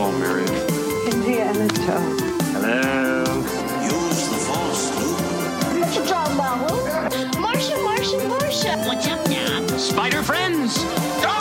Hello, 0.00 0.18
Miriam. 0.18 0.48
Indiana 1.12 1.68
Jones. 1.68 2.22
Hello. 2.54 3.20
Use 3.84 4.28
the 4.30 4.38
force, 4.48 4.84
Luke. 4.96 5.20
Mr. 5.76 6.08
John 6.08 6.34
Marlowe. 6.38 7.38
Marcia, 7.38 7.76
Marcia, 7.82 8.26
Marcia. 8.26 8.78
What's 8.86 9.06
up 9.06 9.28
now? 9.28 9.66
Spider 9.76 10.22
friends, 10.22 10.82
go 11.22 11.39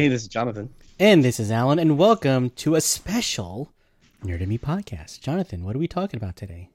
Hey, 0.00 0.08
this 0.08 0.22
is 0.22 0.28
Jonathan. 0.28 0.70
And 0.98 1.22
this 1.22 1.38
is 1.38 1.50
Alan, 1.50 1.78
and 1.78 1.98
welcome 1.98 2.48
to 2.56 2.74
a 2.74 2.80
special 2.80 3.70
Nerd 4.24 4.46
Me 4.46 4.56
podcast. 4.56 5.20
Jonathan, 5.20 5.62
what 5.62 5.76
are 5.76 5.78
we 5.78 5.86
talking 5.86 6.16
about 6.16 6.36
today? 6.36 6.70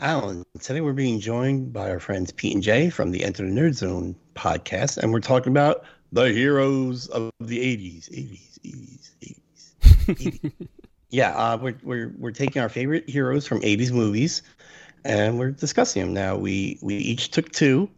Alan, 0.00 0.44
today 0.60 0.82
we're 0.82 0.92
being 0.92 1.18
joined 1.18 1.72
by 1.72 1.88
our 1.88 1.98
friends 1.98 2.30
Pete 2.30 2.52
and 2.52 2.62
Jay 2.62 2.90
from 2.90 3.10
the 3.10 3.24
Enter 3.24 3.46
the 3.46 3.50
Nerd 3.50 3.72
Zone 3.72 4.14
podcast, 4.34 4.98
and 4.98 5.14
we're 5.14 5.20
talking 5.20 5.50
about 5.50 5.86
the 6.12 6.30
heroes 6.30 7.06
of 7.06 7.32
the 7.40 7.58
80s. 7.58 8.10
80s, 8.10 8.58
80s, 8.60 9.10
80s. 9.80 10.14
80s. 10.14 10.52
yeah, 11.08 11.30
uh, 11.30 11.56
we're, 11.56 11.78
we're, 11.82 12.12
we're 12.18 12.32
taking 12.32 12.60
our 12.60 12.68
favorite 12.68 13.08
heroes 13.08 13.46
from 13.46 13.62
80s 13.62 13.92
movies, 13.92 14.42
and 15.06 15.38
we're 15.38 15.52
discussing 15.52 16.02
them. 16.02 16.12
Now, 16.12 16.36
we, 16.36 16.78
we 16.82 16.96
each 16.96 17.30
took 17.30 17.50
two. 17.50 17.88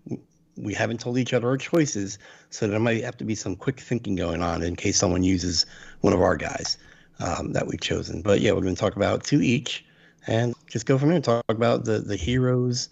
We 0.56 0.74
haven't 0.74 1.00
told 1.00 1.18
each 1.18 1.32
other 1.32 1.48
our 1.48 1.56
choices, 1.56 2.18
so 2.50 2.66
there 2.68 2.78
might 2.78 3.02
have 3.02 3.16
to 3.18 3.24
be 3.24 3.34
some 3.34 3.56
quick 3.56 3.80
thinking 3.80 4.14
going 4.14 4.42
on 4.42 4.62
in 4.62 4.76
case 4.76 4.98
someone 4.98 5.22
uses 5.22 5.66
one 6.00 6.12
of 6.12 6.20
our 6.20 6.36
guys 6.36 6.78
um, 7.18 7.52
that 7.52 7.66
we've 7.66 7.80
chosen. 7.80 8.22
But 8.22 8.40
yeah, 8.40 8.52
we're 8.52 8.60
going 8.60 8.74
to 8.74 8.80
talk 8.80 8.96
about 8.96 9.24
two 9.24 9.40
each 9.40 9.84
and 10.26 10.54
just 10.68 10.86
go 10.86 10.98
from 10.98 11.08
there 11.08 11.16
and 11.16 11.24
talk 11.24 11.44
about 11.48 11.84
the, 11.84 11.98
the 11.98 12.16
heroes 12.16 12.88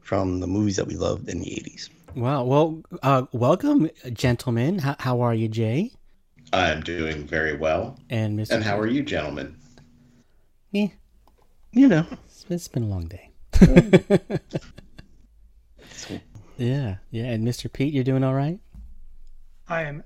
from 0.00 0.40
the 0.40 0.46
movies 0.46 0.76
that 0.76 0.86
we 0.86 0.94
loved 0.96 1.28
in 1.28 1.40
the 1.40 1.46
80s. 1.46 1.88
Wow. 2.14 2.44
Well, 2.44 2.82
uh, 3.02 3.24
welcome, 3.32 3.90
gentlemen. 4.12 4.78
How, 4.78 4.96
how 4.98 5.20
are 5.20 5.34
you, 5.34 5.48
Jay? 5.48 5.92
I'm 6.52 6.80
doing 6.82 7.26
very 7.26 7.56
well. 7.56 7.98
And 8.08 8.38
Mr. 8.38 8.52
And 8.52 8.64
how 8.64 8.78
are 8.78 8.86
you, 8.86 9.02
gentlemen? 9.02 9.56
Eh, 10.74 10.88
You 11.72 11.88
know, 11.88 12.06
it's, 12.26 12.46
it's 12.48 12.68
been 12.68 12.84
a 12.84 12.86
long 12.86 13.06
day. 13.06 13.30
yeah, 16.56 16.96
yeah. 17.10 17.24
And 17.24 17.46
Mr. 17.46 17.72
Pete, 17.72 17.92
you're 17.92 18.04
doing 18.04 18.24
all 18.24 18.34
right? 18.34 18.58
I 19.68 19.82
am 19.82 20.02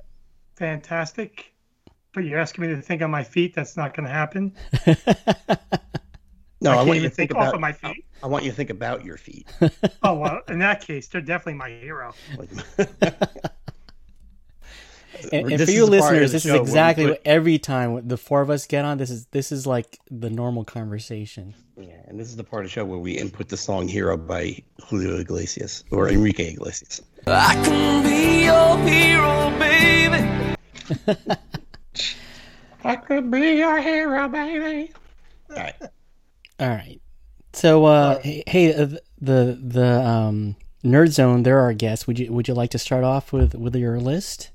fantastic, 0.56 1.53
but 2.15 2.25
you're 2.25 2.39
asking 2.39 2.62
me 2.62 2.75
to 2.75 2.81
think 2.81 3.03
on 3.03 3.11
my 3.11 3.25
feet. 3.25 3.55
That's 3.55 3.77
not 3.77 3.95
going 3.95 4.06
to 4.06 4.12
happen. 4.12 4.55
no, 6.61 6.73
I 6.73 6.75
I, 6.75 6.77
want 6.77 6.89
you 6.89 6.95
even 6.95 7.11
to 7.11 7.17
think 7.17 7.31
think 7.31 7.34
off 7.34 7.48
about. 7.48 7.55
of 7.55 7.61
my 7.61 7.73
feet. 7.73 8.05
I 8.23 8.27
want 8.27 8.45
you 8.45 8.51
to 8.51 8.56
think 8.56 8.71
about 8.71 9.05
your 9.05 9.17
feet. 9.17 9.48
Oh 10.03 10.15
well, 10.15 10.41
in 10.48 10.59
that 10.61 10.81
case, 10.81 11.09
they're 11.09 11.21
definitely 11.21 11.55
my 11.55 11.71
hero. 11.71 12.15
Like- 15.33 15.42
And, 15.42 15.53
and 15.53 15.61
This 15.61 15.69
for 15.69 15.70
is 15.73 15.77
you 15.77 15.86
the 15.86 15.98
part 15.98 16.14
of 16.14 16.20
listeners, 16.23 16.33
this 16.33 16.45
is 16.45 16.48
show 16.50 16.55
where 16.55 16.62
we 16.62 16.69
exactly 16.69 17.05
put- 17.05 17.11
what 17.12 17.20
every 17.25 17.59
time 17.59 18.09
the 18.09 18.17
four 18.17 18.41
of 18.42 18.50
us 18.50 18.67
get 18.67 18.84
on. 18.84 18.98
This 18.98 19.11
is 19.11 19.27
this 19.27 19.53
is 19.53 19.67
like 19.67 19.98
the 20.11 20.31
normal 20.31 20.64
conversation. 20.64 21.55
yeah, 21.78 21.95
and 22.09 22.19
this 22.19 22.28
is 22.28 22.37
the 22.37 22.45
part 22.45 22.64
of 22.64 22.70
the 22.70 22.72
show 22.72 22.84
where 22.84 22.98
we 22.98 23.12
input 23.12 23.48
the 23.48 23.56
song 23.56 23.87
"Hero" 23.89 24.17
by 24.17 24.56
Julio 24.88 25.19
Iglesias 25.19 25.84
or 25.91 26.09
Enrique 26.09 26.53
Iglesias. 26.53 27.00
I 27.27 27.54
can 27.65 28.03
be 28.03 28.44
your 28.44 28.78
hero, 28.88 29.50
baby. 29.59 30.56
I 32.84 32.97
could 32.97 33.31
be 33.31 33.56
your 33.56 33.81
hero, 33.81 34.28
baby. 34.28 34.93
All 35.50 35.56
right. 35.56 35.75
All 36.59 36.69
right. 36.69 37.00
So, 37.53 37.84
uh, 37.84 38.21
hey, 38.21 38.43
hey, 38.47 38.75
uh, 38.75 38.87
the 39.21 39.59
the 39.62 40.00
um, 40.03 40.56
Nerd 40.84 41.09
Zone, 41.09 41.43
they're 41.43 41.59
our 41.60 41.72
guests. 41.75 42.06
Would 42.06 42.19
you 42.19 42.33
would 42.33 42.49
you 42.49 42.54
like 42.54 42.71
to 42.71 42.78
start 42.78 43.04
off 43.04 43.33
with 43.33 43.54
with 43.54 43.75
your 43.77 43.99
list? 44.00 44.50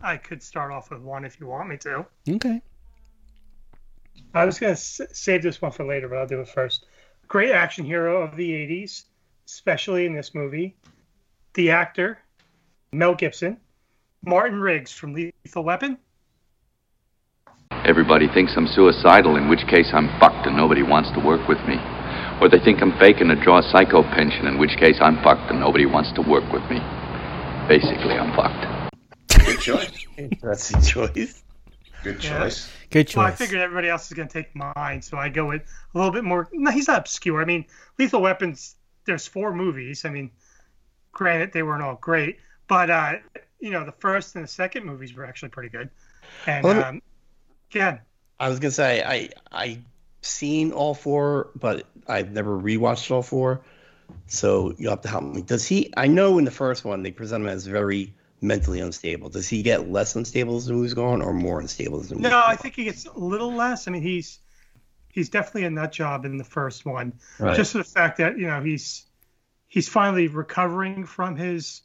I 0.00 0.16
could 0.16 0.42
start 0.42 0.72
off 0.72 0.90
with 0.90 1.00
one 1.00 1.24
if 1.24 1.40
you 1.40 1.46
want 1.46 1.68
me 1.68 1.76
to. 1.78 2.06
Okay. 2.28 2.60
I 4.34 4.44
was 4.44 4.58
going 4.58 4.74
to 4.74 4.78
s- 4.80 5.00
save 5.12 5.42
this 5.42 5.60
one 5.62 5.72
for 5.72 5.84
later, 5.84 6.08
but 6.08 6.18
I'll 6.18 6.26
do 6.26 6.40
it 6.40 6.48
first. 6.48 6.86
Great 7.28 7.52
action 7.52 7.84
hero 7.84 8.22
of 8.22 8.36
the 8.36 8.50
80s, 8.50 9.04
especially 9.46 10.06
in 10.06 10.14
this 10.14 10.34
movie. 10.34 10.76
The 11.54 11.70
actor, 11.70 12.18
Mel 12.92 13.14
Gibson. 13.14 13.56
Martin 14.24 14.60
Riggs 14.60 14.92
from 14.92 15.14
Lethal 15.14 15.64
Weapon. 15.64 15.98
Everybody 17.84 18.26
thinks 18.28 18.52
I'm 18.56 18.66
suicidal, 18.66 19.36
in 19.36 19.48
which 19.48 19.66
case 19.68 19.90
I'm 19.92 20.08
fucked 20.18 20.46
and 20.46 20.56
nobody 20.56 20.82
wants 20.82 21.10
to 21.12 21.20
work 21.20 21.46
with 21.48 21.58
me. 21.68 21.76
Or 22.40 22.48
they 22.48 22.58
think 22.58 22.82
I'm 22.82 22.98
faking 22.98 23.30
a 23.30 23.36
draw 23.42 23.58
a 23.58 23.62
psycho 23.62 24.02
pension, 24.02 24.46
in 24.46 24.58
which 24.58 24.76
case 24.78 24.98
I'm 25.00 25.22
fucked 25.22 25.50
and 25.50 25.60
nobody 25.60 25.86
wants 25.86 26.12
to 26.14 26.22
work 26.22 26.44
with 26.52 26.62
me. 26.68 26.80
Basically, 27.68 28.14
I'm 28.14 28.34
fucked. 28.34 28.85
Good 29.56 29.60
choice. 29.62 30.06
That's 30.42 30.68
the 30.70 30.80
choice. 30.80 31.42
Good 32.02 32.22
Yeah. 32.22 32.38
choice. 32.40 32.70
Good 32.90 33.08
choice. 33.08 33.16
Well, 33.16 33.26
I 33.26 33.30
figured 33.32 33.60
everybody 33.60 33.88
else 33.88 34.06
is 34.06 34.12
going 34.12 34.28
to 34.28 34.32
take 34.32 34.54
mine, 34.54 35.02
so 35.02 35.16
I 35.16 35.28
go 35.28 35.46
with 35.46 35.62
a 35.94 35.98
little 35.98 36.12
bit 36.12 36.24
more. 36.24 36.48
No, 36.52 36.70
he's 36.70 36.88
not 36.88 36.98
obscure. 36.98 37.40
I 37.40 37.44
mean, 37.44 37.64
Lethal 37.98 38.20
Weapons. 38.20 38.76
There's 39.06 39.26
four 39.26 39.54
movies. 39.54 40.04
I 40.04 40.10
mean, 40.10 40.30
granted 41.12 41.52
they 41.52 41.62
weren't 41.62 41.82
all 41.82 41.94
great, 41.96 42.38
but 42.68 42.90
uh, 42.90 43.14
you 43.60 43.70
know 43.70 43.84
the 43.84 43.92
first 43.92 44.34
and 44.34 44.44
the 44.44 44.48
second 44.48 44.84
movies 44.84 45.14
were 45.14 45.24
actually 45.24 45.48
pretty 45.50 45.68
good. 45.68 45.90
And 46.46 46.64
Well, 46.64 46.84
um, 46.84 47.02
again, 47.70 48.00
I 48.40 48.48
was 48.48 48.58
gonna 48.58 48.72
say 48.72 49.02
I 49.04 49.30
I 49.52 49.78
seen 50.22 50.72
all 50.72 50.92
four, 50.92 51.50
but 51.54 51.86
I've 52.08 52.32
never 52.32 52.58
rewatched 52.60 53.10
all 53.10 53.22
four. 53.22 53.62
So 54.26 54.74
you'll 54.76 54.90
have 54.90 55.02
to 55.02 55.08
help 55.08 55.24
me. 55.24 55.42
Does 55.42 55.66
he? 55.66 55.92
I 55.96 56.08
know 56.08 56.38
in 56.38 56.44
the 56.44 56.50
first 56.50 56.84
one 56.84 57.02
they 57.02 57.10
present 57.12 57.44
him 57.44 57.48
as 57.48 57.66
very 57.66 58.12
mentally 58.40 58.80
unstable. 58.80 59.28
Does 59.28 59.48
he 59.48 59.62
get 59.62 59.88
less 59.90 60.14
unstable 60.16 60.56
as 60.56 60.66
the 60.66 60.74
movie's 60.74 60.94
going, 60.94 61.22
or 61.22 61.32
more 61.32 61.60
unstable 61.60 62.00
as 62.00 62.08
the 62.08 62.16
movie? 62.16 62.28
no, 62.28 62.42
I 62.44 62.56
think 62.56 62.74
he 62.74 62.84
gets 62.84 63.06
a 63.06 63.18
little 63.18 63.52
less. 63.52 63.88
I 63.88 63.90
mean, 63.90 64.02
he's 64.02 64.38
he's 65.08 65.28
definitely 65.28 65.64
a 65.64 65.70
nut 65.70 65.92
job 65.92 66.24
in 66.24 66.36
the 66.36 66.44
first 66.44 66.84
one. 66.84 67.14
Right. 67.38 67.56
Just 67.56 67.72
for 67.72 67.78
the 67.78 67.84
fact 67.84 68.18
that 68.18 68.38
you 68.38 68.46
know 68.46 68.62
he's 68.62 69.06
he's 69.68 69.88
finally 69.88 70.28
recovering 70.28 71.06
from 71.06 71.36
his, 71.36 71.82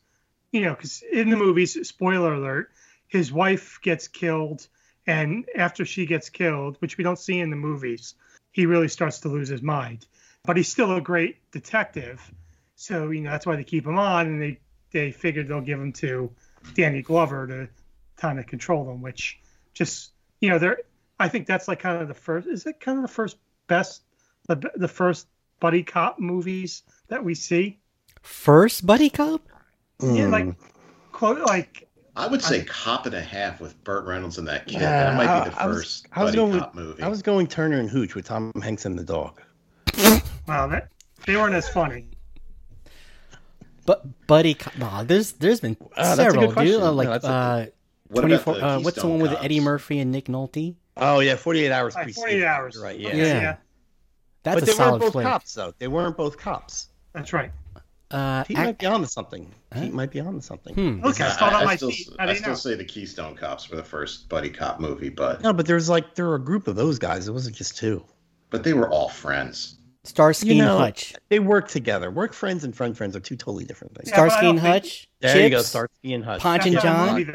you 0.52 0.62
know, 0.62 0.72
because 0.72 1.04
in 1.12 1.30
the 1.30 1.38
movies, 1.38 1.78
spoiler 1.88 2.34
alert, 2.34 2.72
his 3.08 3.32
wife 3.32 3.80
gets 3.82 4.08
killed, 4.08 4.68
and 5.08 5.46
after 5.56 5.86
she 5.86 6.06
gets 6.06 6.30
killed, 6.30 6.78
which 6.80 6.98
we 6.98 7.04
don't 7.04 7.20
see 7.20 7.40
in 7.40 7.50
the 7.50 7.56
movies, 7.56 8.16
he 8.52 8.66
really 8.66 8.88
starts 8.88 9.20
to 9.22 9.30
lose 9.30 9.50
his 9.50 9.62
mind. 9.62 10.06
But 10.44 10.58
he's 10.58 10.70
still 10.70 10.96
a 10.96 11.02
great 11.02 11.38
detective, 11.52 12.32
so 12.76 13.12
you 13.12 13.22
know 13.22 13.32
that's 13.32 13.46
why 13.46 13.56
they 13.56 13.64
keep 13.64 13.86
him 13.86 13.98
on, 13.98 14.28
and 14.28 14.42
they 14.42 14.60
they 14.92 15.12
figured 15.12 15.48
they'll 15.48 15.62
give 15.62 15.80
them 15.80 15.94
to 15.94 16.32
Danny 16.76 17.02
Glover 17.02 17.48
to 17.48 17.70
kind 18.18 18.40
of 18.40 18.46
control 18.48 18.86
them, 18.86 19.02
which 19.02 19.40
just 19.74 20.12
you 20.42 20.50
know 20.50 20.60
they're 20.60 20.80
I 21.20 21.28
think 21.30 21.48
that's 21.48 21.68
like 21.68 21.80
kind 21.80 22.02
of 22.02 22.08
the 22.08 22.14
first 22.14 22.48
is 22.48 22.66
it 22.66 22.80
kind 22.80 22.98
of 22.98 23.02
the 23.04 23.08
first 23.14 23.38
best 23.68 24.04
the 24.48 24.56
the 24.76 24.88
first 24.88 25.28
buddy 25.60 25.84
cop 25.84 26.20
movies 26.20 26.84
that 27.08 27.24
we 27.24 27.36
see 27.36 27.80
First 28.22 28.86
buddy 28.86 29.10
cop. 29.10 29.42
yeah 30.02 30.26
Hmm. 30.26 30.32
like 30.32 30.56
quote 31.12 31.40
like 31.40 31.88
I 32.16 32.28
would 32.28 32.42
say 32.42 32.64
Cop 32.66 33.06
and 33.06 33.16
a 33.16 33.22
Half 33.22 33.62
with 33.62 33.82
Burt 33.86 34.06
Reynolds 34.06 34.38
and 34.38 34.46
that 34.50 34.68
kid. 34.68 34.82
Yeah, 34.82 35.12
that 35.12 35.16
might 35.16 35.46
be 35.46 35.50
the 35.50 35.58
I- 35.58 35.64
I 35.64 35.68
was- 35.68 35.78
first 35.78 36.08
I 36.12 36.24
was 36.24 36.32
buddy 36.32 36.38
going 36.38 36.52
with- 36.52 36.60
cop 36.62 36.76
movie. 36.76 37.02
I 37.04 37.08
was 37.08 37.22
going 37.22 37.48
Turner 37.48 37.80
and 37.80 37.90
Hooch 37.90 38.16
with 38.16 38.26
Tom 38.26 38.52
Hanks 38.62 38.86
and 38.86 39.00
the 39.00 39.04
dog. 39.04 39.42
wow 40.48 40.68
that 40.68 40.90
they 41.26 41.36
weren't 41.38 41.56
as 41.56 41.70
funny 41.70 42.08
But 43.92 44.26
buddy 44.28 44.54
cop. 44.54 44.78
Nah, 44.78 45.04
there's 45.04 45.34
there's 45.34 45.60
been 45.60 45.76
that's 45.98 46.14
a 46.14 46.16
good 46.16 46.16
several, 46.24 46.46
dude. 46.48 46.54
question. 46.54 46.76
Uh, 46.82 46.86
No, 46.86 46.92
like 46.94 47.08
that's 47.10 47.26
a- 47.26 47.28
uh, 47.28 47.66
What 48.08 48.22
twenty 48.22 48.36
about 48.36 48.56
the 48.56 48.66
Uh, 48.66 48.74
what's 48.80 48.84
the 48.86 48.92
Keystone 49.02 49.12
one 49.12 49.20
with 49.22 49.32
Cops? 49.32 49.44
Eddie 49.46 49.60
Murphy 49.60 50.00
and 50.00 50.12
Nick 50.14 50.26
Nolte? 50.26 50.76
Oh 50.96 51.20
yeah, 51.20 51.36
forty 51.36 51.66
eight 51.66 51.72
hours. 51.74 51.94
Like, 51.96 52.04
preceding 52.06 52.22
48 52.24 52.40
that, 52.40 52.48
hours. 52.48 52.78
Right. 52.82 52.98
Yeah. 53.00 53.08
Okay, 53.10 53.18
Yeah. 53.42 53.56
That's 54.44 54.56
but 54.56 54.64
a 54.64 54.66
they 54.66 54.72
solid 54.72 54.92
weren't 54.92 55.02
both 55.02 55.12
flick. 55.12 55.26
cops 55.26 55.54
though. 55.54 55.74
They 55.78 55.88
weren't 55.90 56.16
both 56.18 56.38
cops. 56.38 56.88
that's 57.14 57.34
right 57.34 57.52
Uh, 58.10 58.44
Pete 58.46 58.58
ac- 58.58 58.66
might 58.66 58.78
be 58.80 58.86
on 58.86 59.02
to 59.02 59.08
something. 59.08 59.54
Huh? 59.74 59.82
Pete 59.82 59.94
might 59.94 60.12
be 60.12 60.20
on 60.22 60.36
to 60.36 60.42
something. 60.42 60.74
hmm. 60.74 61.06
okay 61.06 61.26
I, 61.26 61.28
I, 61.40 61.48
on 61.48 61.54
I 61.54 61.66
my 61.66 61.76
still, 61.76 61.92
feet 61.92 62.08
how 62.18 62.28
I 62.30 62.34
still 62.36 62.56
say 62.56 62.76
the 62.76 62.86
Keystone 62.86 63.36
Cops 63.36 63.70
were 63.70 63.76
the 63.76 63.84
first 63.84 64.30
buddy 64.30 64.50
cop 64.50 64.80
movie, 64.80 65.10
but 65.10 65.42
No, 65.42 65.52
but 65.54 65.66
there's 65.66 65.90
like 65.90 66.16
there 66.16 66.26
were 66.28 66.36
a 66.36 66.40
group 66.44 66.68
of 66.70 66.76
those 66.78 66.98
guys. 66.98 67.28
It 67.28 67.32
wasn't 67.34 67.56
just 67.58 67.76
two. 67.78 68.04
but 68.50 68.64
they 68.64 68.74
were 68.74 68.90
all 68.90 69.10
friends. 69.10 69.76
Starsky 70.04 70.56
You 70.56 70.64
and 70.64 70.78
Hutch. 70.80 71.14
They 71.30 71.40
work 71.40 71.68
together. 71.70 72.10
Work 72.10 72.34
friends 72.34 72.64
and 72.64 72.76
friend 72.76 72.98
friends 72.98 73.16
are 73.16 73.20
two 73.20 73.36
totally 73.36 73.66
different 73.66 73.96
things. 73.96 74.10
Yeah, 74.10 74.16
Starsky 74.16 74.42
don't 74.42 74.50
and 74.52 74.60
think- 74.62 74.74
Hutch. 74.84 75.08
There 75.20 75.34
Chips, 75.34 75.44
you 75.44 75.50
go, 75.52 75.62
Starsky 75.62 76.14
and 76.14 76.26
Hutch. 76.26 76.42
Ponch 76.42 76.64
that's 76.64 76.66
and 76.68 76.76
not 76.76 76.84
a 76.84 76.88
John. 76.88 77.16
movie 77.20 77.32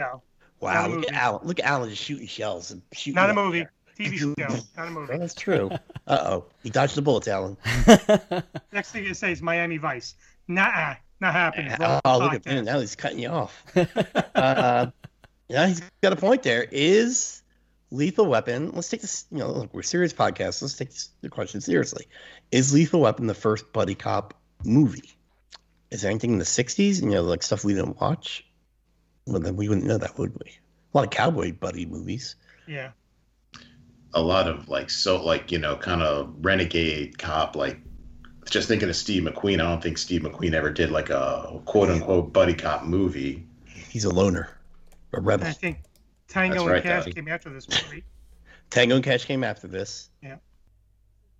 Wow, 0.58 0.72
Not 0.72 0.90
a 0.90 0.94
look 0.94 1.08
at. 1.08 1.14
Alan. 1.14 1.46
Look 1.46 1.58
at 1.60 1.64
Alan 1.66 1.90
just 1.90 2.02
shooting 2.02 2.26
shells 2.26 2.70
and 2.70 2.82
shooting. 2.92 3.14
not 3.14 3.30
a 3.30 3.34
movie 3.34 3.58
there. 3.60 3.72
TV 3.98 4.18
show, 4.18 4.32
not 4.76 4.88
a 4.88 4.90
movie. 4.90 5.16
That's 5.16 5.34
true. 5.34 5.70
Uh 6.06 6.18
oh, 6.22 6.44
he 6.62 6.70
dodged 6.70 6.94
the 6.96 7.02
bullets, 7.02 7.28
Alan. 7.28 7.56
Next 8.72 8.90
thing 8.92 9.04
you 9.04 9.14
say 9.14 9.32
is 9.32 9.40
Miami 9.42 9.76
Vice. 9.78 10.14
Nah, 10.48 10.94
not 11.20 11.32
happening. 11.32 11.72
Oh, 11.80 12.18
look 12.18 12.34
at 12.34 12.42
podcast. 12.42 12.44
Ben. 12.44 12.64
Now 12.64 12.80
he's 12.80 12.94
cutting 12.96 13.18
you 13.20 13.28
off. 13.28 13.64
uh, 14.34 14.86
yeah, 15.48 15.66
he's 15.66 15.80
got 16.02 16.12
a 16.12 16.16
point 16.16 16.42
there. 16.42 16.66
Is 16.70 17.42
Lethal 17.90 18.26
Weapon? 18.26 18.70
Let's 18.72 18.88
take 18.88 19.00
this. 19.00 19.26
You 19.30 19.38
know, 19.38 19.50
look, 19.52 19.72
we're 19.74 19.82
serious 19.82 20.12
podcast. 20.12 20.60
Let's 20.62 20.74
take 20.76 20.90
this, 20.90 21.10
the 21.22 21.28
question 21.30 21.60
seriously. 21.60 22.06
Is 22.50 22.72
Lethal 22.72 23.00
Weapon 23.00 23.26
the 23.26 23.34
first 23.34 23.72
buddy 23.72 23.94
cop 23.94 24.34
movie? 24.64 25.12
Is 25.90 26.02
there 26.02 26.10
anything 26.10 26.32
in 26.32 26.38
the 26.38 26.44
'60s? 26.44 27.02
You 27.02 27.10
know, 27.10 27.22
like 27.22 27.42
stuff 27.42 27.64
we 27.64 27.74
didn't 27.74 28.00
watch. 28.00 28.44
Well, 29.26 29.40
then 29.40 29.56
we 29.56 29.68
wouldn't 29.68 29.86
know 29.86 29.98
that, 29.98 30.18
would 30.18 30.32
we? 30.38 30.50
A 30.94 30.96
lot 30.96 31.04
of 31.04 31.10
cowboy 31.10 31.52
buddy 31.52 31.86
movies. 31.86 32.36
Yeah. 32.66 32.90
A 34.14 34.20
lot 34.20 34.48
of 34.48 34.68
like 34.68 34.88
so 34.88 35.22
like 35.22 35.52
you 35.52 35.58
know 35.58 35.76
kind 35.76 36.02
of 36.02 36.34
renegade 36.40 37.18
cop 37.18 37.54
like 37.54 37.78
just 38.48 38.68
thinking 38.68 38.88
of 38.88 38.96
Steve 38.96 39.24
McQueen. 39.24 39.54
I 39.54 39.68
don't 39.68 39.82
think 39.82 39.98
Steve 39.98 40.22
McQueen 40.22 40.54
ever 40.54 40.70
did 40.70 40.90
like 40.90 41.10
a 41.10 41.60
quote 41.64 41.90
unquote 41.90 42.32
buddy 42.32 42.54
cop 42.54 42.84
movie. 42.84 43.46
He's 43.66 44.04
a 44.04 44.10
loner, 44.10 44.48
a 45.12 45.20
rebel. 45.20 45.46
I 45.46 45.52
think 45.52 45.78
Tango 46.28 46.54
That's 46.54 46.62
and 46.62 46.72
right, 46.72 46.82
Cash 46.82 47.04
Daddy. 47.04 47.12
came 47.12 47.28
after 47.28 47.50
this 47.50 47.68
movie. 47.68 48.04
Tango 48.70 48.96
and 48.96 49.04
Cash 49.04 49.24
came 49.24 49.44
after 49.44 49.68
this. 49.68 50.08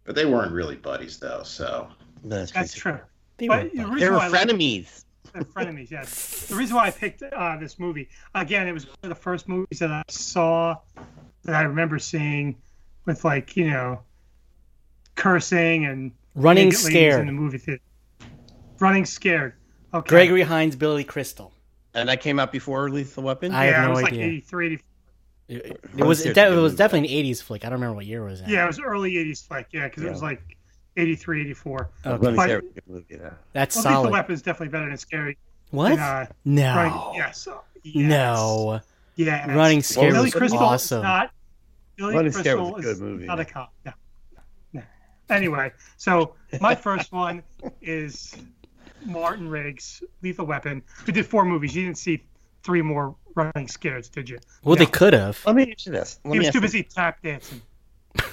But 0.07 0.15
they 0.15 0.25
weren't 0.25 0.53
really 0.53 0.77
buddies 0.77 1.19
though, 1.19 1.43
so 1.43 1.89
That's, 2.25 2.53
That's 2.53 2.75
true. 2.75 2.99
They 3.39 3.49
But 3.49 3.65
were 3.65 3.69
the 3.71 4.01
They 4.01 4.09
were 4.11 4.17
why 4.17 4.25
I 4.27 4.29
like- 4.29 4.49
frenemies. 4.49 5.03
They're 5.33 5.43
frenemies, 5.43 5.91
yes. 5.91 6.47
The 6.47 6.55
reason 6.55 6.77
why 6.77 6.87
I 6.87 6.91
picked 6.91 7.23
uh, 7.23 7.57
this 7.61 7.79
movie, 7.79 8.09
again, 8.35 8.67
it 8.69 8.73
was 8.73 8.87
one 8.87 8.97
of 9.03 9.09
the 9.11 9.15
first 9.17 9.49
movies 9.49 9.81
that 9.81 9.91
I 9.91 10.03
saw 10.09 10.77
that 11.45 11.55
I 11.55 11.63
remember 11.63 11.99
seeing 11.99 12.57
with 13.05 13.23
like, 13.25 13.55
you 13.57 13.69
know, 13.69 14.01
cursing 15.15 15.85
and 15.87 16.13
Running 16.35 16.71
scared 16.73 17.21
in 17.21 17.27
the 17.27 17.33
movie 17.33 17.59
theater. 17.59 17.83
Running 18.79 19.05
scared. 19.07 19.55
Okay. 19.95 20.09
Gregory 20.09 20.43
Hines, 20.43 20.77
Billy 20.77 21.05
Crystal. 21.05 21.53
And 21.95 22.09
that 22.11 22.21
came 22.21 22.39
out 22.39 22.53
before 22.53 22.91
Lethal 22.91 23.23
Weapon. 23.23 23.53
I 23.53 23.67
yeah, 23.67 23.73
have 23.73 23.85
it 23.85 23.87
no 23.89 23.91
was 23.95 24.05
idea. 24.05 24.19
like 24.21 24.29
83, 24.29 24.67
84. 24.67 24.86
It, 25.49 25.81
it 25.97 26.05
was 26.05 26.19
Scared's 26.21 26.39
it, 26.39 26.49
de- 26.51 26.59
it 26.59 26.61
was 26.61 26.75
definitely 26.75 27.17
an 27.19 27.25
'80s 27.25 27.43
flick. 27.43 27.65
I 27.65 27.69
don't 27.69 27.75
remember 27.79 27.97
what 27.97 28.07
year 28.07 28.27
it 28.27 28.31
was 28.31 28.41
in. 28.41 28.49
Yeah, 28.49 28.65
it 28.65 28.67
was 28.67 28.81
early 28.81 29.13
80s 29.13 29.47
flick, 29.47 29.69
yeah, 29.73 29.85
because 29.89 30.03
Yeah. 30.03 30.09
it 30.09 30.13
was 30.13 30.23
like 30.23 30.43
83, 30.97 31.43
84. 31.43 31.91
Okay. 32.05 32.11
Running 32.11 32.37
But- 32.37 32.43
Scared 32.45 32.65
was 32.65 32.73
a 32.77 32.91
movie, 32.93 33.07
yeah. 33.11 33.31
That's 33.53 33.77
Well, 33.77 33.85
Lethal 33.85 34.03
solid. 34.03 34.13
Weapon 34.13 34.35
is 34.35 34.43
definitely 34.43 34.73
better 34.73 34.89
than 34.89 34.97
Scary. 34.97 35.39
What? 35.71 35.93
And, 35.93 36.01
uh, 36.01 36.27
no. 36.45 36.75
Right, 36.75 37.13
yes. 37.17 37.47
yes. 37.83 37.95
No. 37.95 38.81
Yeah. 39.17 39.55
Running 39.55 39.83
Scared 39.83 40.13
Billy 40.15 40.25
was 40.27 40.35
Crystal 40.35 40.59
awesome. 40.59 40.99
is 40.99 41.03
not. 41.05 41.31
Billy 41.97 42.15
Running 42.15 42.33
Crystal 42.33 42.43
Scared 42.57 42.75
was 42.75 42.85
a 42.85 42.91
is 42.91 42.99
good 42.99 43.09
movie, 43.09 43.27
not 43.27 43.39
yeah. 43.39 43.43
a 43.43 43.45
cop. 43.45 43.73
No. 43.85 43.93
no. 44.73 44.83
Anyway, 45.31 45.73
so 45.97 46.35
my 46.61 46.75
first 46.75 47.13
one 47.13 47.43
is 47.83 48.35
Martin 49.05 49.49
Riggs, 49.49 50.03
Lethal 50.23 50.47
Weapon, 50.47 50.83
who 51.05 51.13
did 51.13 51.27
four 51.27 51.45
movies. 51.45 51.75
You 51.75 51.85
didn't 51.85 51.99
see 51.99 52.25
three 52.67 52.83
more 52.83 53.15
Running 53.35 53.69
Scares, 53.69 54.09
did 54.09 54.29
you? 54.29 54.39
Well, 54.65 54.77
they 54.77 54.87
could 54.87 55.13
have. 55.13 55.41
Let 55.47 55.55
me 55.57 55.71
ask 55.73 55.87
you 55.87 55.93
this. 55.93 56.19
Let 56.25 56.33
He 56.33 56.39
was 56.39 56.49
ask 56.49 56.53
too 56.55 56.59
you- 56.59 56.63
busy 56.63 56.83
tap 56.83 57.23
dancing. 57.23 57.63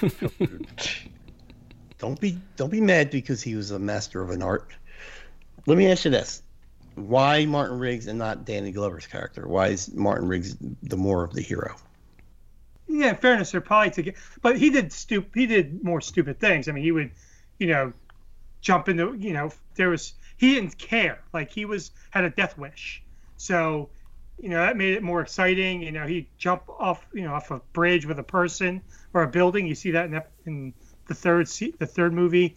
Don't 1.98 2.20
be 2.20 2.38
don't 2.56 2.70
be 2.70 2.80
mad 2.80 3.10
because 3.10 3.40
he 3.40 3.54
was 3.54 3.70
a 3.70 3.78
master 3.78 4.20
of 4.20 4.30
an 4.30 4.42
art. 4.42 4.68
Let 5.66 5.78
me 5.78 5.90
ask 5.90 6.04
you 6.04 6.10
this: 6.10 6.42
Why 6.96 7.46
Martin 7.46 7.78
Riggs 7.78 8.08
and 8.08 8.18
not 8.18 8.44
Danny 8.44 8.72
Glover's 8.72 9.06
character? 9.06 9.46
Why 9.48 9.68
is 9.68 9.94
Martin 9.94 10.28
Riggs 10.28 10.56
the 10.82 10.96
more 10.96 11.24
of 11.24 11.32
the 11.32 11.40
hero? 11.40 11.76
Yeah, 12.88 13.10
in 13.10 13.16
fairness, 13.16 13.52
they're 13.52 13.60
probably 13.62 13.90
to 13.92 14.02
get, 14.02 14.16
but 14.42 14.58
he 14.58 14.68
did 14.70 14.90
stup. 14.90 15.26
He 15.34 15.46
did 15.46 15.82
more 15.82 16.00
stupid 16.02 16.38
things. 16.40 16.68
I 16.68 16.72
mean, 16.72 16.84
he 16.84 16.92
would, 16.92 17.10
you 17.58 17.68
know, 17.68 17.92
jump 18.60 18.88
into, 18.90 19.14
you 19.14 19.32
know, 19.32 19.50
there 19.76 19.88
was 19.88 20.12
he 20.36 20.54
didn't 20.56 20.76
care. 20.76 21.20
Like 21.32 21.50
he 21.50 21.64
was 21.64 21.90
had 22.10 22.24
a 22.24 22.30
death 22.30 22.58
wish, 22.58 23.02
so, 23.38 23.88
you 24.38 24.48
know, 24.48 24.58
that 24.58 24.76
made 24.76 24.94
it 24.94 25.02
more 25.02 25.20
exciting. 25.20 25.82
You 25.82 25.92
know, 25.92 26.06
he'd 26.06 26.26
jump 26.38 26.62
off, 26.68 27.06
you 27.14 27.22
know, 27.22 27.34
off 27.34 27.50
a 27.50 27.60
bridge 27.72 28.06
with 28.06 28.18
a 28.18 28.22
person 28.22 28.82
or 29.12 29.22
a 29.22 29.28
building. 29.28 29.66
You 29.66 29.74
see 29.74 29.90
that 29.92 30.06
in, 30.06 30.10
that, 30.12 30.30
in 30.46 30.74
the 31.06 31.14
third 31.14 31.48
se- 31.48 31.74
the 31.78 31.86
third 31.86 32.12
movie. 32.12 32.56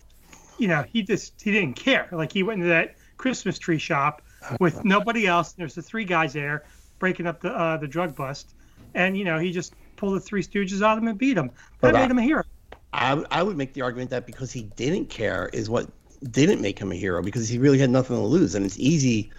You 0.57 0.68
know, 0.68 0.83
he 0.91 1.03
just 1.03 1.39
he 1.41 1.51
didn't 1.51 1.75
care. 1.75 2.07
Like 2.12 2.31
he 2.31 2.44
went 2.44 2.59
into 2.62 2.69
that 2.69 2.95
Christmas 3.18 3.59
tree 3.59 3.77
shop 3.77 4.21
with 4.59 4.83
nobody 4.85 5.27
else. 5.27 5.53
There's 5.53 5.75
the 5.75 5.81
three 5.81 6.06
guys 6.06 6.33
there 6.33 6.65
breaking 7.00 7.27
up 7.27 7.41
the 7.41 7.51
uh, 7.51 7.77
the 7.77 7.88
drug 7.88 8.15
bust, 8.15 8.56
and 8.95 9.18
you 9.18 9.23
know 9.23 9.38
he 9.38 9.51
just 9.51 9.75
pulled 9.97 10.15
the 10.15 10.19
Three 10.19 10.44
Stooges 10.44 10.81
out 10.81 10.97
of 10.97 11.03
him 11.03 11.09
and 11.09 11.18
beat 11.18 11.38
him. 11.38 11.47
That 11.47 11.94
But 11.94 11.95
I- 11.95 12.01
made 12.01 12.12
him 12.12 12.18
a 12.18 12.23
hero. 12.23 12.44
I 12.94 13.23
I 13.30 13.44
would 13.44 13.57
make 13.57 13.73
the 13.73 13.81
argument 13.81 14.09
that 14.09 14.25
because 14.25 14.51
he 14.51 14.63
didn't 14.75 15.09
care 15.09 15.50
is 15.53 15.69
what 15.69 15.89
didn't 16.31 16.62
make 16.62 16.80
him 16.80 16.91
a 16.91 16.95
hero 16.95 17.21
because 17.21 17.47
he 17.47 17.59
really 17.59 17.77
had 17.77 17.89
nothing 17.91 18.15
to 18.15 18.23
lose, 18.23 18.56
and 18.56 18.65
it's 18.65 18.80
easy 18.80 19.31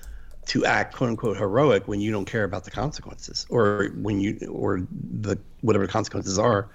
to 0.49 0.65
act 0.65 0.95
quote 0.95 1.11
unquote 1.11 1.37
heroic 1.37 1.87
when 1.87 2.01
you 2.01 2.11
don't 2.11 2.25
care 2.25 2.45
about 2.45 2.65
the 2.65 2.71
consequences 2.71 3.47
or 3.51 3.91
when 3.97 4.21
you 4.21 4.39
or 4.51 4.87
the 5.21 5.39
whatever 5.61 5.87
the 5.87 5.93
consequences 5.93 6.39
are, 6.39 6.69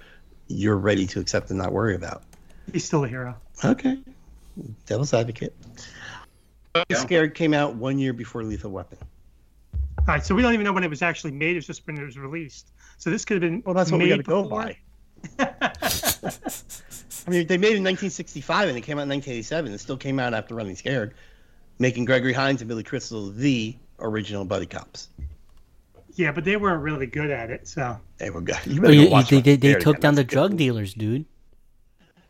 you're 0.48 0.76
ready 0.76 1.06
to 1.06 1.20
accept 1.20 1.50
and 1.50 1.58
not 1.58 1.72
worry 1.72 1.94
about. 1.94 2.22
He's 2.72 2.84
still 2.84 3.04
a 3.04 3.08
hero. 3.08 3.36
Okay, 3.64 3.98
devil's 4.86 5.12
advocate. 5.12 5.54
Yeah. 6.88 6.96
Scared 6.96 7.34
came 7.34 7.54
out 7.54 7.76
one 7.76 7.98
year 7.98 8.12
before 8.12 8.42
Lethal 8.42 8.70
Weapon. 8.70 8.98
All 9.98 10.06
right, 10.08 10.24
so 10.24 10.34
we 10.34 10.42
don't 10.42 10.54
even 10.54 10.64
know 10.64 10.72
when 10.72 10.84
it 10.84 10.90
was 10.90 11.02
actually 11.02 11.30
made. 11.32 11.56
It's 11.56 11.66
just 11.66 11.86
when 11.86 11.96
it 11.96 12.04
was 12.04 12.18
released. 12.18 12.72
So 12.98 13.10
this 13.10 13.24
could 13.24 13.42
have 13.42 13.50
been 13.50 13.62
Well, 13.64 13.74
that's 13.74 13.90
what 13.90 13.98
we 13.98 14.10
made 14.10 14.24
got 14.24 14.40
to 14.40 14.44
go 14.44 14.48
by. 14.48 14.76
I 17.26 17.30
mean, 17.30 17.46
they 17.46 17.56
made 17.56 17.72
it 17.72 17.78
in 17.78 17.84
1965 17.84 18.68
and 18.68 18.76
it 18.76 18.82
came 18.82 18.98
out 18.98 19.04
in 19.04 19.08
1987. 19.08 19.72
It 19.72 19.78
still 19.78 19.96
came 19.96 20.18
out 20.18 20.34
after 20.34 20.54
Running 20.54 20.76
Scared, 20.76 21.14
making 21.78 22.04
Gregory 22.04 22.32
Hines 22.32 22.60
and 22.60 22.68
Billy 22.68 22.82
Crystal 22.82 23.30
the 23.30 23.76
original 23.98 24.44
buddy 24.44 24.66
cops. 24.66 25.08
Yeah, 26.16 26.30
but 26.32 26.44
they 26.44 26.56
weren't 26.56 26.82
really 26.82 27.06
good 27.06 27.30
at 27.30 27.50
it. 27.50 27.66
So 27.66 27.98
They 28.18 28.30
were 28.30 28.40
good. 28.40 28.56
You 28.66 28.80
Well, 28.80 28.90
better 28.90 29.02
you- 29.02 29.10
watch 29.10 29.30
they 29.30 29.40
they, 29.40 29.56
they 29.56 29.74
took 29.74 30.00
down 30.00 30.14
the 30.14 30.22
That's 30.22 30.32
a 30.32 30.34
good 30.34 30.34
drug 30.34 30.50
movie. 30.52 30.64
dealers, 30.64 30.94
dude. 30.94 31.24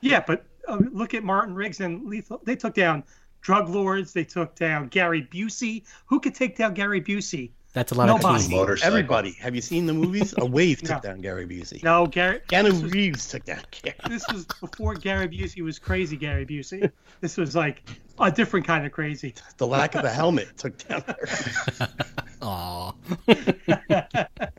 yeah, 0.00 0.22
but 0.26 0.46
uh, 0.66 0.78
look 0.92 1.12
at 1.14 1.22
Martin 1.22 1.54
Riggs 1.54 1.80
and 1.80 2.06
Lethal. 2.06 2.40
They 2.44 2.56
took 2.56 2.74
down 2.74 3.04
drug 3.42 3.68
lords. 3.68 4.12
They 4.14 4.24
took 4.24 4.54
down 4.54 4.88
Gary 4.88 5.28
Busey. 5.30 5.84
Who 6.06 6.20
could 6.20 6.34
take 6.34 6.56
down 6.56 6.72
Gary 6.74 7.02
Busey? 7.02 7.50
That's 7.74 7.90
a 7.90 7.96
lot 7.96 8.06
Nobody. 8.06 8.36
of 8.36 8.48
team. 8.48 8.56
Motorcycle. 8.56 8.86
Everybody, 8.96 9.32
have 9.32 9.54
you 9.54 9.60
seen 9.60 9.86
the 9.86 9.92
movies? 9.92 10.32
A 10.38 10.46
wave 10.46 10.78
took 10.80 11.02
No. 11.02 11.10
down 11.10 11.20
Gary 11.20 11.44
Busey. 11.44 11.82
No, 11.82 12.06
Gary. 12.06 12.40
this 12.48 12.62
Keanu 12.62 12.82
was- 12.82 12.92
Reeves 12.92 13.28
took 13.28 13.44
down 13.44 13.60
Gary. 13.72 13.96
this 14.08 14.24
was 14.32 14.46
before 14.60 14.94
Gary 14.94 15.28
Busey 15.28 15.60
was 15.62 15.78
crazy 15.80 16.16
Gary 16.16 16.46
Busey. 16.46 16.90
This 17.20 17.36
was 17.36 17.56
like 17.56 17.82
a 18.20 18.30
different 18.30 18.64
kind 18.66 18.86
of 18.86 18.92
crazy. 18.92 19.34
The 19.58 19.66
lack 19.66 19.96
of 19.96 20.04
a 20.04 20.10
helmet 20.10 20.56
took 20.56 20.78
down. 20.88 21.02
Gary. 21.06 21.90
Aw. 22.42 22.92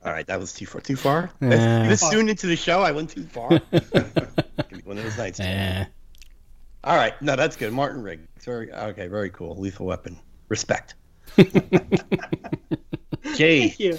All 0.04 0.12
right, 0.12 0.28
that 0.28 0.38
was 0.40 0.54
too 0.54 0.66
far. 0.66 0.82
Too 0.82 0.96
far. 0.98 1.32
Yeah. 1.40 1.88
This 1.88 2.02
soon 2.02 2.28
into 2.30 2.48
the 2.48 2.56
show, 2.58 2.82
I 2.82 2.92
went 2.92 3.10
too 3.12 3.24
far. 3.24 3.50
One 3.50 4.98
of 4.98 5.04
those 5.04 5.18
nights. 5.18 5.40
Eh. 5.40 5.86
All 6.84 6.96
right, 6.98 7.20
no, 7.22 7.36
that's 7.36 7.56
good. 7.56 7.72
Martin 7.74 8.04
Riggs. 8.04 8.28
Very 8.44 8.72
okay. 8.74 9.08
Very 9.08 9.30
cool. 9.30 9.56
Lethal 9.56 9.86
Weapon. 9.86 10.18
Respect. 10.50 10.96
Jay, 13.36 13.68
Thank 13.68 13.80
you. 13.80 13.98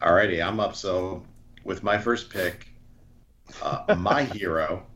Alrighty, 0.00 0.44
I'm 0.44 0.60
up. 0.60 0.76
So 0.76 1.24
with 1.64 1.82
my 1.82 1.98
first 1.98 2.30
pick, 2.30 2.68
uh, 3.62 3.94
my 3.98 4.24
hero 4.34 4.86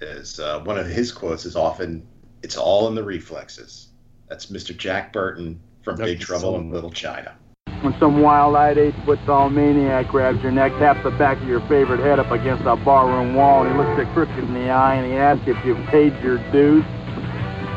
is 0.00 0.38
uh, 0.38 0.60
one 0.60 0.78
of 0.78 0.86
his 0.86 1.10
quotes 1.10 1.44
is 1.44 1.56
often 1.56 2.06
"It's 2.42 2.56
all 2.56 2.86
in 2.88 2.94
the 2.94 3.02
reflexes." 3.02 3.88
That's 4.28 4.46
Mr. 4.46 4.76
Jack 4.76 5.12
Burton 5.12 5.60
from 5.82 5.96
Big 5.96 6.20
Trouble 6.20 6.52
so- 6.52 6.56
in 6.56 6.70
Little 6.70 6.90
China. 6.90 7.36
When 7.82 7.94
some 8.00 8.22
wild-eyed 8.22 8.78
eight-foot-tall 8.78 9.50
maniac 9.50 10.08
grabs 10.08 10.42
your 10.42 10.50
neck, 10.50 10.72
taps 10.78 11.02
the 11.04 11.10
back 11.10 11.36
of 11.42 11.46
your 11.46 11.60
favorite 11.68 12.00
head 12.00 12.18
up 12.18 12.30
against 12.30 12.64
a 12.64 12.74
barroom 12.74 13.34
wall, 13.34 13.64
and 13.64 13.72
he 13.72 13.78
looks 13.78 14.00
you 14.00 14.06
crooked 14.14 14.36
in 14.38 14.54
the 14.54 14.70
eye, 14.70 14.94
and 14.94 15.06
he 15.06 15.12
asks 15.16 15.46
if 15.46 15.62
you've 15.64 15.84
paid 15.88 16.18
your 16.22 16.38
dues. 16.50 16.84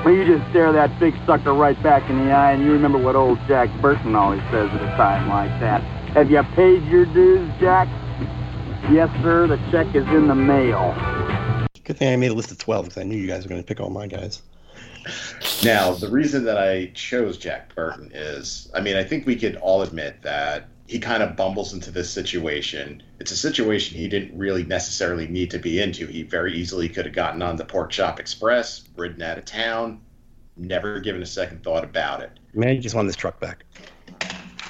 Well, 0.05 0.13
you 0.13 0.25
just 0.25 0.49
stare 0.51 0.71
that 0.71 0.97
big 0.97 1.13
sucker 1.25 1.53
right 1.53 1.81
back 1.83 2.09
in 2.09 2.25
the 2.25 2.31
eye, 2.31 2.53
and 2.53 2.63
you 2.63 2.71
remember 2.71 2.97
what 2.97 3.17
old 3.17 3.37
Jack 3.49 3.69
Burton 3.81 4.15
always 4.15 4.41
says 4.43 4.69
at 4.71 4.81
a 4.81 4.95
time 4.95 5.27
like 5.27 5.59
that. 5.59 5.81
Have 6.13 6.31
you 6.31 6.41
paid 6.55 6.85
your 6.85 7.05
dues, 7.05 7.51
Jack? 7.59 7.89
Yes, 8.89 9.09
sir. 9.21 9.45
The 9.45 9.57
check 9.71 9.93
is 9.93 10.07
in 10.07 10.27
the 10.29 10.35
mail. 10.35 10.95
good 11.83 11.97
thing 11.97 12.13
I 12.13 12.15
made 12.15 12.31
a 12.31 12.33
list 12.33 12.49
of 12.49 12.57
twelve 12.57 12.85
because 12.85 12.97
I 12.97 13.03
knew 13.03 13.17
you 13.17 13.27
guys 13.27 13.43
were 13.43 13.49
going 13.49 13.61
to 13.61 13.67
pick 13.67 13.81
all 13.81 13.89
my 13.89 14.07
guys. 14.07 14.41
Now, 15.65 15.91
the 15.91 16.09
reason 16.09 16.45
that 16.45 16.57
I 16.57 16.91
chose 16.93 17.37
Jack 17.37 17.75
Burton 17.75 18.09
is, 18.13 18.71
I 18.73 18.79
mean, 18.79 18.95
I 18.95 19.03
think 19.03 19.25
we 19.25 19.35
could 19.35 19.57
all 19.57 19.81
admit 19.81 20.21
that 20.21 20.69
he 20.89 20.97
kind 20.97 21.21
of 21.21 21.35
bumbles 21.35 21.71
into 21.71 21.91
this 21.91 22.09
situation. 22.09 23.03
It's 23.19 23.29
a 23.29 23.37
situation 23.37 23.95
he 23.95 24.07
didn't 24.07 24.35
really 24.35 24.63
necessarily 24.63 25.27
need 25.27 25.51
to 25.51 25.59
be 25.59 25.79
into. 25.79 26.07
He 26.07 26.23
very 26.23 26.55
easily 26.55 26.89
could 26.89 27.05
have 27.05 27.13
gotten 27.13 27.43
on 27.43 27.57
the 27.57 27.63
Pork 27.63 27.91
Chop 27.91 28.19
Express, 28.19 28.85
ridden 28.97 29.21
out 29.21 29.37
of 29.37 29.45
town, 29.45 30.01
never 30.57 30.99
given 30.99 31.21
a 31.21 31.27
second 31.27 31.63
thought 31.63 31.83
about 31.83 32.23
it. 32.23 32.31
Man, 32.55 32.75
you 32.75 32.81
just 32.81 32.95
want 32.95 33.07
this 33.07 33.15
truck 33.15 33.39
back. 33.39 33.65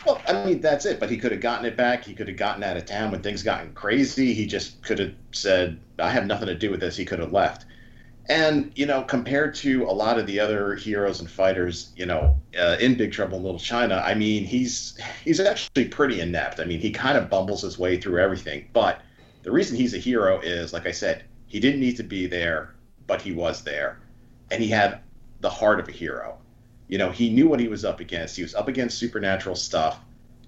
Well, 0.05 0.21
I 0.27 0.43
mean, 0.43 0.59
that's 0.59 0.85
it. 0.85 0.99
But 0.99 1.09
he 1.09 1.15
could 1.15 1.31
have 1.31 1.39
gotten 1.39 1.65
it 1.65 1.77
back. 1.77 2.03
He 2.03 2.13
could 2.13 2.27
have 2.27 2.35
gotten 2.35 2.63
out 2.63 2.75
of 2.75 2.85
town 2.85 3.11
when 3.11 3.21
things 3.21 3.41
gotten 3.41 3.71
crazy. 3.73 4.33
He 4.33 4.45
just 4.45 4.83
could 4.83 4.99
have 4.99 5.13
said, 5.31 5.79
"I 5.99 6.09
have 6.09 6.25
nothing 6.25 6.47
to 6.47 6.55
do 6.55 6.69
with 6.69 6.81
this." 6.81 6.97
He 6.97 7.05
could 7.05 7.19
have 7.19 7.31
left. 7.31 7.65
And 8.29 8.71
you 8.75 8.85
know, 8.85 9.01
compared 9.01 9.55
to 9.55 9.85
a 9.85 9.91
lot 9.91 10.19
of 10.19 10.27
the 10.27 10.39
other 10.39 10.75
heroes 10.75 11.19
and 11.19 11.29
fighters, 11.29 11.91
you 11.95 12.05
know, 12.05 12.39
uh, 12.57 12.77
in 12.79 12.95
Big 12.95 13.11
Trouble 13.11 13.37
in 13.37 13.43
Little 13.43 13.59
China, 13.59 14.03
I 14.05 14.13
mean, 14.13 14.45
he's 14.45 14.99
he's 15.25 15.39
actually 15.39 15.85
pretty 15.85 16.21
inept. 16.21 16.59
I 16.59 16.65
mean, 16.65 16.79
he 16.79 16.91
kind 16.91 17.17
of 17.17 17.27
bumbles 17.29 17.63
his 17.63 17.79
way 17.79 17.99
through 17.99 18.21
everything. 18.21 18.69
But 18.71 19.01
the 19.41 19.51
reason 19.51 19.75
he's 19.75 19.95
a 19.95 19.97
hero 19.97 20.39
is, 20.41 20.73
like 20.73 20.85
I 20.85 20.91
said, 20.91 21.23
he 21.47 21.59
didn't 21.59 21.79
need 21.79 21.97
to 21.97 22.03
be 22.03 22.27
there, 22.27 22.75
but 23.07 23.19
he 23.19 23.31
was 23.31 23.63
there, 23.63 23.99
and 24.51 24.61
he 24.61 24.69
had 24.69 24.99
the 25.41 25.49
heart 25.49 25.79
of 25.79 25.87
a 25.87 25.91
hero. 25.91 26.37
You 26.87 26.99
know, 26.99 27.09
he 27.09 27.31
knew 27.31 27.47
what 27.47 27.59
he 27.59 27.67
was 27.67 27.83
up 27.83 27.99
against. 27.99 28.35
He 28.35 28.43
was 28.43 28.53
up 28.53 28.67
against 28.67 28.99
supernatural 28.99 29.55
stuff, 29.55 29.99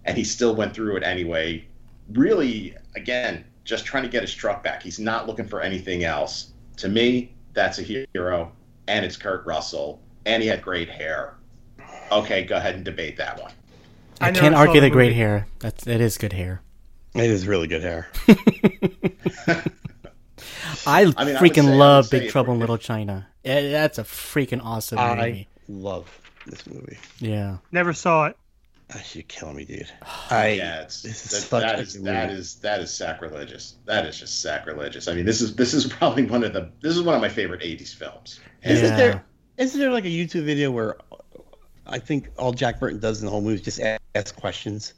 and 0.06 0.16
he 0.16 0.24
still 0.24 0.54
went 0.54 0.76
through 0.76 0.98
it 0.98 1.04
anyway. 1.04 1.66
Really, 2.12 2.76
again, 2.96 3.44
just 3.64 3.86
trying 3.86 4.04
to 4.04 4.10
get 4.10 4.22
his 4.22 4.34
truck 4.34 4.64
back. 4.64 4.84
He's 4.84 5.00
not 5.00 5.28
looking 5.28 5.48
for 5.48 5.62
anything 5.62 6.04
else. 6.04 6.52
To 6.78 6.90
me, 6.90 7.34
that's 7.54 7.80
a 7.80 7.84
hero, 7.84 8.52
and 8.88 9.06
it's 9.06 9.18
Kurt 9.18 9.46
Russell, 9.46 10.02
and 10.26 10.42
he 10.42 10.50
had 10.50 10.62
great 10.62 10.90
hair. 10.90 11.36
Okay, 12.12 12.44
go 12.44 12.58
ahead 12.58 12.76
and 12.76 12.84
debate 12.86 13.18
that 13.18 13.42
one. 13.42 13.52
I, 14.20 14.30
I 14.30 14.32
can't 14.32 14.54
argue 14.56 14.82
the 14.82 14.88
the 14.88 14.92
great 14.92 15.08
movie. 15.10 15.20
hair. 15.20 15.48
That's 15.60 15.84
that 15.86 16.02
is 16.02 16.18
good 16.18 16.34
hair. 16.34 16.62
It 17.16 17.30
is 17.30 17.48
really 17.48 17.68
good 17.68 17.82
hair. 17.82 18.10
I, 20.86 21.14
I 21.18 21.26
mean, 21.26 21.36
freaking 21.36 21.66
I 21.68 21.70
would 21.70 21.78
love 21.78 22.06
say 22.08 22.20
Big 22.22 22.30
Trouble 22.30 22.54
in 22.54 22.60
Little 22.60 22.78
China. 22.78 23.28
Eh, 23.44 23.72
That's 23.72 23.98
a 23.98 24.04
freaking 24.04 24.64
awesome 24.64 24.98
movie. 24.98 25.10
I 25.10 25.28
movie. 25.28 25.48
love 25.68 26.22
this 26.48 26.66
movie. 26.68 26.98
Yeah. 27.20 27.58
Never 27.72 27.94
saw 27.94 28.28
it. 28.28 28.38
Ah, 28.94 29.02
You're 29.14 29.24
killing 29.24 29.56
me, 29.56 29.66
dude. 29.66 29.90
I 30.30 30.50
yeah, 30.50 30.82
it's, 30.82 31.02
that, 31.50 31.62
that 31.62 31.80
is 31.80 31.96
good 31.96 32.06
that 32.06 32.30
is 32.30 32.56
that 32.56 32.80
is 32.82 32.94
sacrilegious. 32.94 33.76
That 33.86 34.06
is 34.06 34.20
just 34.20 34.42
sacrilegious. 34.42 35.08
I 35.08 35.14
mean, 35.14 35.26
this 35.26 35.42
is 35.42 35.56
this 35.56 35.74
is 35.74 35.86
probably 35.94 36.26
one 36.26 36.44
of 36.44 36.54
the 36.54 36.72
this 36.82 36.96
is 36.96 37.02
one 37.04 37.16
of 37.16 37.22
my 37.22 37.30
favorite 37.30 37.62
'80s 37.62 37.96
films. 37.96 38.40
And 38.64 38.74
Isn't 38.78 38.98
there 38.98 39.24
isn't 39.58 39.80
there 39.80 39.92
like 39.92 40.06
a 40.06 40.10
YouTube 40.10 40.44
video 40.44 40.72
where 40.72 40.98
I 41.86 42.00
think 42.00 42.30
all 42.38 42.52
Jack 42.52 42.80
Burton 42.80 43.00
does 43.00 43.20
in 43.20 43.26
the 43.26 43.32
whole 43.32 43.42
movie 43.42 43.56
is 43.56 43.62
just 43.62 43.80
a- 43.80 44.00
ask 44.16 44.36
questions? 44.36 44.94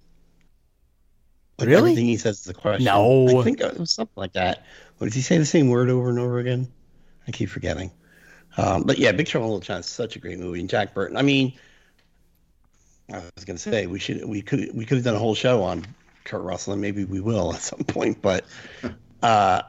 Like 1.60 1.70
Really? 1.70 1.92
Everything 1.92 2.06
he 2.06 2.18
says 2.18 2.42
is 2.42 2.48
a 2.48 2.54
question. 2.54 2.86
No. 2.86 3.40
I 3.40 3.44
think 3.44 3.62
it 3.62 3.80
was 3.80 3.92
something 3.92 4.14
like 4.16 4.34
that. 4.34 4.66
What 4.98 5.08
does 5.08 5.14
he 5.14 5.22
say 5.22 5.38
the 5.38 5.46
same 5.46 5.70
word 5.70 5.90
over 5.90 6.10
and 6.10 6.20
over 6.20 6.40
again? 6.40 6.68
I 7.28 7.32
keep 7.32 7.50
forgetting. 7.50 7.92
Um, 8.58 8.84
but 8.84 8.98
yeah, 8.98 9.12
Big 9.12 9.28
Trouble 9.28 9.48
in 9.48 9.54
Little 9.54 9.66
China 9.66 9.80
is 9.80 9.86
such 9.86 10.16
a 10.16 10.20
great 10.20 10.40
movie, 10.40 10.60
and 10.60 10.70
Jack 10.70 10.94
Burton. 10.94 11.18
I 11.18 11.22
mean, 11.22 11.54
I 13.12 13.22
was 13.36 13.46
gonna 13.46 13.60
say 13.60 13.86
we 13.88 14.00
should 14.00 14.26
we 14.26 14.42
could 14.42 14.70
we 14.74 14.86
could 14.86 14.98
have 14.98 15.04
done 15.06 15.16
a 15.16 15.20
whole 15.20 15.36
show 15.36 15.64
on 15.64 15.86
Kurt 16.24 16.42
Russell, 16.42 16.74
and 16.74 16.82
maybe 16.82 17.04
we 17.06 17.20
will 17.20 17.54
at 17.54 17.62
some 17.62 17.84
point. 17.84 18.22
But 18.22 18.46
uh, 19.24 19.64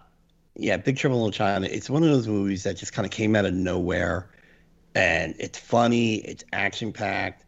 yeah, 0.56 0.76
Big 0.76 0.96
Trouble 0.96 1.16
in 1.16 1.22
Little 1.24 1.32
China. 1.32 1.66
It's 1.70 1.90
one 1.90 2.02
of 2.02 2.08
those 2.10 2.28
movies 2.28 2.62
that 2.64 2.76
just 2.76 2.92
kind 2.92 3.04
of 3.06 3.10
came 3.12 3.34
out 3.34 3.44
of 3.44 3.52
nowhere, 3.54 4.30
and 4.94 5.34
it's 5.38 5.58
funny. 5.58 6.16
It's 6.16 6.44
action 6.52 6.92
packed. 6.92 7.44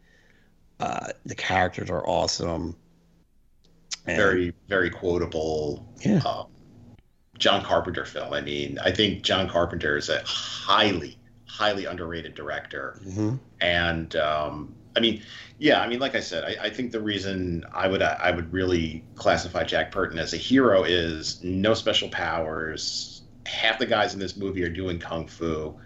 Uh, 0.80 1.08
the 1.24 1.34
characters 1.34 1.88
are 1.90 2.06
awesome. 2.06 2.76
And- 4.06 4.16
very 4.16 4.54
very 4.68 4.90
quotable. 4.90 5.86
Yeah. 6.04 6.18
um, 6.18 6.46
John 7.38 7.62
Carpenter 7.62 8.04
film. 8.06 8.32
I 8.32 8.40
mean, 8.40 8.78
I 8.82 8.90
think 8.90 9.22
John 9.22 9.48
Carpenter 9.48 9.96
is 9.96 10.08
a 10.08 10.22
highly 10.24 11.18
highly 11.46 11.84
underrated 11.86 12.34
director. 12.34 12.98
Mhm. 13.06 13.38
and 13.60 14.14
um, 14.16 14.74
I 14.96 15.00
mean, 15.00 15.22
yeah, 15.58 15.80
I 15.80 15.88
mean, 15.88 16.00
like 16.00 16.14
I 16.14 16.20
said, 16.20 16.44
I, 16.44 16.66
I 16.66 16.70
think 16.70 16.90
the 16.90 17.00
reason 17.00 17.64
I 17.72 17.86
would 17.86 18.02
uh, 18.02 18.16
I 18.18 18.30
would 18.30 18.52
really 18.52 19.04
classify 19.14 19.62
Jack 19.62 19.92
Burton 19.92 20.18
as 20.18 20.32
a 20.32 20.38
hero 20.38 20.84
is 20.84 21.42
no 21.44 21.74
special 21.74 22.08
powers. 22.08 23.22
Half 23.44 23.78
the 23.78 23.86
guys 23.86 24.14
in 24.14 24.20
this 24.20 24.36
movie 24.36 24.64
are 24.64 24.70
doing 24.70 24.98
kung 24.98 25.26
fu. 25.26 25.78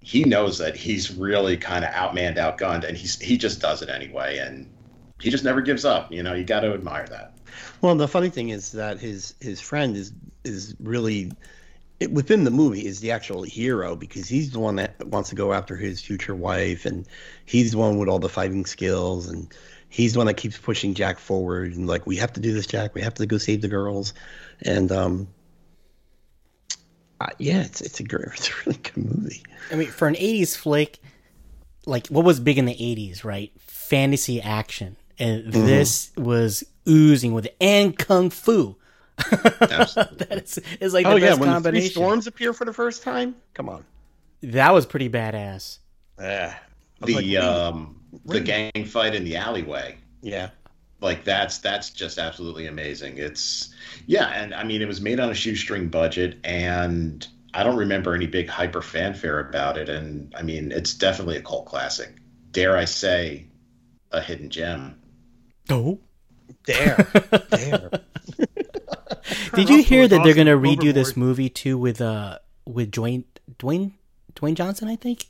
He 0.00 0.24
knows 0.24 0.58
that 0.58 0.76
he's 0.76 1.14
really 1.14 1.56
kind 1.56 1.84
of 1.84 1.90
outmanned, 1.90 2.36
outgunned, 2.36 2.84
and 2.84 2.96
he's 2.96 3.18
he 3.18 3.36
just 3.36 3.60
does 3.60 3.82
it 3.82 3.88
anyway, 3.88 4.38
and 4.38 4.70
he 5.20 5.30
just 5.30 5.44
never 5.44 5.60
gives 5.60 5.84
up. 5.84 6.12
You 6.12 6.22
know, 6.22 6.34
you 6.34 6.44
got 6.44 6.60
to 6.60 6.72
admire 6.72 7.06
that. 7.08 7.34
Well, 7.80 7.94
the 7.94 8.08
funny 8.08 8.30
thing 8.30 8.50
is 8.50 8.72
that 8.72 9.00
his 9.00 9.34
his 9.40 9.60
friend 9.60 9.96
is 9.96 10.12
is 10.44 10.76
really 10.78 11.32
it, 12.00 12.12
within 12.12 12.44
the 12.44 12.50
movie 12.50 12.86
is 12.86 13.00
the 13.00 13.10
actual 13.10 13.42
hero 13.42 13.96
because 13.96 14.28
he's 14.28 14.50
the 14.52 14.58
one 14.60 14.76
that 14.76 15.04
wants 15.08 15.28
to 15.30 15.34
go 15.34 15.52
after 15.52 15.76
his 15.76 16.00
future 16.00 16.34
wife, 16.34 16.84
and 16.86 17.06
he's 17.44 17.72
the 17.72 17.78
one 17.78 17.98
with 17.98 18.08
all 18.08 18.18
the 18.18 18.28
fighting 18.28 18.66
skills, 18.66 19.28
and 19.28 19.52
he's 19.88 20.12
the 20.12 20.18
one 20.18 20.26
that 20.26 20.34
keeps 20.36 20.58
pushing 20.58 20.94
Jack 20.94 21.18
forward 21.18 21.72
and 21.74 21.86
like 21.86 22.06
we 22.06 22.16
have 22.16 22.32
to 22.34 22.40
do 22.40 22.52
this, 22.52 22.66
Jack. 22.66 22.94
We 22.94 23.02
have 23.02 23.14
to 23.14 23.26
go 23.26 23.38
save 23.38 23.62
the 23.62 23.68
girls, 23.68 24.14
and 24.62 24.92
um, 24.92 25.28
uh, 27.20 27.26
yeah, 27.38 27.62
it's 27.62 27.80
it's 27.80 28.00
a 28.00 28.04
great, 28.04 28.26
it's 28.34 28.48
a 28.48 28.52
really 28.66 28.78
good 28.78 28.96
movie. 28.96 29.42
I 29.70 29.74
mean, 29.74 29.88
for 29.88 30.06
an 30.08 30.14
'80s 30.14 30.56
flick, 30.56 31.00
like 31.86 32.06
what 32.08 32.24
was 32.24 32.38
big 32.40 32.58
in 32.58 32.66
the 32.66 32.74
'80s, 32.74 33.24
right? 33.24 33.50
Fantasy 33.58 34.40
action, 34.40 34.96
and 35.18 35.52
Mm-hmm. 35.52 35.66
this 35.66 36.12
was 36.16 36.64
oozing 36.88 37.32
with 37.34 37.46
it, 37.46 37.56
and 37.60 37.98
kung 37.98 38.30
fu. 38.30 38.76
Absolutely. 39.60 40.16
that 40.26 40.42
is, 40.44 40.58
is 40.80 40.94
like 40.94 41.04
the 41.04 41.12
oh 41.12 41.16
yeah, 41.16 41.30
best 41.30 41.40
when 41.40 41.62
the 41.62 41.70
three 41.70 41.88
storms 41.88 42.26
appear 42.26 42.52
for 42.52 42.64
the 42.64 42.72
first 42.72 43.02
time, 43.02 43.34
come 43.54 43.68
on. 43.68 43.84
that 44.42 44.72
was 44.72 44.86
pretty 44.86 45.08
badass. 45.08 45.78
Yeah, 46.18 46.56
the 47.00 47.14
like, 47.14 47.44
um, 47.44 48.00
the 48.24 48.40
gang 48.40 48.84
fight 48.86 49.14
in 49.14 49.24
the 49.24 49.36
alleyway. 49.36 49.98
yeah. 50.22 50.50
like 51.00 51.22
that's 51.24 51.58
that's 51.58 51.90
just 51.90 52.18
absolutely 52.18 52.66
amazing 52.66 53.18
it's 53.18 53.72
yeah 54.06 54.28
and 54.30 54.52
i 54.52 54.64
mean 54.64 54.82
it 54.82 54.88
was 54.88 55.00
made 55.00 55.20
on 55.20 55.30
a 55.30 55.34
shoestring 55.34 55.88
budget 55.88 56.38
and 56.42 57.28
i 57.54 57.62
don't 57.62 57.76
remember 57.76 58.14
any 58.16 58.26
big 58.26 58.48
hyper 58.48 58.82
fanfare 58.82 59.38
about 59.38 59.76
it 59.78 59.88
and 59.88 60.34
i 60.36 60.42
mean 60.42 60.72
it's 60.72 60.94
definitely 60.94 61.36
a 61.36 61.40
cult 61.42 61.66
classic 61.66 62.14
dare 62.50 62.76
i 62.76 62.84
say 62.84 63.46
a 64.10 64.20
hidden 64.20 64.50
gem 64.50 64.98
Oh, 65.70 66.00
Dare, 66.64 67.06
dare. 67.50 67.90
Did 69.54 69.68
you 69.68 69.82
hear 69.82 70.02
was 70.02 70.10
that 70.10 70.22
they're 70.24 70.34
gonna 70.34 70.56
redo 70.56 70.92
this 70.92 71.16
movie 71.16 71.48
too 71.48 71.76
with 71.78 72.00
uh 72.00 72.38
with 72.66 72.90
Dwayne 72.90 73.24
Dwayne 73.58 73.92
Dwayne 74.34 74.54
Johnson? 74.54 74.88
I 74.88 74.96
think. 74.96 75.26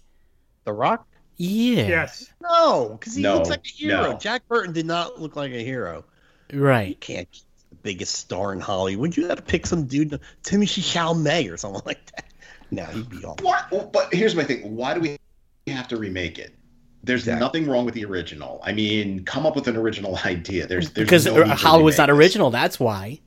The 0.64 0.72
Rock. 0.72 1.06
Yeah. 1.36 1.86
Yes. 1.86 2.30
No, 2.42 2.96
because 2.98 3.14
he 3.14 3.22
No, 3.22 3.36
looks 3.36 3.48
like 3.48 3.64
a 3.64 3.68
hero. 3.68 4.12
no. 4.12 4.18
Jack 4.18 4.46
Burton 4.48 4.72
did 4.72 4.86
not 4.86 5.20
look 5.20 5.36
like 5.36 5.52
a 5.52 5.62
hero. 5.64 6.04
Right. 6.52 6.54
You 6.54 6.62
Right. 6.62 7.00
can't 7.00 7.30
be 7.30 7.38
the 7.70 7.76
biggest 7.76 8.14
star 8.16 8.52
in 8.52 8.60
Hollywood. 8.60 9.16
You 9.16 9.28
got 9.28 9.36
to 9.36 9.42
pick 9.42 9.66
some 9.66 9.84
dude, 9.86 10.18
Timothy 10.42 10.82
Chalamet 10.82 11.52
or 11.52 11.56
something 11.56 11.82
like 11.86 12.04
that. 12.16 12.24
No, 12.70 12.84
he'd 12.86 13.08
be 13.08 13.24
all. 13.24 13.36
what 13.42 13.70
well, 13.70 13.88
but 13.92 14.12
here's 14.12 14.34
my 14.34 14.44
thing 14.44 14.76
why 14.76 14.92
do 14.94 15.00
we 15.00 15.16
have 15.72 15.88
to 15.88 15.96
remake 15.96 16.38
it 16.38 16.54
there's 17.04 17.20
Exactly. 17.22 17.40
nothing 17.40 17.66
wrong 17.70 17.84
with 17.86 17.94
the 17.94 18.04
original 18.04 18.60
i 18.64 18.72
mean 18.72 19.24
come 19.24 19.46
up 19.46 19.54
with 19.56 19.68
an 19.68 19.76
original 19.76 20.16
idea 20.26 20.66
there's, 20.66 20.90
there's 20.90 21.06
Because 21.06 21.24
no 21.26 21.46
Hollywood's 21.46 21.96
not 21.98 22.10
original. 22.10 22.50
That's 22.50 22.78
why. 22.80 23.20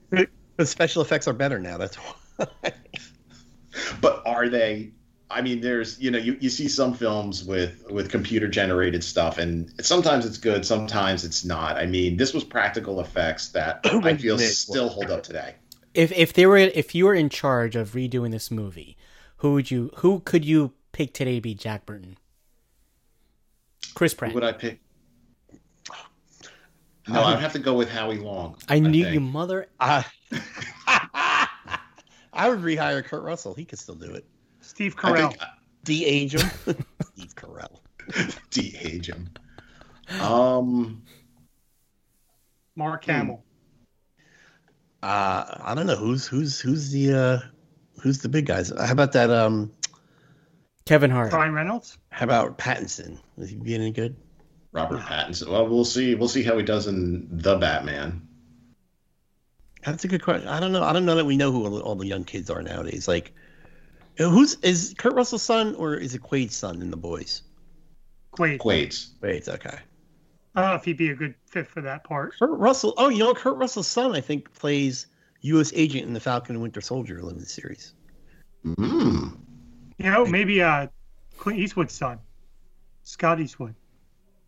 The 0.57 0.65
special 0.65 1.01
effects 1.01 1.27
are 1.27 1.33
better 1.33 1.59
now. 1.59 1.77
That's 1.77 1.95
why. 1.95 2.47
but 4.01 4.21
are 4.25 4.49
they 4.49 4.91
i 5.29 5.41
mean 5.41 5.61
there's 5.61 5.99
you 5.99 6.11
know 6.11 6.17
you, 6.17 6.37
you 6.39 6.49
see 6.49 6.67
some 6.67 6.93
films 6.93 7.43
with 7.43 7.89
with 7.89 8.09
computer 8.09 8.47
generated 8.47 9.03
stuff 9.03 9.37
and 9.37 9.71
sometimes 9.81 10.25
it's 10.25 10.37
good 10.37 10.65
sometimes 10.65 11.23
it's 11.23 11.45
not 11.45 11.77
i 11.77 11.85
mean 11.85 12.17
this 12.17 12.33
was 12.33 12.43
practical 12.43 12.99
effects 12.99 13.49
that 13.49 13.79
i 14.03 14.15
feel 14.15 14.37
still 14.37 14.89
hold 14.89 15.09
up 15.09 15.23
today 15.23 15.55
If 15.93 16.11
if 16.11 16.33
they 16.33 16.45
were 16.45 16.57
if 16.57 16.93
you 16.95 17.05
were 17.05 17.15
in 17.15 17.29
charge 17.29 17.75
of 17.75 17.91
redoing 17.91 18.31
this 18.31 18.49
movie, 18.51 18.97
who 19.37 19.53
would 19.53 19.71
you 19.71 19.91
who 19.97 20.21
could 20.21 20.45
you 20.45 20.73
pick 20.91 21.13
today 21.13 21.35
to 21.35 21.41
be 21.41 21.53
Jack 21.53 21.85
Burton? 21.85 22.17
Chris 23.93 24.13
Pratt. 24.13 24.31
Who 24.31 24.35
would 24.35 24.43
i 24.43 24.53
pick 24.53 24.79
no 27.07 27.23
i'd 27.23 27.39
have 27.39 27.53
to 27.53 27.59
go 27.59 27.73
with 27.73 27.89
howie 27.89 28.17
long 28.17 28.55
I 28.69 28.79
knew 28.79 29.03
think. 29.03 29.13
you 29.13 29.19
mother. 29.19 29.67
I, 29.79 30.05
I 32.33 32.49
would 32.49 32.59
rehire 32.59 33.03
Kurt 33.03 33.23
Russell. 33.23 33.53
He 33.53 33.65
could 33.65 33.79
still 33.79 33.95
do 33.95 34.13
it. 34.13 34.25
Steve 34.61 34.95
I 34.99 35.01
Carell. 35.11 35.29
think 35.29 35.41
De-age 35.83 36.33
him. 36.33 36.49
Steve 37.15 37.35
Carell. 37.35 37.79
de-age 38.51 39.07
him 39.09 39.29
um 40.21 41.03
Mark 42.75 43.05
Hmm. 43.05 43.11
Hamill. 43.11 43.43
Uh, 45.03 45.45
I 45.63 45.73
don't 45.75 45.87
know 45.87 45.95
who's 45.95 46.27
who's 46.27 46.59
who's 46.59 46.91
the 46.91 47.13
uh, 47.13 47.39
who's 48.01 48.19
the 48.19 48.29
big 48.29 48.45
guys. 48.45 48.71
How 48.77 48.91
about 48.91 49.11
that? 49.13 49.29
Um, 49.31 49.71
Kevin 50.85 51.09
Hart. 51.11 51.33
Ryan 51.33 51.53
Reynolds. 51.53 51.97
how 52.09 52.23
about 52.25 52.57
Pattinson? 52.59 53.17
Is 53.37 53.49
he 53.49 53.55
being 53.55 53.81
any 53.81 53.91
good? 53.91 54.15
Robert 54.71 54.99
pattinson 55.01 55.49
well 55.49 55.67
we'll 55.67 55.85
see 55.85 56.15
we'll 56.15 56.27
see 56.27 56.43
how 56.43 56.57
he 56.57 56.63
does 56.63 56.87
in 56.87 57.27
the 57.31 57.57
batman 57.57 58.27
That's 59.83 60.05
a 60.05 60.07
good 60.07 60.21
question. 60.21 60.47
I 60.47 60.59
don't 60.59 60.71
know. 60.71 60.83
I 60.83 60.93
don't 60.93 61.05
know 61.05 61.15
that 61.15 61.25
we 61.25 61.37
know 61.37 61.51
who 61.51 61.79
all 61.79 61.95
the, 61.95 62.05
young 62.05 62.23
kids 62.23 62.49
are 62.49 62.61
nowadays. 62.61 63.07
Like, 63.07 63.33
who's 64.17 64.55
is 64.61 64.93
Kurt 64.97 65.13
Russell's 65.13 65.41
son 65.41 65.75
or 65.75 65.95
is 65.95 66.13
it 66.13 66.21
Quaid's 66.21 66.55
son 66.55 66.81
in 66.81 66.91
the 66.91 66.97
boys? 66.97 67.41
Quaid. 68.33 68.59
quaid's 68.59 69.11
Quaid's 69.21 69.49
okay. 69.49 69.79
I 70.55 70.61
don't 70.61 70.69
know 70.69 70.75
if 70.75 70.85
he'd 70.85 70.97
be 70.97 71.09
a 71.09 71.15
good 71.15 71.33
fit 71.45 71.67
for 71.67 71.81
that 71.81 72.03
part. 72.03 72.33
Kurt 72.37 72.51
Russell. 72.51 72.93
Oh, 72.97 73.09
you 73.09 73.19
know, 73.19 73.33
Kurt 73.33 73.57
Russell's 73.57 73.87
son, 73.87 74.15
I 74.15 74.21
think, 74.21 74.53
plays 74.53 75.07
U.S. 75.41 75.71
agent 75.75 76.05
in 76.05 76.13
the 76.13 76.19
Falcon 76.19 76.55
and 76.55 76.61
Winter 76.61 76.81
Soldier 76.81 77.21
limited 77.21 77.49
series. 77.49 77.93
Mm. 78.65 79.37
You 79.97 80.11
know, 80.11 80.25
maybe 80.25 80.61
uh, 80.61 80.87
Clint 81.37 81.59
Eastwood's 81.59 81.93
son, 81.93 82.19
Scott 83.03 83.39
Eastwood. 83.39 83.75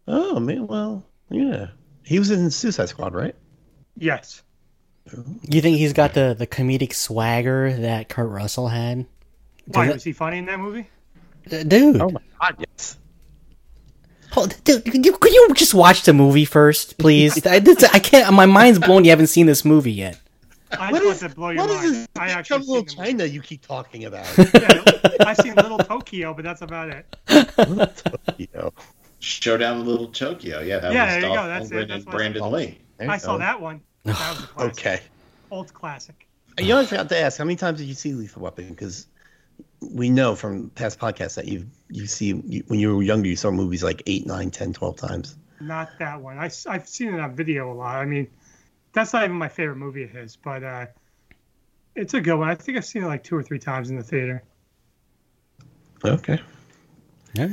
Oh 0.07 0.39
man, 0.39 0.67
well, 0.67 1.05
yeah, 1.29 1.67
he 2.03 2.19
was 2.19 2.31
in 2.31 2.49
Suicide 2.51 2.89
Squad, 2.89 3.13
right? 3.13 3.35
Yes. 3.97 4.43
You 5.49 5.61
think 5.61 5.77
he's 5.77 5.93
got 5.93 6.13
the 6.13 6.35
the 6.37 6.47
comedic 6.47 6.93
swagger 6.93 7.73
that 7.73 8.09
Kurt 8.09 8.29
Russell 8.29 8.67
had? 8.69 9.05
Why 9.65 9.85
Does 9.85 9.95
was 9.95 10.03
he 10.03 10.13
funny 10.13 10.37
in 10.39 10.45
that 10.45 10.59
movie? 10.59 10.87
it- 11.45 11.67
dude, 11.69 12.01
Oh 12.01 12.09
my 12.09 12.21
god, 12.41 12.55
yes. 12.77 12.97
hold- 14.31 14.61
dude, 14.63 14.83
could 14.85 15.05
you, 15.05 15.13
could 15.17 15.33
you 15.33 15.53
just 15.55 15.73
watch 15.73 16.03
the 16.03 16.13
movie 16.13 16.45
first, 16.45 16.97
please? 16.97 17.45
I, 17.45 17.59
this, 17.59 17.83
I 17.83 17.99
can't. 17.99 18.33
My 18.33 18.45
mind's 18.45 18.79
blown. 18.79 19.03
You 19.05 19.09
haven't 19.11 19.27
seen 19.27 19.45
this 19.45 19.63
movie 19.65 19.91
yet. 19.93 20.19
I 20.71 20.91
What 20.91 21.03
just 21.03 21.17
is, 21.17 21.21
want 21.21 21.31
to 21.31 21.35
blow 21.35 21.49
your 21.51 21.61
what 21.67 21.69
is 21.71 21.75
mind. 21.83 21.95
this 21.95 22.07
I 22.17 22.27
Big 22.27 22.35
actually 22.37 22.57
Trouble 22.65 22.75
in 22.77 22.87
seen. 22.87 22.97
China 22.97 23.25
you 23.25 23.41
keep 23.41 23.61
talking 23.65 24.05
about? 24.05 24.25
Yeah, 24.37 24.81
I've 25.19 25.37
seen 25.37 25.53
Little 25.55 25.77
Tokyo, 25.77 26.33
but 26.33 26.43
that's 26.43 26.61
about 26.63 26.89
it. 26.89 27.05
you 28.37 28.47
know, 28.55 28.73
Showdown 29.23 29.79
in 29.81 29.85
Little 29.87 30.07
Tokyo. 30.07 30.59
Yeah, 30.59 30.79
that 30.79 30.91
Yeah, 30.91 31.05
was 31.05 31.13
there 31.13 31.21
you 31.21 31.25
Dolph 31.27 31.35
go, 31.37 31.47
that's 31.47 31.71
it, 31.71 31.87
that's 31.87 31.91
and 31.91 32.05
what 32.05 32.13
I 32.13 32.17
Brandon 32.17 32.41
saw. 32.41 32.49
Lee. 32.49 32.77
there 32.97 33.09
I 33.09 33.17
saw 33.17 33.37
that 33.37 33.61
one. 33.61 33.81
That 34.03 34.15
was 34.35 34.43
a 34.43 34.47
classic. 34.47 34.77
Okay. 34.79 35.01
Old 35.49 35.73
classic. 35.73 36.27
You 36.59 36.67
know, 36.67 36.79
I 36.81 36.85
forgot 36.85 37.07
to 37.09 37.17
ask, 37.17 37.37
how 37.37 37.45
many 37.45 37.55
times 37.55 37.79
did 37.79 37.87
you 37.87 37.93
see 37.93 38.13
Lethal 38.13 38.41
Weapon? 38.41 38.69
Because 38.69 39.07
we 39.81 40.09
know 40.09 40.35
from 40.35 40.69
past 40.71 40.99
podcasts 40.99 41.35
that 41.35 41.47
you 41.47 41.65
you 41.89 42.05
see 42.05 42.41
you, 42.45 42.63
when 42.67 42.79
you 42.79 42.95
were 42.95 43.01
younger, 43.03 43.29
you 43.29 43.35
saw 43.35 43.49
movies 43.49 43.81
like 43.83 44.03
eight, 44.07 44.27
nine, 44.27 44.51
ten, 44.51 44.73
twelve 44.73 44.97
times. 44.97 45.37
Not 45.61 45.89
that 45.99 46.21
one. 46.21 46.37
I, 46.37 46.49
have 46.67 46.87
seen 46.87 47.13
it 47.13 47.19
on 47.19 47.33
video 47.35 47.71
a 47.71 47.73
lot. 47.73 47.95
I 47.95 48.05
mean, 48.05 48.27
that's 48.91 49.13
not 49.13 49.23
even 49.23 49.37
my 49.37 49.47
favorite 49.47 49.77
movie 49.77 50.03
of 50.03 50.09
his, 50.09 50.35
but 50.35 50.63
uh, 50.63 50.85
it's 51.95 52.13
a 52.13 52.19
good 52.21 52.35
one. 52.35 52.49
I 52.49 52.55
think 52.55 52.77
I've 52.77 52.85
seen 52.85 53.03
it 53.03 53.07
like 53.07 53.23
two 53.23 53.35
or 53.37 53.43
three 53.43 53.59
times 53.59 53.89
in 53.89 53.95
the 53.95 54.03
theater. 54.03 54.43
Okay. 56.03 56.41
Yeah, 57.33 57.49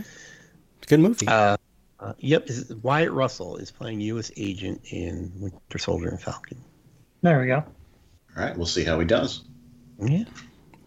good 0.91 1.01
movie. 1.01 1.27
Uh, 1.27 1.57
uh, 1.99 2.13
yep. 2.19 2.49
Is, 2.49 2.75
Wyatt 2.75 3.13
Russell 3.13 3.57
is 3.57 3.71
playing 3.71 4.01
U.S. 4.03 4.31
agent 4.37 4.83
in 4.91 5.33
Winter 5.37 5.79
Soldier 5.79 6.09
and 6.09 6.21
Falcon. 6.21 6.59
There 7.23 7.41
we 7.41 7.47
go. 7.47 7.65
All 8.37 8.45
right, 8.45 8.57
we'll 8.57 8.67
see 8.67 8.85
how 8.85 8.99
he 8.99 9.07
does. 9.07 9.45
Yeah. 9.99 10.25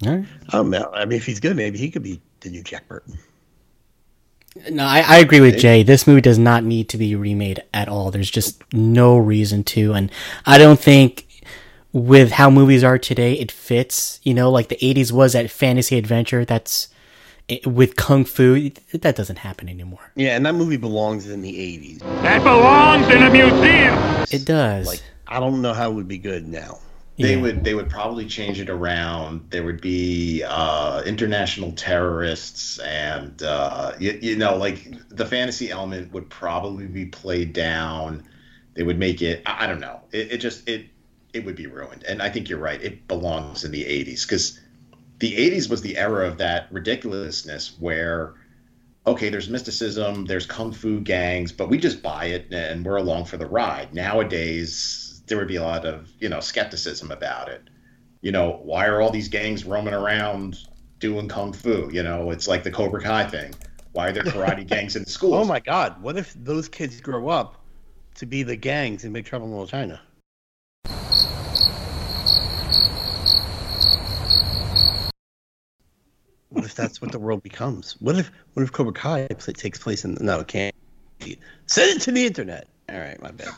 All 0.05 0.15
right. 0.17 0.25
Oh 0.51 0.63
man, 0.63 0.85
I 0.93 1.05
mean, 1.05 1.17
if 1.17 1.25
he's 1.25 1.39
good, 1.39 1.55
maybe 1.55 1.77
he 1.77 1.89
could 1.89 2.03
be 2.03 2.21
the 2.41 2.49
new 2.49 2.63
Jack 2.63 2.87
Burton. 2.87 3.17
No, 4.69 4.85
I, 4.85 4.99
I 4.99 5.17
agree 5.17 5.41
with 5.41 5.57
Jay. 5.57 5.81
This 5.81 6.05
movie 6.05 6.21
does 6.21 6.37
not 6.37 6.63
need 6.63 6.89
to 6.89 6.97
be 6.97 7.15
remade 7.15 7.63
at 7.73 7.89
all. 7.89 8.11
There's 8.11 8.29
just 8.29 8.61
no 8.71 9.17
reason 9.17 9.63
to, 9.65 9.93
and 9.93 10.11
I 10.45 10.57
don't 10.57 10.79
think 10.79 11.27
with 11.91 12.31
how 12.31 12.49
movies 12.49 12.83
are 12.83 12.99
today, 12.99 13.33
it 13.33 13.51
fits. 13.51 14.19
You 14.23 14.33
know, 14.33 14.51
like 14.51 14.69
the 14.69 14.75
'80s 14.77 15.11
was 15.11 15.33
that 15.33 15.49
fantasy 15.49 15.97
adventure. 15.97 16.45
That's 16.45 16.87
it, 16.87 16.92
with 17.65 17.95
kung 17.95 18.25
fu. 18.25 18.69
That 18.93 19.15
doesn't 19.15 19.37
happen 19.37 19.69
anymore. 19.69 20.11
Yeah, 20.15 20.35
and 20.35 20.45
that 20.45 20.55
movie 20.55 20.77
belongs 20.77 21.29
in 21.29 21.41
the 21.41 21.53
'80s. 21.53 21.99
That 22.21 22.43
belongs 22.43 23.07
in 23.13 23.21
a 23.23 23.29
museum. 23.29 23.97
It 24.31 24.45
does. 24.45 24.87
Like, 24.87 25.01
I 25.27 25.39
don't 25.39 25.61
know 25.61 25.73
how 25.73 25.91
it 25.91 25.93
would 25.93 26.07
be 26.07 26.17
good 26.17 26.47
now. 26.47 26.79
They 27.17 27.35
Yeah. 27.35 27.41
would 27.41 27.63
they 27.63 27.75
would 27.75 27.89
probably 27.89 28.25
change 28.25 28.59
it 28.59 28.69
around. 28.69 29.47
There 29.51 29.63
would 29.63 29.81
be 29.81 30.43
uh, 30.47 31.03
international 31.05 31.73
terrorists, 31.73 32.79
and 32.79 33.41
uh, 33.43 33.93
you, 33.99 34.17
you 34.21 34.35
know, 34.35 34.55
like 34.57 34.91
the 35.09 35.25
fantasy 35.25 35.69
element 35.69 36.11
would 36.13 36.29
probably 36.29 36.87
be 36.87 37.05
played 37.05 37.53
down. 37.53 38.23
They 38.73 38.81
would 38.83 38.97
make 38.97 39.21
it. 39.21 39.43
I, 39.45 39.65
I 39.65 39.67
don't 39.67 39.79
know. 39.79 39.99
It, 40.11 40.33
it 40.33 40.37
just 40.37 40.67
it 40.67 40.87
it 41.33 41.45
would 41.45 41.55
be 41.55 41.67
ruined. 41.67 42.03
And 42.03 42.21
I 42.21 42.29
think 42.29 42.49
you're 42.49 42.59
right. 42.59 42.81
It 42.81 43.07
belongs 43.07 43.63
in 43.63 43.71
the 43.71 43.83
'80s 43.83 44.23
because 44.27 44.59
the 45.23 45.37
'80s 45.37 45.69
was 45.69 45.81
the 45.81 45.97
era 45.97 46.27
of 46.27 46.37
that 46.39 46.67
ridiculousness 46.71 47.77
where. 47.79 48.33
Okay, 49.05 49.27
there's 49.27 49.49
mysticism, 49.49 50.23
there's 50.23 50.45
kung 50.45 50.71
fu 50.71 51.01
gangs, 51.01 51.51
but 51.51 51.67
we 51.67 51.77
just 51.77 52.01
buy 52.01 52.25
it 52.27 52.53
and 52.53 52.85
we're 52.85 52.95
along 52.95 53.25
for 53.25 53.35
the 53.35 53.45
ride. 53.45 53.93
Nowadays, 53.93 55.21
there 55.27 55.37
would 55.37 55.49
be 55.49 55.57
a 55.57 55.61
lot 55.61 55.85
of 55.85 56.09
you 56.19 56.29
know 56.29 56.39
skepticism 56.39 57.11
about 57.11 57.49
it. 57.49 57.69
You 58.21 58.31
know, 58.31 58.61
why 58.63 58.87
are 58.87 59.01
all 59.01 59.11
these 59.11 59.27
gangs 59.27 59.65
roaming 59.65 59.93
around 59.93 60.57
doing 60.99 61.27
kung 61.27 61.51
fu? 61.51 61.89
You 61.91 62.03
know, 62.03 62.31
it's 62.31 62.47
like 62.47 62.63
the 62.63 62.71
Cobra 62.71 63.01
Kai 63.01 63.25
thing. 63.27 63.53
Why 63.91 64.07
are 64.07 64.13
there 64.13 64.23
karate 64.33 64.65
gangs 64.65 64.95
in 64.95 65.05
schools? 65.05 65.35
Oh 65.35 65.45
my 65.45 65.59
God! 65.59 66.01
What 66.01 66.17
if 66.17 66.33
those 66.33 66.69
kids 66.69 67.01
grow 67.01 67.27
up 67.27 67.61
to 68.15 68.25
be 68.25 68.43
the 68.43 68.55
gangs 68.55 69.03
in 69.03 69.11
Big 69.11 69.25
Trouble 69.25 69.47
in 69.47 69.51
Little 69.51 69.67
China? 69.67 70.01
If 76.73 76.77
that's 76.77 77.01
what 77.01 77.11
the 77.11 77.19
world 77.19 77.43
becomes? 77.43 77.93
What 77.99 78.17
if 78.17 78.31
what 78.53 78.63
if 78.63 78.71
Cobra 78.71 78.93
Kai 78.93 79.27
takes 79.27 79.77
place 79.79 80.03
in? 80.05 80.17
No, 80.19 80.39
it 80.39 80.47
can't. 80.47 80.73
Send 81.67 81.97
it 81.97 82.01
to 82.01 82.11
the 82.11 82.25
internet. 82.25 82.67
All 82.89 82.97
right, 82.99 83.21
my 83.21 83.31
bad. 83.31 83.49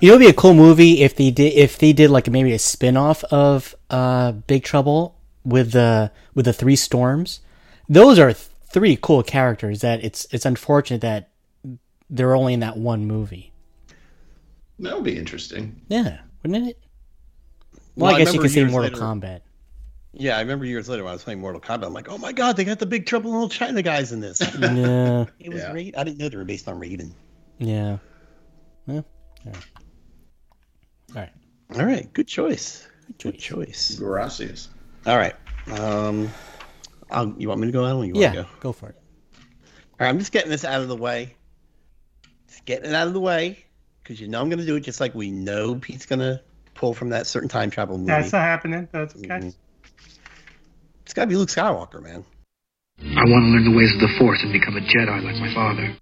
You 0.00 0.08
know, 0.10 0.14
it'd 0.14 0.20
be 0.20 0.26
a 0.28 0.32
cool 0.32 0.54
movie 0.54 1.02
if 1.02 1.16
they 1.16 1.30
did 1.32 1.52
if 1.54 1.76
they 1.78 1.92
did 1.92 2.08
like 2.10 2.30
maybe 2.30 2.52
a 2.52 2.58
spin 2.58 2.96
off 2.96 3.24
of 3.24 3.74
uh, 3.90 4.32
Big 4.32 4.62
Trouble 4.62 5.18
with 5.44 5.72
the 5.72 6.10
with 6.34 6.44
the 6.46 6.52
three 6.52 6.76
storms. 6.76 7.40
Those 7.88 8.18
are 8.18 8.32
three 8.32 8.96
cool 9.00 9.22
characters 9.24 9.80
that 9.80 10.02
it's 10.04 10.26
it's 10.32 10.46
unfortunate 10.46 11.00
that 11.02 11.30
they're 12.08 12.34
only 12.36 12.54
in 12.54 12.60
that 12.60 12.76
one 12.76 13.06
movie. 13.06 13.52
That 14.78 14.94
would 14.94 15.04
be 15.04 15.18
interesting. 15.18 15.80
Yeah, 15.88 16.18
wouldn't 16.44 16.68
it? 16.68 16.78
Well, 17.74 17.80
Well, 17.96 18.12
I 18.12 18.14
I 18.14 18.18
guess 18.18 18.34
you 18.34 18.40
remember 18.40 18.42
could 18.42 18.54
say 18.54 18.64
Mortal 18.64 18.90
later- 18.90 19.02
Kombat. 19.04 19.40
Yeah, 20.18 20.38
I 20.38 20.40
remember 20.40 20.64
years 20.64 20.88
later 20.88 21.04
when 21.04 21.10
I 21.10 21.14
was 21.14 21.24
playing 21.24 21.40
Mortal 21.40 21.60
Kombat. 21.60 21.84
I'm 21.86 21.92
like, 21.92 22.08
oh 22.08 22.16
my 22.16 22.32
God, 22.32 22.56
they 22.56 22.64
got 22.64 22.78
the 22.78 22.86
Big 22.86 23.04
Trouble 23.04 23.28
in 23.30 23.34
Little 23.34 23.48
China 23.50 23.82
guys 23.82 24.12
in 24.12 24.20
this. 24.20 24.40
Yeah, 24.58 25.26
it 25.38 25.52
was 25.52 25.62
Yeah. 25.62 25.72
Raid. 25.72 25.94
I 25.94 26.04
didn't 26.04 26.18
know 26.18 26.28
they 26.30 26.36
were 26.38 26.44
based 26.44 26.68
on 26.68 26.80
Raiden. 26.80 27.12
yeah. 27.58 27.98
Yeah. 28.86 29.02
All 29.46 29.52
right. 29.52 29.64
All 31.14 31.20
right. 31.20 31.30
All 31.78 31.84
right, 31.84 32.10
good 32.14 32.28
choice. 32.28 32.88
Good 33.18 33.38
choice. 33.38 33.96
Gracias. 33.98 34.68
All 35.06 35.16
right. 35.18 35.34
Um, 35.72 36.30
I'll, 37.10 37.34
you 37.36 37.48
want 37.48 37.60
me 37.60 37.66
to 37.66 37.72
go, 37.72 37.84
Alan? 37.84 38.04
Or 38.04 38.06
you 38.06 38.14
want 38.14 38.22
Yeah, 38.22 38.30
to 38.30 38.36
go? 38.42 38.48
go 38.60 38.72
for 38.72 38.88
it. 38.90 38.96
All 38.98 39.42
right, 40.00 40.08
I'm 40.08 40.18
just 40.18 40.32
getting 40.32 40.50
this 40.50 40.64
out 40.64 40.80
of 40.80 40.88
the 40.88 40.96
way. 40.96 41.34
Just 42.48 42.64
getting 42.64 42.88
it 42.90 42.94
out 42.94 43.06
of 43.08 43.12
the 43.12 43.20
way 43.20 43.58
because 44.02 44.20
you 44.20 44.28
know 44.28 44.40
I'm 44.40 44.48
going 44.48 44.60
to 44.60 44.66
do 44.66 44.76
it 44.76 44.80
just 44.80 45.00
like 45.00 45.14
we 45.14 45.30
know 45.30 45.74
Pete's 45.74 46.06
going 46.06 46.20
to 46.20 46.40
pull 46.74 46.94
from 46.94 47.08
that 47.10 47.26
certain 47.26 47.48
time 47.48 47.70
travel 47.70 47.98
movie. 47.98 48.12
That's 48.12 48.32
not 48.32 48.42
happening. 48.42 48.88
That's 48.92 49.14
okay. 49.16 49.26
Mhm. 49.28 49.54
It's 51.16 51.20
got 51.22 51.24
to 51.24 51.28
be 51.30 51.36
Luke 51.36 51.48
Skywalker, 51.48 52.02
man. 52.02 52.26
I 53.00 53.24
want 53.24 53.44
to 53.46 53.48
learn 53.48 53.64
the 53.64 53.74
ways 53.74 53.90
of 53.94 54.00
the 54.00 54.18
Force 54.18 54.42
and 54.42 54.52
become 54.52 54.76
a 54.76 54.80
Jedi 54.80 55.24
like 55.24 55.36
my 55.36 55.54
father. 55.54 55.96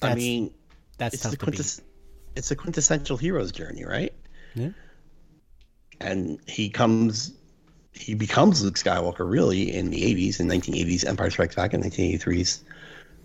I 0.00 0.14
mean, 0.14 0.54
That's 0.96 1.16
it's 1.16 1.22
tough 1.22 1.32
the 1.32 1.36
to 1.36 1.44
beat. 1.44 1.56
quintes- 1.56 1.82
it's 2.34 2.50
a 2.50 2.56
quintessential 2.56 3.18
hero's 3.18 3.52
journey, 3.52 3.84
right? 3.84 4.14
Yeah. 4.54 4.70
And 6.00 6.40
he 6.48 6.70
comes, 6.70 7.34
he 7.92 8.14
becomes 8.14 8.64
Luke 8.64 8.76
Skywalker 8.76 9.30
really 9.30 9.70
in 9.70 9.90
the 9.90 10.00
80s, 10.00 10.40
in 10.40 10.48
1980s 10.48 11.04
Empire 11.06 11.28
Strikes 11.28 11.56
Back, 11.56 11.74
and 11.74 11.84
1983's 11.84 12.64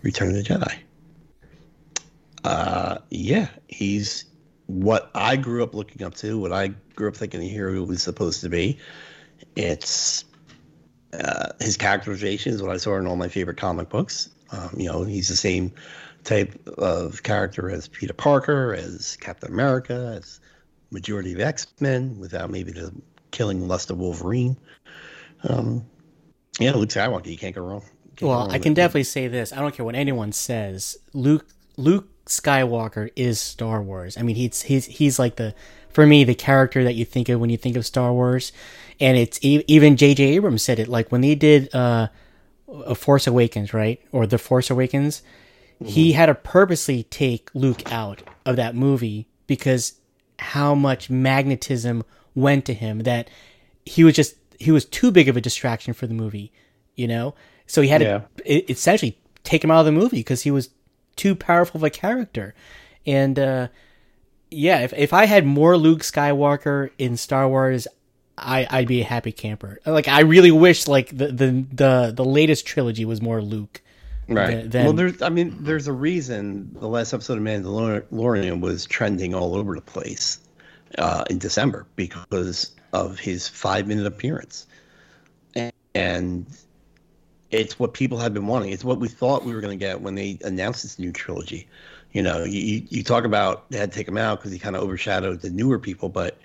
Return 0.01 0.35
of 0.35 0.35
the 0.35 0.43
Jedi. 0.43 0.75
Uh, 2.43 2.97
yeah, 3.09 3.47
he's 3.69 4.25
what 4.65 5.09
I 5.15 5.37
grew 5.37 5.63
up 5.63 5.73
looking 5.73 6.05
up 6.05 6.15
to, 6.15 6.37
what 6.37 6.51
I 6.51 6.73
grew 6.95 7.07
up 7.07 7.15
thinking 7.15 7.39
a 7.39 7.45
hero 7.47 7.81
was 7.83 8.03
supposed 8.03 8.41
to 8.41 8.49
be. 8.49 8.77
It's 9.55 10.25
uh, 11.21 11.51
his 11.59 11.77
characterization 11.77 12.53
is 12.53 12.61
what 12.61 12.71
I 12.71 12.77
saw 12.77 12.97
in 12.97 13.07
all 13.07 13.15
my 13.15 13.27
favorite 13.27 13.57
comic 13.57 13.89
books. 13.89 14.29
Um, 14.51 14.69
you 14.77 14.91
know, 14.91 15.03
he's 15.03 15.27
the 15.29 15.35
same 15.35 15.71
type 16.23 16.55
of 16.77 17.23
character 17.23 17.69
as 17.69 17.87
Peter 17.87 18.13
Parker, 18.13 18.73
as 18.73 19.17
Captain 19.17 19.51
America, 19.51 20.13
as 20.21 20.39
majority 20.91 21.33
of 21.33 21.39
X 21.39 21.67
Men, 21.79 22.17
without 22.19 22.49
maybe 22.49 22.71
the 22.71 22.91
killing 23.31 23.67
lust 23.67 23.89
of 23.91 23.97
Wolverine. 23.97 24.57
Um, 25.43 25.85
yeah, 26.59 26.71
Luke 26.71 26.89
Skywalker, 26.89 27.27
you 27.27 27.37
can't 27.37 27.55
go 27.55 27.61
wrong. 27.61 27.81
Can't 28.15 28.29
go 28.29 28.29
Well, 28.29 28.39
wrong 28.39 28.51
I 28.51 28.59
can 28.59 28.71
it. 28.71 28.75
definitely 28.75 29.03
say 29.03 29.27
this. 29.27 29.51
I 29.51 29.57
don't 29.57 29.73
care 29.73 29.85
what 29.85 29.95
anyone 29.95 30.31
says. 30.31 30.97
Luke 31.13 31.45
Luke 31.77 32.07
Skywalker 32.25 33.09
is 33.15 33.39
Star 33.39 33.81
Wars. 33.83 34.17
I 34.17 34.21
mean, 34.21 34.35
he's 34.35 34.61
he's 34.63 34.85
he's 34.85 35.19
like 35.19 35.35
the 35.35 35.53
for 35.95 36.05
me 36.05 36.25
the 36.25 36.35
character 36.35 36.83
that 36.83 36.95
you 36.95 37.05
think 37.05 37.29
of 37.29 37.39
when 37.39 37.49
you 37.49 37.55
think 37.55 37.77
of 37.77 37.85
Star 37.85 38.11
Wars, 38.11 38.51
and 38.99 39.17
it's 39.17 39.39
even 39.41 39.95
J.J. 39.95 40.23
Abrams 40.35 40.61
said 40.61 40.77
it. 40.77 40.89
Like 40.89 41.09
when 41.09 41.21
they 41.21 41.35
did 41.35 41.73
uh, 41.73 42.09
a 42.67 42.95
Force 42.95 43.27
Awakens, 43.27 43.73
right, 43.73 44.01
or 44.11 44.27
the 44.27 44.37
Force 44.37 44.69
Awakens, 44.69 45.23
he 45.85 46.11
had 46.11 46.25
to 46.25 46.35
purposely 46.35 47.03
take 47.03 47.49
Luke 47.53 47.89
out 47.91 48.21
of 48.45 48.57
that 48.57 48.75
movie 48.75 49.27
because 49.47 49.93
how 50.39 50.75
much 50.75 51.09
magnetism 51.09 52.03
went 52.35 52.65
to 52.65 52.73
him 52.73 52.99
that 52.99 53.29
he 53.85 54.03
was 54.03 54.15
just 54.15 54.35
he 54.59 54.71
was 54.71 54.83
too 54.83 55.11
big 55.11 55.29
of 55.29 55.37
a 55.37 55.41
distraction 55.41 55.93
for 55.93 56.07
the 56.07 56.13
movie, 56.13 56.51
you 56.95 57.07
know. 57.07 57.35
So 57.67 57.81
he 57.81 57.87
had 57.87 58.01
Yeah. 58.01 58.21
to 58.37 58.71
essentially 58.71 59.17
take 59.45 59.63
him 59.63 59.71
out 59.71 59.79
of 59.79 59.85
the 59.85 59.91
movie 59.93 60.17
because 60.17 60.41
he 60.41 60.51
was 60.51 60.71
too 61.15 61.35
powerful 61.35 61.77
of 61.79 61.83
a 61.83 61.89
character. 61.89 62.53
And 63.05 63.39
uh, 63.39 63.67
yeah, 64.51 64.79
if 64.81 64.93
if 64.93 65.13
I 65.13 65.25
had 65.25 65.45
more 65.45 65.77
Luke 65.77 66.01
Skywalker 66.01 66.89
in 66.97 67.17
Star 67.17 67.47
Wars, 67.47 67.87
I 68.37 68.67
I'd 68.69 68.87
be 68.87 69.01
a 69.01 69.05
happy 69.05 69.31
camper. 69.31 69.79
Like 69.85 70.07
I 70.07 70.21
really 70.21 70.51
wish 70.51 70.87
like 70.87 71.09
the 71.09 71.27
the 71.27 71.65
the, 71.71 72.13
the 72.15 72.25
latest 72.25 72.65
trilogy 72.65 73.05
was 73.05 73.21
more 73.21 73.41
Luke. 73.41 73.81
Right. 74.27 74.57
than- 74.61 74.69
than- 74.69 74.83
well, 74.85 74.93
there's. 74.93 75.21
I 75.21 75.29
mean, 75.29 75.55
there's 75.59 75.87
a 75.87 75.93
reason 75.93 76.71
the 76.79 76.87
last 76.87 77.13
episode 77.13 77.37
of 77.37 77.43
Mandalorian 77.43 78.59
was 78.59 78.85
trending 78.87 79.35
all 79.35 79.55
over 79.55 79.75
the 79.75 79.81
place 79.81 80.39
uh, 80.97 81.23
in 81.29 81.37
December 81.37 81.85
because 81.95 82.71
of 82.91 83.19
his 83.19 83.47
five 83.47 83.87
minute 83.87 84.07
appearance, 84.07 84.65
and, 85.53 85.71
and 85.93 86.45
it's 87.51 87.77
what 87.77 87.93
people 87.93 88.17
have 88.17 88.33
been 88.33 88.47
wanting. 88.47 88.71
It's 88.71 88.83
what 88.83 88.99
we 88.99 89.07
thought 89.07 89.45
we 89.45 89.53
were 89.53 89.61
going 89.61 89.77
to 89.77 89.85
get 89.85 90.01
when 90.01 90.15
they 90.15 90.39
announced 90.43 90.81
this 90.81 90.97
new 90.97 91.11
trilogy. 91.11 91.67
You 92.15 92.23
know, 92.23 92.45
you 92.45 92.87
you, 92.89 93.03
talk 93.03 93.25
about 93.25 93.69
they 93.69 93.77
had 93.77 93.91
to 93.91 93.97
take 93.97 94.07
him 94.07 94.17
out 94.17 94.39
because 94.39 94.53
he 94.53 94.57
kind 94.57 94.73
of 94.73 94.83
overshadowed 94.83 95.41
the 95.41 95.49
newer 95.49 95.79
people, 95.79 96.07
but 96.07 96.37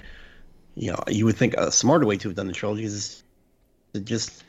you 0.75 0.91
know, 0.91 0.99
you 1.07 1.25
would 1.27 1.37
think 1.37 1.55
a 1.55 1.71
smarter 1.71 2.07
way 2.07 2.17
to 2.17 2.29
have 2.29 2.35
done 2.35 2.49
the 2.49 2.53
trilogy 2.53 2.83
is 2.83 3.23
to 3.95 4.01
just 4.01 4.43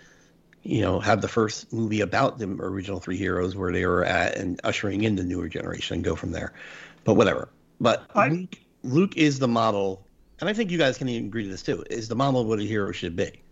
you 0.64 0.82
know, 0.82 1.00
have 1.00 1.22
the 1.22 1.28
first 1.28 1.72
movie 1.72 2.02
about 2.02 2.40
the 2.40 2.48
original 2.48 3.00
three 3.00 3.18
heroes 3.18 3.56
where 3.56 3.72
they 3.72 3.86
were 3.86 4.04
at 4.04 4.36
and 4.36 4.60
ushering 4.64 5.04
in 5.04 5.16
the 5.16 5.24
newer 5.24 5.48
generation 5.48 5.96
and 5.96 6.04
go 6.04 6.16
from 6.16 6.32
there. 6.32 6.54
But 7.04 7.14
whatever. 7.14 7.50
But 7.80 8.10
I- 8.16 8.30
Luke, 8.30 8.58
Luke 8.82 9.18
is 9.18 9.38
the 9.38 9.48
model, 9.48 10.08
and 10.40 10.50
I 10.50 10.54
think 10.54 10.72
you 10.72 10.80
guys 10.80 10.98
can 10.98 11.08
even 11.08 11.28
agree 11.28 11.44
to 11.44 11.50
this 11.50 11.62
too, 11.62 11.84
is 11.90 12.08
the 12.08 12.16
model 12.16 12.42
of 12.42 12.48
what 12.48 12.60
a 12.60 12.64
hero 12.64 12.92
should 12.92 13.16
be. 13.16 13.44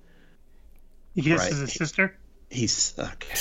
He 1.14 1.22
kisses 1.22 1.40
Right. 1.40 1.62
his 1.62 1.74
sister. 1.74 2.18
He's 2.50 2.96
okay. 2.98 3.34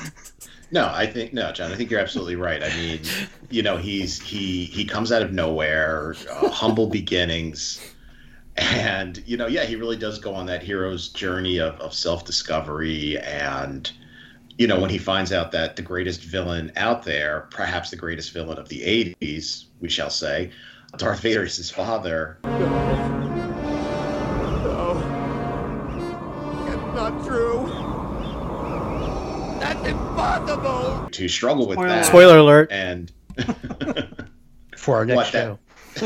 Uh, 0.00 0.10
No, 0.74 0.90
I 0.92 1.06
think 1.06 1.32
no, 1.32 1.52
John. 1.52 1.70
I 1.70 1.76
think 1.76 1.88
you're 1.92 2.00
absolutely 2.00 2.34
right. 2.34 2.60
I 2.60 2.68
mean, 2.70 3.00
you 3.48 3.62
know, 3.62 3.76
he's 3.76 4.20
he 4.20 4.64
he 4.64 4.84
comes 4.84 5.12
out 5.12 5.22
of 5.22 5.32
nowhere, 5.32 6.16
uh, 6.28 6.48
humble 6.48 6.88
beginnings, 6.88 7.80
and 8.56 9.22
you 9.24 9.36
know, 9.36 9.46
yeah, 9.46 9.62
he 9.62 9.76
really 9.76 9.96
does 9.96 10.18
go 10.18 10.34
on 10.34 10.46
that 10.46 10.64
hero's 10.64 11.10
journey 11.10 11.58
of, 11.60 11.80
of 11.80 11.94
self 11.94 12.24
discovery. 12.24 13.16
And 13.20 13.88
you 14.58 14.66
know, 14.66 14.80
when 14.80 14.90
he 14.90 14.98
finds 14.98 15.32
out 15.32 15.52
that 15.52 15.76
the 15.76 15.82
greatest 15.82 16.22
villain 16.22 16.72
out 16.74 17.04
there, 17.04 17.46
perhaps 17.52 17.90
the 17.90 17.96
greatest 17.96 18.32
villain 18.32 18.58
of 18.58 18.68
the 18.68 18.80
'80s, 18.80 19.66
we 19.80 19.88
shall 19.88 20.10
say, 20.10 20.50
Darth 20.96 21.20
Vader 21.20 21.44
is 21.44 21.56
his 21.56 21.70
father. 21.70 22.38
Impossible. 30.36 31.08
To 31.10 31.28
struggle 31.28 31.66
with 31.68 31.76
Spoiler 31.76 31.88
that, 31.88 32.06
Spoiler 32.06 32.38
alert. 32.38 32.72
and 32.72 33.12
For 34.76 34.96
our 34.96 35.04
next 35.04 35.16
What, 35.16 35.26
show. 35.26 35.58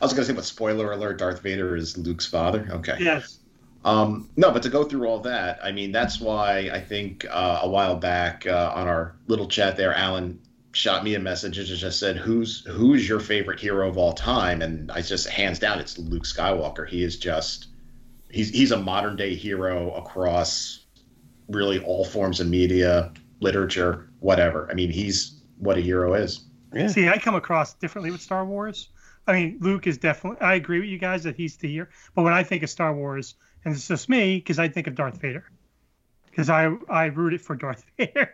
I 0.00 0.04
was 0.04 0.12
going 0.12 0.22
to 0.22 0.24
say, 0.24 0.32
but 0.32 0.44
spoiler 0.44 0.92
alert: 0.92 1.18
Darth 1.18 1.42
Vader 1.42 1.76
is 1.76 1.96
Luke's 1.98 2.26
father. 2.26 2.66
Okay. 2.70 2.96
Yes. 3.00 3.38
Um, 3.84 4.30
no, 4.36 4.50
but 4.50 4.62
to 4.64 4.68
go 4.68 4.84
through 4.84 5.06
all 5.06 5.20
that, 5.20 5.58
I 5.62 5.72
mean, 5.72 5.92
that's 5.92 6.20
why 6.20 6.70
I 6.72 6.80
think 6.80 7.26
uh, 7.30 7.60
a 7.62 7.68
while 7.68 7.96
back 7.96 8.46
uh, 8.46 8.72
on 8.74 8.88
our 8.88 9.16
little 9.26 9.46
chat 9.48 9.76
there, 9.76 9.94
Alan 9.94 10.40
shot 10.72 11.02
me 11.02 11.14
a 11.14 11.18
message 11.18 11.58
and 11.58 11.66
just 11.66 11.98
said, 11.98 12.16
"Who's 12.16 12.64
who's 12.66 13.08
your 13.08 13.20
favorite 13.20 13.60
hero 13.60 13.88
of 13.88 13.96
all 13.98 14.12
time?" 14.12 14.62
And 14.62 14.90
I 14.90 15.02
just 15.02 15.28
hands 15.28 15.58
down, 15.58 15.80
it's 15.80 15.98
Luke 15.98 16.24
Skywalker. 16.24 16.88
He 16.88 17.02
is 17.02 17.16
just 17.18 17.68
he's 18.30 18.50
he's 18.50 18.72
a 18.72 18.78
modern 18.78 19.16
day 19.16 19.34
hero 19.34 19.92
across 19.94 20.86
really 21.50 21.78
all 21.80 22.04
forms 22.04 22.40
of 22.40 22.48
media, 22.48 23.12
literature, 23.40 24.08
whatever. 24.20 24.68
I 24.70 24.74
mean, 24.74 24.90
he's 24.90 25.40
what 25.58 25.78
a 25.78 25.80
hero 25.80 26.14
is. 26.14 26.46
Yeah. 26.72 26.88
See, 26.88 27.08
I 27.08 27.18
come 27.18 27.34
across 27.34 27.74
differently 27.74 28.10
with 28.10 28.20
Star 28.20 28.44
Wars. 28.44 28.90
I 29.26 29.32
mean, 29.32 29.58
Luke 29.60 29.86
is 29.86 29.98
definitely. 29.98 30.40
I 30.40 30.54
agree 30.54 30.80
with 30.80 30.88
you 30.88 30.98
guys 30.98 31.22
that 31.24 31.36
he's 31.36 31.56
the 31.56 31.68
hero. 31.68 31.86
But 32.14 32.22
when 32.22 32.32
I 32.32 32.42
think 32.42 32.62
of 32.62 32.70
Star 32.70 32.94
Wars, 32.94 33.34
and 33.64 33.74
it's 33.74 33.88
just 33.88 34.08
me, 34.08 34.36
because 34.36 34.58
I 34.58 34.68
think 34.68 34.86
of 34.86 34.94
Darth 34.94 35.20
Vader, 35.20 35.44
because 36.30 36.48
I 36.48 36.72
I 36.88 37.06
rooted 37.06 37.40
for 37.40 37.54
Darth 37.54 37.84
Vader. 37.98 38.32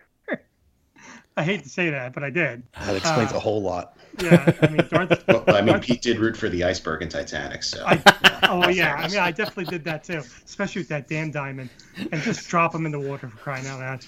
I 1.36 1.42
hate 1.42 1.62
to 1.64 1.68
say 1.68 1.90
that, 1.90 2.12
but 2.14 2.24
I 2.24 2.30
did. 2.30 2.62
That 2.80 2.96
explains 2.96 3.32
Uh, 3.32 3.36
a 3.36 3.40
whole 3.40 3.60
lot. 3.62 3.96
Yeah, 4.22 4.52
I 4.62 4.68
mean 4.68 4.86
Darth. 4.90 5.24
Well, 5.28 5.44
I 5.48 5.60
mean, 5.60 5.78
Pete 5.80 6.00
did 6.00 6.18
root 6.18 6.36
for 6.36 6.48
the 6.48 6.64
iceberg 6.64 7.02
in 7.02 7.08
Titanic, 7.10 7.62
so 7.62 7.84
I, 7.86 8.00
oh 8.48 8.68
yeah, 8.70 8.94
I 8.94 9.08
mean 9.08 9.18
I 9.18 9.30
definitely 9.32 9.66
did 9.66 9.84
that 9.84 10.04
too, 10.04 10.22
especially 10.46 10.80
with 10.80 10.88
that 10.88 11.08
damn 11.08 11.30
diamond, 11.30 11.68
and 12.10 12.22
just 12.22 12.48
drop 12.48 12.74
him 12.74 12.86
in 12.86 12.92
the 12.92 13.00
water 13.00 13.28
for 13.28 13.36
crying 13.36 13.66
out 13.66 13.80
loud. 13.80 14.04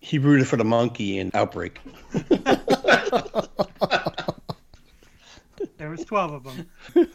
He 0.00 0.18
rooted 0.18 0.46
for 0.48 0.56
the 0.56 0.64
monkey 0.64 1.18
in 1.18 1.30
Outbreak. 1.34 1.80
There 5.76 5.90
was 5.90 6.04
twelve 6.04 6.32
of 6.32 6.44
them. 6.44 6.66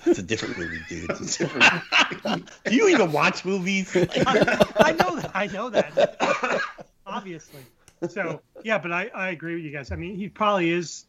It's 0.06 0.20
a 0.20 0.24
different 0.24 0.58
movie, 0.58 0.80
dude. 0.90 1.10
It's 1.12 1.40
a 1.40 1.46
different... 1.46 2.50
Do 2.66 2.76
you 2.76 2.90
even 2.90 3.12
watch 3.12 3.44
movies? 3.46 3.96
I 3.96 4.92
know 4.98 5.16
that. 5.18 5.32
I 5.36 5.48
know 5.48 5.70
that. 5.70 6.62
Obviously. 7.08 7.62
So 8.08 8.42
yeah, 8.64 8.78
but 8.78 8.92
I, 8.92 9.10
I 9.14 9.30
agree 9.30 9.56
with 9.56 9.64
you 9.64 9.72
guys. 9.72 9.92
I 9.92 9.96
mean, 9.96 10.16
he 10.16 10.30
probably 10.30 10.72
is 10.72 11.06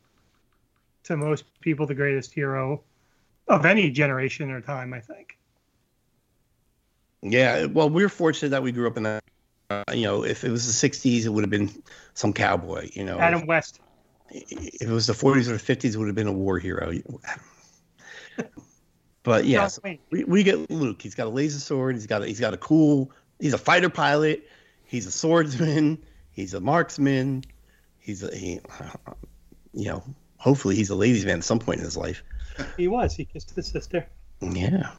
to 1.05 1.17
most 1.17 1.45
people 1.61 1.87
the 1.87 1.95
greatest 1.95 2.33
hero 2.33 2.83
of 3.49 3.65
any 3.65 3.91
generation 3.91 4.51
or 4.51 4.61
time. 4.61 4.93
I 4.93 5.01
think. 5.01 5.39
Yeah, 7.23 7.65
well, 7.67 7.91
we're 7.91 8.09
fortunate 8.09 8.51
that 8.51 8.63
we 8.63 8.73
grew 8.73 8.87
up 8.87 8.97
in 8.97 9.03
that. 9.05 9.25
Uh, 9.69 9.83
you 9.93 10.03
know, 10.03 10.25
if 10.25 10.45
it 10.45 10.51
was 10.51 10.67
the 10.67 10.89
'60s, 10.89 11.25
it 11.25 11.29
would 11.29 11.43
have 11.43 11.51
been 11.51 11.71
some 12.15 12.33
cowboy. 12.33 12.89
You 12.93 13.05
know, 13.05 13.19
Adam 13.19 13.47
West. 13.47 13.81
if 14.31 14.83
it 14.83 14.89
was 14.89 15.07
the 15.07 15.13
40s 15.13 15.49
or 15.49 15.57
the 15.57 15.77
50s, 15.77 15.95
it 15.95 15.97
would 15.97 16.07
have 16.07 16.15
been 16.15 16.29
a 16.29 16.33
war 16.33 16.59
hero. 16.59 16.93
But 19.23 19.45
yes, 19.45 19.81
No, 19.83 19.91
wait. 19.91 20.01
we, 20.13 20.23
we 20.23 20.43
get 20.45 20.71
Luke. 20.71 21.03
He's 21.03 21.17
got 21.17 21.27
a 21.27 21.31
laser 21.31 21.59
sword. 21.59 21.97
He's 21.97 22.07
got 22.07 22.23
a, 22.23 22.27
he's 22.29 22.39
got 22.39 22.55
a 22.55 22.57
cool. 22.57 23.11
He's 23.41 23.55
a 23.55 23.59
fighter 23.59 23.91
pilot. 23.91 24.49
He's 24.85 25.05
a 25.05 25.11
swordsman. 25.11 25.99
He's 26.37 26.53
a 26.53 26.61
marksman. 26.61 27.44
He's 27.99 28.22
a 28.22 28.37
he, 28.37 28.61
you 29.72 29.88
know. 29.88 30.05
Hopefully, 30.37 30.77
he's 30.77 30.90
a 30.90 30.94
ladies' 30.94 31.25
man 31.25 31.38
at 31.38 31.44
some 31.44 31.59
point 31.59 31.79
in 31.79 31.85
his 31.85 31.96
life. 31.96 32.22
He 32.77 32.88
was. 32.88 33.14
He 33.14 33.25
kissed 33.25 33.57
his 33.57 33.66
sister. 33.66 34.07
Yeah. 34.42 34.90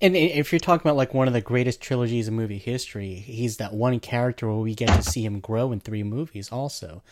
And 0.00 0.16
if 0.16 0.50
you're 0.50 0.58
talking 0.58 0.86
about 0.86 0.96
like 0.96 1.12
one 1.12 1.28
of 1.28 1.34
the 1.34 1.42
greatest 1.42 1.82
trilogies 1.82 2.26
in 2.26 2.34
movie 2.34 2.58
history, 2.58 3.14
he's 3.14 3.58
that 3.58 3.74
one 3.74 4.00
character 4.00 4.46
where 4.48 4.56
we 4.56 4.74
get 4.74 4.88
to 4.88 5.02
see 5.02 5.24
him 5.24 5.40
grow 5.40 5.72
in 5.72 5.80
three 5.80 6.02
movies. 6.02 6.50
Also, 6.50 7.02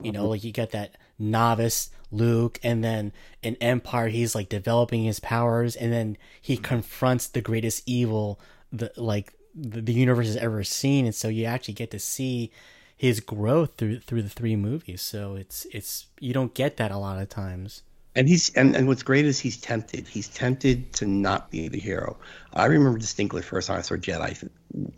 you 0.00 0.12
know, 0.12 0.20
mm-hmm. 0.20 0.30
like 0.30 0.44
you 0.44 0.52
get 0.52 0.70
that 0.70 0.96
novice 1.18 1.90
Luke, 2.12 2.60
and 2.62 2.84
then 2.84 3.12
in 3.42 3.56
Empire, 3.56 4.08
he's 4.08 4.34
like 4.34 4.48
developing 4.48 5.02
his 5.02 5.18
powers, 5.18 5.74
and 5.74 5.92
then 5.92 6.16
he 6.40 6.54
mm-hmm. 6.54 6.64
confronts 6.64 7.26
the 7.26 7.40
greatest 7.40 7.82
evil 7.84 8.38
the 8.72 8.92
like 8.96 9.34
the, 9.54 9.82
the 9.82 9.92
universe 9.92 10.28
has 10.28 10.36
ever 10.36 10.62
seen, 10.62 11.04
and 11.04 11.14
so 11.14 11.26
you 11.26 11.46
actually 11.46 11.74
get 11.74 11.90
to 11.90 11.98
see 11.98 12.52
his 13.02 13.18
growth 13.18 13.72
through 13.78 13.98
through 13.98 14.22
the 14.22 14.28
three 14.28 14.54
movies. 14.54 15.02
So 15.02 15.34
it's 15.34 15.66
it's 15.72 16.06
you 16.20 16.32
don't 16.32 16.54
get 16.54 16.76
that 16.76 16.92
a 16.92 16.96
lot 16.96 17.20
of 17.20 17.28
times. 17.28 17.82
And 18.14 18.28
he's 18.28 18.50
and, 18.50 18.76
and 18.76 18.86
what's 18.86 19.02
great 19.02 19.24
is 19.24 19.40
he's 19.40 19.56
tempted. 19.56 20.06
He's 20.06 20.28
tempted 20.28 20.92
to 20.94 21.06
not 21.06 21.50
be 21.50 21.66
the 21.66 21.80
hero. 21.80 22.16
I 22.54 22.66
remember 22.66 23.00
distinctly 23.00 23.40
the 23.40 23.46
first 23.48 23.66
time 23.66 23.78
I 23.78 23.82
saw 23.82 23.96
Jedi, 23.96 24.48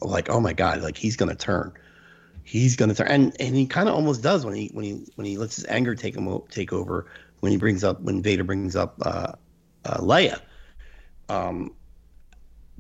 like, 0.03 0.29
oh 0.29 0.39
my 0.39 0.53
god, 0.53 0.83
like 0.83 0.99
he's 0.99 1.17
gonna 1.17 1.35
turn, 1.35 1.73
he's 2.43 2.77
gonna 2.77 2.95
turn, 2.95 3.07
and 3.09 3.35
and 3.41 3.57
he 3.57 3.67
kind 3.67 3.89
of 3.89 3.95
almost 3.95 4.23
does 4.23 4.45
when 4.45 4.55
he 4.55 4.71
when 4.75 4.85
he 4.85 5.07
when 5.15 5.27
he 5.27 5.39
lets 5.39 5.57
his 5.57 5.65
anger 5.65 5.95
take 5.95 6.15
him 6.15 6.29
take 6.51 6.75
over 6.75 7.07
when 7.41 7.53
he 7.53 7.57
brings 7.57 7.83
up 7.85 8.03
when 8.03 8.21
Vader 8.21 8.45
brings 8.45 8.77
up 8.77 9.01
uh, 9.01 9.33
uh, 9.87 9.97
Leia, 10.01 10.41
um, 11.31 11.73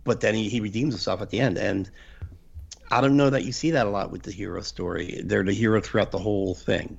but 0.04 0.20
then 0.20 0.34
he, 0.34 0.50
he 0.50 0.60
redeems 0.60 0.92
himself 0.92 1.22
at 1.22 1.30
the 1.30 1.40
end, 1.40 1.56
and 1.56 1.90
I 2.94 3.00
don't 3.00 3.16
know 3.16 3.28
that 3.28 3.44
you 3.44 3.50
see 3.50 3.72
that 3.72 3.86
a 3.86 3.90
lot 3.90 4.12
with 4.12 4.22
the 4.22 4.30
hero 4.30 4.60
story. 4.60 5.20
They're 5.24 5.42
the 5.42 5.52
hero 5.52 5.80
throughout 5.80 6.12
the 6.12 6.18
whole 6.18 6.54
thing, 6.54 6.96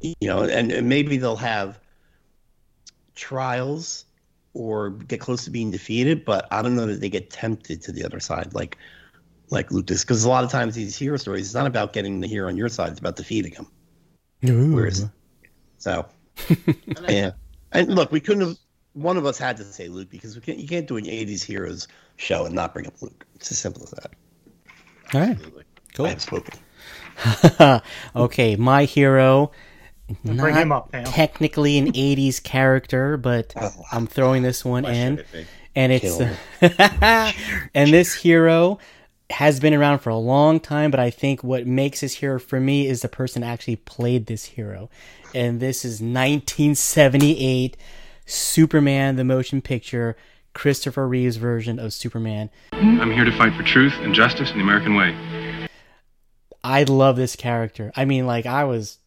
you 0.00 0.14
know, 0.22 0.42
and, 0.42 0.70
and 0.70 0.88
maybe 0.88 1.16
they'll 1.16 1.34
have 1.34 1.80
trials 3.16 4.04
or 4.52 4.90
get 4.90 5.18
close 5.18 5.44
to 5.46 5.50
being 5.50 5.72
defeated, 5.72 6.24
but 6.24 6.46
I 6.52 6.62
don't 6.62 6.76
know 6.76 6.86
that 6.86 7.00
they 7.00 7.08
get 7.08 7.30
tempted 7.30 7.82
to 7.82 7.90
the 7.90 8.04
other 8.04 8.20
side 8.20 8.54
like 8.54 8.78
like 9.50 9.72
Lucas, 9.72 10.04
because 10.04 10.22
a 10.22 10.28
lot 10.28 10.44
of 10.44 10.52
times 10.52 10.76
these 10.76 10.96
hero 10.96 11.16
stories, 11.16 11.46
it's 11.46 11.54
not 11.54 11.66
about 11.66 11.92
getting 11.92 12.20
the 12.20 12.28
hero 12.28 12.46
on 12.46 12.56
your 12.56 12.68
side; 12.68 12.90
it's 12.90 13.00
about 13.00 13.16
defeating 13.16 13.52
him. 13.52 13.66
Whereas, 14.72 15.08
so 15.78 16.06
yeah, 17.08 17.32
and 17.72 17.92
look, 17.92 18.12
we 18.12 18.20
couldn't 18.20 18.46
have. 18.46 18.56
One 18.92 19.16
of 19.16 19.26
us 19.26 19.36
had 19.36 19.56
to 19.56 19.64
say 19.64 19.88
Luke 19.88 20.10
because 20.10 20.36
we 20.36 20.42
can't. 20.42 20.58
You 20.58 20.68
can't 20.68 20.86
do 20.86 20.96
an 20.96 21.06
'80s 21.06 21.42
heroes 21.42 21.88
show 22.16 22.44
and 22.44 22.54
not 22.54 22.72
bring 22.72 22.86
up 22.86 23.02
Luke. 23.02 23.26
It's 23.34 23.50
as 23.50 23.58
simple 23.58 23.82
as 23.82 23.90
that. 23.90 24.12
All 25.12 25.20
right, 25.20 25.30
Absolutely. 25.30 25.64
cool. 25.94 26.06
I 26.06 26.08
have 26.10 26.22
spoken. 26.22 26.58
okay, 28.16 28.56
my 28.56 28.84
hero. 28.84 29.50
Bring 30.24 30.36
not 30.36 30.52
him 30.62 30.72
up, 30.72 30.92
Pam. 30.92 31.04
technically 31.04 31.78
an 31.78 31.92
80s 31.92 32.42
character, 32.42 33.16
but 33.16 33.54
I'm 33.90 34.06
throwing 34.06 34.42
this 34.42 34.64
one 34.64 34.84
in. 34.84 35.18
it? 35.32 35.46
And 35.76 35.92
it's 35.92 36.20
and 37.74 37.92
this 37.92 38.14
hero 38.14 38.78
has 39.30 39.58
been 39.60 39.72
around 39.74 40.00
for 40.00 40.10
a 40.10 40.16
long 40.16 40.60
time, 40.60 40.90
but 40.90 41.00
I 41.00 41.10
think 41.10 41.42
what 41.42 41.66
makes 41.66 42.00
this 42.02 42.14
hero 42.14 42.38
for 42.38 42.60
me 42.60 42.86
is 42.86 43.00
the 43.02 43.08
person 43.08 43.42
actually 43.42 43.76
played 43.76 44.26
this 44.26 44.44
hero. 44.44 44.90
And 45.34 45.58
this 45.58 45.84
is 45.84 46.00
1978 46.02 47.76
Superman 48.26 49.16
the 49.16 49.24
motion 49.24 49.60
picture, 49.62 50.16
Christopher 50.54 51.06
Reeve's 51.06 51.36
version 51.36 51.78
of 51.78 51.92
Superman. 51.92 52.50
I'm 52.72 53.10
here 53.10 53.24
to 53.24 53.36
fight 53.36 53.54
for 53.54 53.62
truth 53.62 53.94
and 53.98 54.14
justice 54.14 54.50
in 54.50 54.58
the 54.58 54.64
American 54.64 54.94
way. 54.94 55.68
I 56.62 56.84
love 56.84 57.16
this 57.16 57.36
character. 57.36 57.92
I 57.94 58.04
mean, 58.04 58.26
like 58.26 58.46
I 58.46 58.64
was 58.64 58.98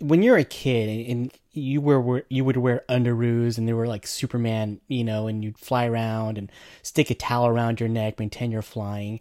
when 0.00 0.22
you're 0.22 0.38
a 0.38 0.44
kid 0.44 1.10
and 1.10 1.30
you 1.52 1.80
were 1.80 2.24
you 2.28 2.44
would 2.44 2.56
wear 2.56 2.82
underoos 2.88 3.58
and 3.58 3.68
they 3.68 3.72
were 3.72 3.86
like 3.86 4.06
Superman, 4.06 4.80
you 4.88 5.04
know, 5.04 5.26
and 5.26 5.44
you'd 5.44 5.58
fly 5.58 5.86
around 5.86 6.38
and 6.38 6.50
stick 6.82 7.10
a 7.10 7.14
towel 7.14 7.46
around 7.46 7.80
your 7.80 7.88
neck, 7.88 8.16
pretend 8.16 8.52
you're 8.52 8.62
flying. 8.62 9.20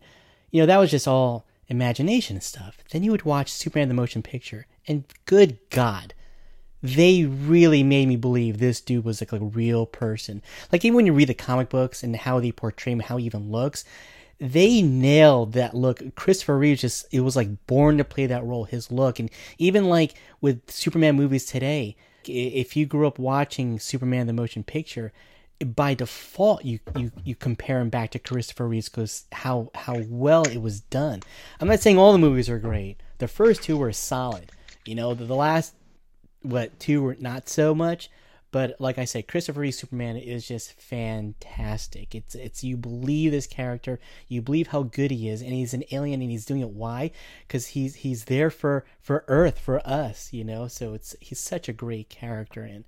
You 0.52 0.62
know, 0.62 0.66
that 0.68 0.78
was 0.78 0.92
just 0.92 1.08
all 1.08 1.46
imagination 1.68 2.40
stuff. 2.42 2.78
Then 2.92 3.04
you 3.04 3.12
would 3.12 3.24
watch 3.24 3.52
Superman 3.52 3.88
the 3.88 3.94
motion 3.94 4.24
picture, 4.24 4.68
and 4.88 5.04
good 5.26 5.58
God, 5.70 6.14
they 6.84 7.24
really 7.24 7.82
made 7.82 8.10
me 8.10 8.18
believe 8.18 8.58
this 8.58 8.82
dude 8.82 9.06
was 9.06 9.22
like 9.22 9.32
a 9.32 9.44
real 9.44 9.86
person. 9.86 10.44
Like 10.70 10.84
even 10.84 10.98
when 10.98 11.06
you 11.06 11.14
read 11.14 11.30
the 11.30 11.34
comic 11.34 11.70
books 11.70 12.04
and 12.04 12.14
how 12.14 12.42
they 12.42 12.52
portray 12.52 12.92
him, 12.92 13.00
how 13.00 13.16
he 13.16 13.26
even 13.26 13.50
looks, 13.50 13.86
they 14.38 14.82
nailed 14.82 15.54
that 15.54 15.74
look. 15.74 16.16
Christopher 16.16 16.58
Reeve 16.58 16.80
just 16.80 17.06
it 17.14 17.22
was 17.22 17.38
like 17.38 17.66
born 17.68 17.98
to 17.98 18.04
play 18.04 18.26
that 18.26 18.44
role, 18.44 18.66
his 18.66 18.92
look. 18.92 19.18
And 19.18 19.30
even 19.58 19.86
like 19.86 20.16
with 20.42 20.70
Superman 20.70 21.16
movies 21.16 21.46
today, 21.46 21.96
if 22.26 22.76
you 22.76 22.86
grew 22.86 23.08
up 23.08 23.18
watching 23.18 23.80
Superman 23.80 24.28
the 24.28 24.34
motion 24.34 24.64
picture, 24.64 25.14
by 25.64 25.94
default 25.94 26.66
you 26.66 26.80
you 26.98 27.14
you 27.24 27.36
compare 27.36 27.80
him 27.80 27.90
back 27.90 28.10
to 28.12 28.20
Christopher 28.20 28.68
Reeves 28.68 28.90
because 28.90 29.24
how 29.32 29.72
how 29.74 30.02
well 30.10 30.44
it 30.44 30.62
was 30.62 30.82
done. 30.82 31.22
I'm 31.62 31.70
not 31.70 31.80
saying 31.80 31.98
all 31.98 32.12
the 32.12 32.18
movies 32.18 32.50
are 32.50 32.60
great. 32.60 32.98
The 33.20 33.30
first 33.30 33.64
two 33.64 33.78
were 33.78 33.94
solid. 33.94 34.52
You 34.86 34.96
know, 34.96 35.14
the, 35.14 35.24
the 35.24 35.36
last 35.36 35.74
what 36.44 36.80
two 36.80 37.02
were 37.02 37.18
not 37.20 37.50
so 37.50 37.74
much. 37.74 38.10
But 38.54 38.76
like 38.80 39.00
I 39.00 39.06
said, 39.06 39.28
Christopher 39.28 39.62
Reeve 39.62 39.74
Superman 39.74 40.16
is 40.16 40.48
just 40.48 40.80
fantastic. 40.80 42.14
It's 42.14 42.36
it's 42.36 42.64
you 42.64 42.78
believe 42.78 43.32
this 43.32 43.48
character, 43.48 44.00
you 44.28 44.44
believe 44.44 44.68
how 44.68 44.84
good 44.84 45.10
he 45.10 45.28
is, 45.28 45.42
and 45.42 45.52
he's 45.52 45.74
an 45.74 45.84
alien, 45.92 46.22
and 46.22 46.30
he's 46.30 46.46
doing 46.46 46.62
it. 46.62 46.70
Why? 46.70 47.10
Because 47.48 47.68
he's 47.68 47.96
he's 47.96 48.26
there 48.26 48.52
for 48.52 48.86
for 49.02 49.26
Earth, 49.28 49.58
for 49.58 49.80
us, 49.88 50.32
you 50.32 50.44
know. 50.44 50.68
So 50.68 50.94
it's 50.94 51.16
he's 51.20 51.40
such 51.40 51.68
a 51.68 51.74
great 51.74 52.10
character, 52.10 52.62
and 52.62 52.86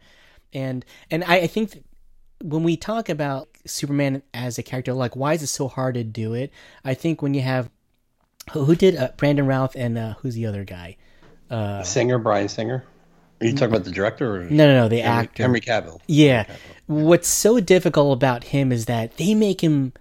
and 0.53 0.85
and 1.09 1.23
I, 1.23 1.37
I 1.37 1.47
think 1.47 1.83
when 2.43 2.61
we 2.61 2.77
talk 2.77 3.09
about 3.09 3.49
Superman 3.65 4.21
as 4.35 4.59
a 4.59 4.63
character, 4.63 4.93
like 4.93 5.15
why 5.15 5.33
is 5.33 5.41
it 5.41 5.47
so 5.47 5.67
hard 5.67 5.95
to 5.95 6.03
do 6.03 6.35
it? 6.35 6.51
I 6.83 6.93
think 6.93 7.23
when 7.23 7.33
you 7.33 7.41
have 7.41 7.71
who, 8.51 8.65
who 8.65 8.75
did 8.75 8.95
uh, 8.95 9.09
Brandon 9.17 9.47
Routh 9.47 9.75
and 9.75 9.97
uh, 9.97 10.13
who's 10.19 10.35
the 10.35 10.45
other 10.45 10.63
guy? 10.63 10.97
Uh, 11.49 11.81
Singer, 11.81 12.19
Bryan 12.19 12.49
Singer. 12.49 12.85
Are 13.41 13.47
you 13.47 13.53
talking 13.53 13.69
about 13.69 13.83
the 13.83 13.91
director? 13.91 14.37
Or 14.37 14.43
no, 14.45 14.67
no, 14.67 14.81
no, 14.81 14.87
the 14.87 14.99
Henry, 14.99 15.23
actor. 15.23 15.43
Henry 15.43 15.61
Cavill. 15.61 15.99
Yeah. 16.07 16.43
Henry 16.43 16.53
Cavill. 16.53 16.59
What's 16.87 17.27
so 17.27 17.59
difficult 17.59 18.13
about 18.13 18.45
him 18.45 18.71
is 18.71 18.85
that 18.85 19.17
they 19.17 19.33
make 19.33 19.61
him 19.61 19.93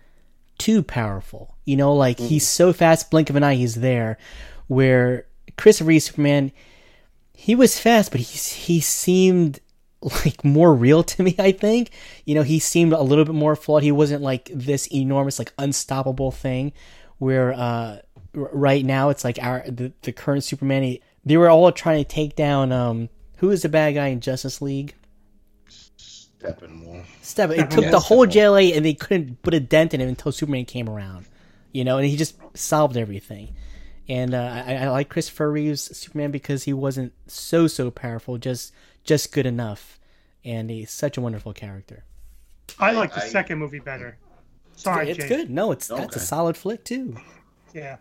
too 0.58 0.82
powerful. 0.82 1.56
You 1.64 1.76
know, 1.76 1.94
like 1.94 2.18
mm. 2.18 2.26
he's 2.26 2.46
so 2.46 2.72
fast, 2.72 3.10
blink 3.10 3.30
of 3.30 3.36
an 3.36 3.42
eye, 3.42 3.54
he's 3.54 3.76
there. 3.76 4.18
Where 4.66 5.26
Chris 5.56 5.80
Reeve 5.80 6.02
Superman, 6.02 6.52
he 7.32 7.54
was 7.54 7.78
fast, 7.78 8.10
but 8.10 8.20
he 8.20 8.36
he 8.36 8.80
seemed 8.80 9.60
like 10.24 10.44
more 10.44 10.74
real 10.74 11.02
to 11.02 11.22
me. 11.22 11.34
I 11.38 11.52
think 11.52 11.90
you 12.24 12.34
know 12.34 12.42
he 12.42 12.58
seemed 12.58 12.92
a 12.92 13.02
little 13.02 13.24
bit 13.24 13.34
more 13.34 13.56
flawed. 13.56 13.82
He 13.82 13.92
wasn't 13.92 14.22
like 14.22 14.50
this 14.54 14.86
enormous, 14.92 15.38
like 15.38 15.52
unstoppable 15.58 16.30
thing. 16.30 16.72
Where 17.18 17.52
uh, 17.54 17.98
right 18.34 18.84
now 18.84 19.08
it's 19.08 19.24
like 19.24 19.38
our 19.40 19.64
the, 19.66 19.92
the 20.02 20.12
current 20.12 20.44
Superman. 20.44 20.82
He, 20.82 21.02
they 21.24 21.36
were 21.36 21.48
all 21.48 21.70
trying 21.72 22.02
to 22.04 22.08
take 22.08 22.36
down 22.36 22.72
um 22.72 23.08
who 23.36 23.50
is 23.50 23.62
the 23.62 23.68
bad 23.68 23.94
guy 23.94 24.08
in 24.08 24.20
Justice 24.20 24.62
League? 24.62 24.94
Steppenwolf. 26.44 27.04
Step. 27.22 27.50
It 27.50 27.70
took 27.70 27.90
the 27.90 28.00
whole 28.00 28.26
JLA 28.26 28.76
and 28.76 28.84
they 28.84 28.94
couldn't 28.94 29.42
put 29.42 29.54
a 29.54 29.60
dent 29.60 29.94
in 29.94 30.00
him 30.00 30.08
until 30.08 30.32
Superman 30.32 30.64
came 30.64 30.88
around. 30.88 31.26
You 31.72 31.84
know, 31.84 31.98
and 31.98 32.06
he 32.06 32.16
just 32.16 32.36
solved 32.56 32.96
everything. 32.96 33.54
And 34.08 34.34
uh, 34.34 34.62
I, 34.66 34.74
I 34.76 34.88
like 34.90 35.08
Christopher 35.08 35.50
Reeve's 35.50 35.96
Superman 35.96 36.30
because 36.30 36.64
he 36.64 36.72
wasn't 36.72 37.12
so 37.26 37.66
so 37.66 37.90
powerful, 37.90 38.36
just 38.36 38.72
just 39.02 39.32
good 39.32 39.46
enough, 39.46 39.98
and 40.44 40.70
he's 40.70 40.90
such 40.90 41.16
a 41.16 41.20
wonderful 41.20 41.52
character. 41.54 42.04
I 42.78 42.92
like 42.92 43.14
the 43.14 43.22
I, 43.22 43.28
second 43.28 43.58
movie 43.58 43.78
better. 43.78 44.18
Sorry, 44.76 45.10
it's 45.10 45.20
Jay. 45.20 45.28
good. 45.28 45.50
No, 45.50 45.72
it's 45.72 45.90
okay. 45.90 46.02
that's 46.02 46.16
a 46.16 46.20
solid 46.20 46.56
flick 46.56 46.84
too. 46.84 47.16
Yeah, 47.72 47.96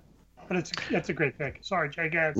but 0.48 0.58
it's 0.58 0.72
that's 0.92 1.10
a 1.10 1.14
great 1.14 1.38
pick. 1.38 1.60
Sorry, 1.62 1.90
Jay. 1.90 2.10
Guys. 2.10 2.36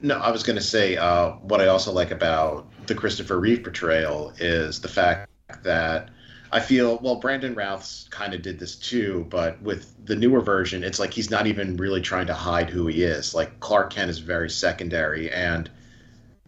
No, 0.00 0.18
I 0.18 0.30
was 0.30 0.42
going 0.42 0.56
to 0.56 0.62
say 0.62 0.96
uh, 0.96 1.32
what 1.42 1.60
I 1.60 1.68
also 1.68 1.92
like 1.92 2.10
about 2.10 2.66
the 2.86 2.94
Christopher 2.94 3.40
Reeve 3.40 3.62
portrayal 3.62 4.32
is 4.38 4.80
the 4.80 4.88
fact 4.88 5.30
that 5.62 6.10
I 6.52 6.60
feel 6.60 6.98
well 7.02 7.16
Brandon 7.16 7.54
Routh's 7.54 8.08
kind 8.10 8.34
of 8.34 8.42
did 8.42 8.58
this 8.58 8.76
too, 8.76 9.26
but 9.30 9.60
with 9.62 9.94
the 10.06 10.14
newer 10.14 10.40
version, 10.40 10.84
it's 10.84 10.98
like 10.98 11.12
he's 11.12 11.30
not 11.30 11.46
even 11.46 11.76
really 11.76 12.00
trying 12.00 12.26
to 12.28 12.34
hide 12.34 12.70
who 12.70 12.86
he 12.86 13.02
is. 13.02 13.34
Like 13.34 13.58
Clark 13.60 13.92
Kent 13.92 14.10
is 14.10 14.18
very 14.18 14.50
secondary, 14.50 15.30
and 15.32 15.70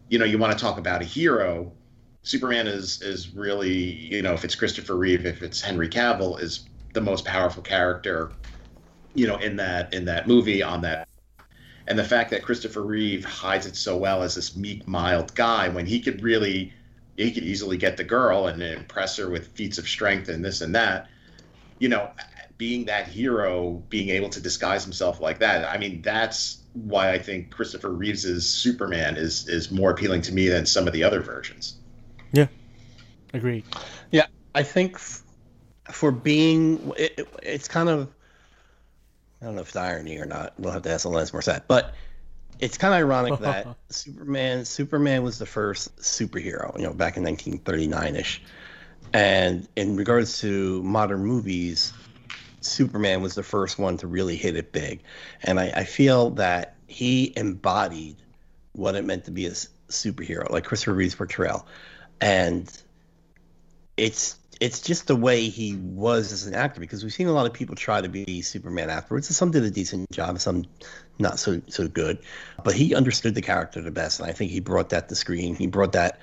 you 0.09 0.19
know 0.19 0.25
you 0.25 0.39
want 0.39 0.57
to 0.57 0.63
talk 0.63 0.79
about 0.79 1.03
a 1.03 1.05
hero. 1.05 1.73
Superman 2.23 2.67
is 2.67 3.03
is 3.03 3.35
really 3.35 3.73
you 3.73 4.23
know 4.23 4.35
if 4.35 4.45
it's 4.45 4.55
Christopher 4.55 4.97
Reeve, 4.97 5.27
if 5.27 5.43
it's 5.43 5.61
Henry 5.61 5.89
Cavill, 5.89 6.41
is 6.41 6.69
the 6.93 7.01
most 7.01 7.25
powerful 7.25 7.63
character, 7.63 8.33
you 9.15 9.27
know 9.27 9.37
in 9.37 9.57
that 9.57 9.93
in 9.93 10.05
that 10.05 10.29
movie 10.29 10.63
on 10.63 10.81
that 10.83 11.09
and 11.89 11.99
the 11.99 12.05
fact 12.05 12.31
that 12.31 12.43
Christopher 12.43 12.83
Reeve 12.83 13.25
hides 13.25 13.65
it 13.65 13.75
so 13.75 13.97
well 13.97 14.23
as 14.23 14.35
this 14.35 14.55
meek, 14.55 14.87
mild 14.87 15.35
guy 15.35 15.71
when 15.71 15.87
he 15.87 16.01
could 16.01 16.23
really, 16.23 16.75
he 17.17 17.33
could 17.33 17.43
easily 17.43 17.79
get 17.79 17.97
the 17.97 18.05
girl 18.05 18.47
and 18.47 18.63
impress 18.63 19.17
her 19.17 19.31
with 19.31 19.49
feats 19.49 19.79
of 19.79 19.89
strength 19.89 20.29
and 20.29 20.45
this 20.45 20.61
and 20.61 20.75
that. 20.75 21.09
You 21.79 21.89
know, 21.89 22.11
being 22.59 22.85
that 22.85 23.09
hero, 23.09 23.83
being 23.89 24.11
able 24.11 24.29
to 24.29 24.41
disguise 24.41 24.85
himself 24.85 25.21
like 25.21 25.39
that. 25.39 25.67
I 25.67 25.79
mean, 25.79 26.03
that's 26.03 26.59
why 26.75 27.13
I 27.13 27.19
think 27.19 27.51
Christopher 27.51 27.89
Reeves's 27.89 28.49
Superman 28.49 29.17
is 29.17 29.49
is 29.49 29.71
more 29.71 29.91
appealing 29.91 30.21
to 30.23 30.33
me 30.35 30.49
than 30.49 30.67
some 30.67 30.87
of 30.87 30.93
the 30.93 31.03
other 31.03 31.23
versions. 31.23 31.77
Yeah, 32.33 32.49
agreed. 33.33 33.65
Yeah, 34.11 34.27
I 34.55 34.63
think 34.63 34.97
f- 34.97 35.23
for 35.91 36.13
being, 36.13 36.93
it, 36.99 37.27
it's 37.43 37.67
kind 37.67 37.89
of 37.89 38.13
I 39.41 39.45
don't 39.45 39.55
know 39.55 39.61
if 39.61 39.69
it's 39.69 39.77
irony 39.77 40.19
or 40.19 40.27
not. 40.27 40.55
We'll 40.59 40.73
have 40.73 40.83
to 40.83 40.91
ask 40.91 41.07
Alanis 41.07 41.33
Morissette. 41.33 41.63
But 41.69 41.95
it's 42.59 42.77
kind 42.77 42.95
of 42.95 42.99
ironic 42.99 43.39
that 43.41 43.77
Superman 43.91 44.65
Superman 44.65 45.23
was 45.23 45.39
the 45.39 45.47
first 45.47 45.97
superhero, 45.99 46.77
you 46.77 46.85
know, 46.85 46.93
back 46.93 47.17
in 47.17 47.25
1939ish. 47.25 48.41
And 49.13 49.67
in 49.77 49.97
regards 49.97 50.41
to 50.41 50.83
modern 50.83 51.25
movies, 51.25 51.93
Superman 52.61 53.23
was 53.23 53.35
the 53.35 53.43
first 53.43 53.79
one 53.79 53.97
to 53.99 54.07
really 54.07 54.37
hit 54.37 54.57
it 54.57 54.73
big. 54.73 55.01
And 55.43 55.59
I, 55.59 55.73
I 55.75 55.85
feel 55.85 56.31
that 56.31 56.75
he 56.87 57.33
embodied 57.37 58.17
what 58.73 58.97
it 58.97 59.05
meant 59.05 59.25
to 59.27 59.31
be 59.31 59.47
a 59.47 59.51
superhero, 59.51 60.51
like 60.51 60.65
Christopher 60.65 60.95
Reeve's 60.95 61.15
portrayal. 61.15 61.67
And 62.21 62.71
it's 63.97 64.37
it's 64.61 64.81
just 64.81 65.07
the 65.07 65.17
way 65.17 65.49
he 65.49 65.77
was 65.77 66.33
as 66.33 66.47
an 66.47 66.55
actor 66.55 66.81
because 66.81 67.05
we've 67.05 67.13
seen 67.13 67.29
a 67.29 67.33
lot 67.33 67.47
of 67.47 67.53
people 67.53 67.77
try 67.77 68.01
to 68.01 68.09
be 68.09 68.43
Superman 68.43 68.91
afterwards. 68.91 69.29
And 69.29 69.37
Some 69.37 69.51
did 69.51 69.63
a 69.63 69.71
decent 69.71 70.11
job, 70.11 70.41
some 70.41 70.65
not 71.19 71.39
so 71.39 71.63
so 71.69 71.87
good. 71.87 72.19
But 72.65 72.75
he 72.75 72.95
understood 72.95 73.35
the 73.35 73.43
character 73.43 73.81
the 73.81 73.91
best, 73.91 74.21
and 74.21 74.29
I 74.29 74.33
think 74.33 74.51
he 74.51 74.61
brought 74.61 74.91
that 74.91 75.09
to 75.09 75.15
screen. 75.15 75.55
He 75.55 75.67
brought 75.67 75.93
that 75.93 76.19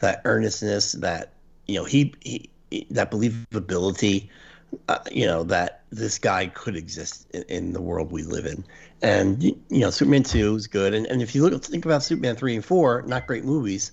that 0.00 0.22
earnestness, 0.24 0.92
that 0.92 1.32
you 1.66 1.76
know, 1.76 1.84
he, 1.84 2.14
he 2.20 2.50
that 2.90 3.10
believability, 3.10 4.28
uh, 4.88 4.98
you 5.12 5.26
know, 5.26 5.44
that 5.44 5.82
this 5.90 6.18
guy 6.18 6.48
could 6.48 6.76
exist 6.76 7.28
in, 7.30 7.42
in, 7.44 7.72
the 7.72 7.80
world 7.80 8.10
we 8.10 8.22
live 8.22 8.46
in. 8.46 8.64
And 9.00 9.42
you 9.42 9.56
know, 9.70 9.90
Superman 9.90 10.24
two 10.24 10.56
is 10.56 10.66
good, 10.66 10.92
and 10.92 11.06
and 11.06 11.22
if 11.22 11.34
you 11.34 11.48
look 11.48 11.62
think 11.64 11.84
about 11.84 12.02
Superman 12.02 12.34
three 12.34 12.56
and 12.56 12.64
four, 12.64 13.02
not 13.02 13.26
great 13.26 13.44
movies. 13.44 13.92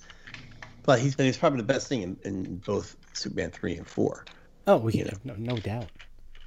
But 0.86 1.00
he's, 1.00 1.16
he's 1.16 1.38
probably 1.38 1.60
the 1.60 1.64
best 1.64 1.88
thing 1.88 2.02
in, 2.02 2.18
in 2.26 2.58
both 2.58 2.98
Superman 3.14 3.52
three 3.52 3.76
and 3.76 3.88
four. 3.88 4.26
Oh, 4.68 4.88
you 4.88 5.06
know, 5.06 5.18
no, 5.24 5.36
no 5.38 5.58
doubt. 5.58 5.88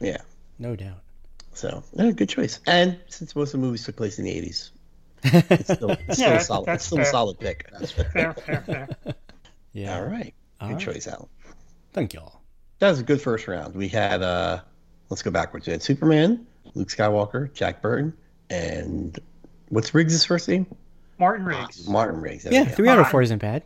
Yeah, 0.01 0.19
no 0.59 0.77
doubt. 0.77 1.01
So, 1.53 1.83
yeah, 1.95 2.11
good 2.11 2.29
choice. 2.29 2.61
And 2.67 2.99
since 3.09 3.35
most 3.35 3.55
of 3.55 3.61
the 3.61 3.67
movies 3.67 3.85
took 3.85 3.97
place 3.97 4.19
in 4.19 4.25
the 4.25 4.31
eighties, 4.31 4.73
it's 5.23 5.73
still, 5.73 5.91
it's 5.91 6.15
still, 6.15 6.29
yeah, 6.29 6.37
a, 6.37 6.41
solid, 6.41 6.69
it's 6.69 6.85
still 6.85 7.01
a 7.01 7.05
solid 7.05 7.39
pick. 7.39 7.71
That's 7.73 7.93
fair, 7.93 8.35
fair, 8.35 8.63
fair. 8.63 8.89
Yeah. 9.73 9.99
All 9.99 10.07
right. 10.07 10.33
All 10.59 10.69
good 10.69 10.75
right. 10.77 10.83
choice, 10.83 11.07
Alan. 11.07 11.29
Thank 11.93 12.15
y'all. 12.15 12.41
That 12.79 12.89
was 12.89 13.01
a 13.01 13.03
good 13.03 13.21
first 13.21 13.47
round. 13.47 13.75
We 13.75 13.89
had 13.89 14.23
uh 14.23 14.61
let's 15.11 15.23
go 15.23 15.31
backwards. 15.31 15.67
We 15.67 15.73
had 15.73 15.83
Superman, 15.83 16.47
Luke 16.75 16.89
Skywalker, 16.89 17.53
Jack 17.53 17.83
Burton, 17.83 18.15
and 18.49 19.19
what's 19.69 19.95
Riggs' 19.95 20.25
first 20.25 20.49
name? 20.49 20.67
Martin 21.19 21.45
Riggs. 21.45 21.87
Martin 21.87 22.23
Riggs. 22.23 22.47
Yeah, 22.51 22.65
we 22.65 22.71
three 22.71 22.89
out 22.89 22.99
of 22.99 23.11
four 23.11 23.21
isn't 23.21 23.39
bad. 23.39 23.65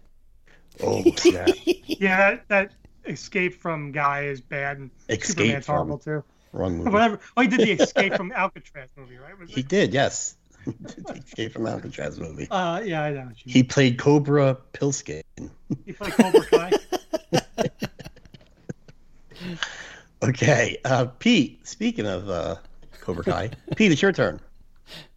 Oh, 0.83 1.03
snap. 1.17 1.49
Yeah, 1.87 2.17
that, 2.17 2.49
that 2.49 2.73
escape 3.07 3.55
from 3.55 3.93
guy 3.93 4.25
is 4.25 4.41
bad, 4.41 4.79
and 4.79 4.91
Escape 5.09 5.25
Superman's 5.27 5.67
from- 5.67 5.75
horrible 5.75 5.99
too. 5.99 6.25
Wrong 6.53 6.79
movie. 6.79 6.91
Whatever. 6.91 7.21
Oh, 7.37 7.43
he 7.43 7.49
did 7.49 7.61
the 7.61 7.71
Escape 7.83 8.15
from 8.17 8.33
Alcatraz 8.33 8.91
movie, 8.97 9.19
right? 9.19 9.39
Was 9.39 9.51
He 9.51 9.61
it? 9.61 9.69
did, 9.69 9.93
yes. 9.95 10.35
Escape 11.15 11.53
from 11.53 11.67
Alcatraz 11.67 12.19
movie. 12.19 12.49
Uh, 12.51 12.83
yeah, 12.85 13.03
I 13.05 13.11
know. 13.13 13.27
what 13.27 13.47
you 13.47 13.53
He 13.53 13.63
played 13.63 13.99
Cobra 13.99 14.57
Plissken. 14.73 15.23
He 15.87 15.93
played 15.93 16.13
Cobra 16.13 16.45
Kai. 16.47 16.73
Okay, 20.23 20.77
uh, 20.85 21.07
Pete. 21.19 21.67
Speaking 21.67 22.07
of 22.07 22.29
uh, 22.29 22.57
Cobra 23.01 23.25
Kai, 23.25 23.51
Pete, 23.77 23.91
it's 23.93 24.03
your 24.03 24.13
turn. 24.13 24.39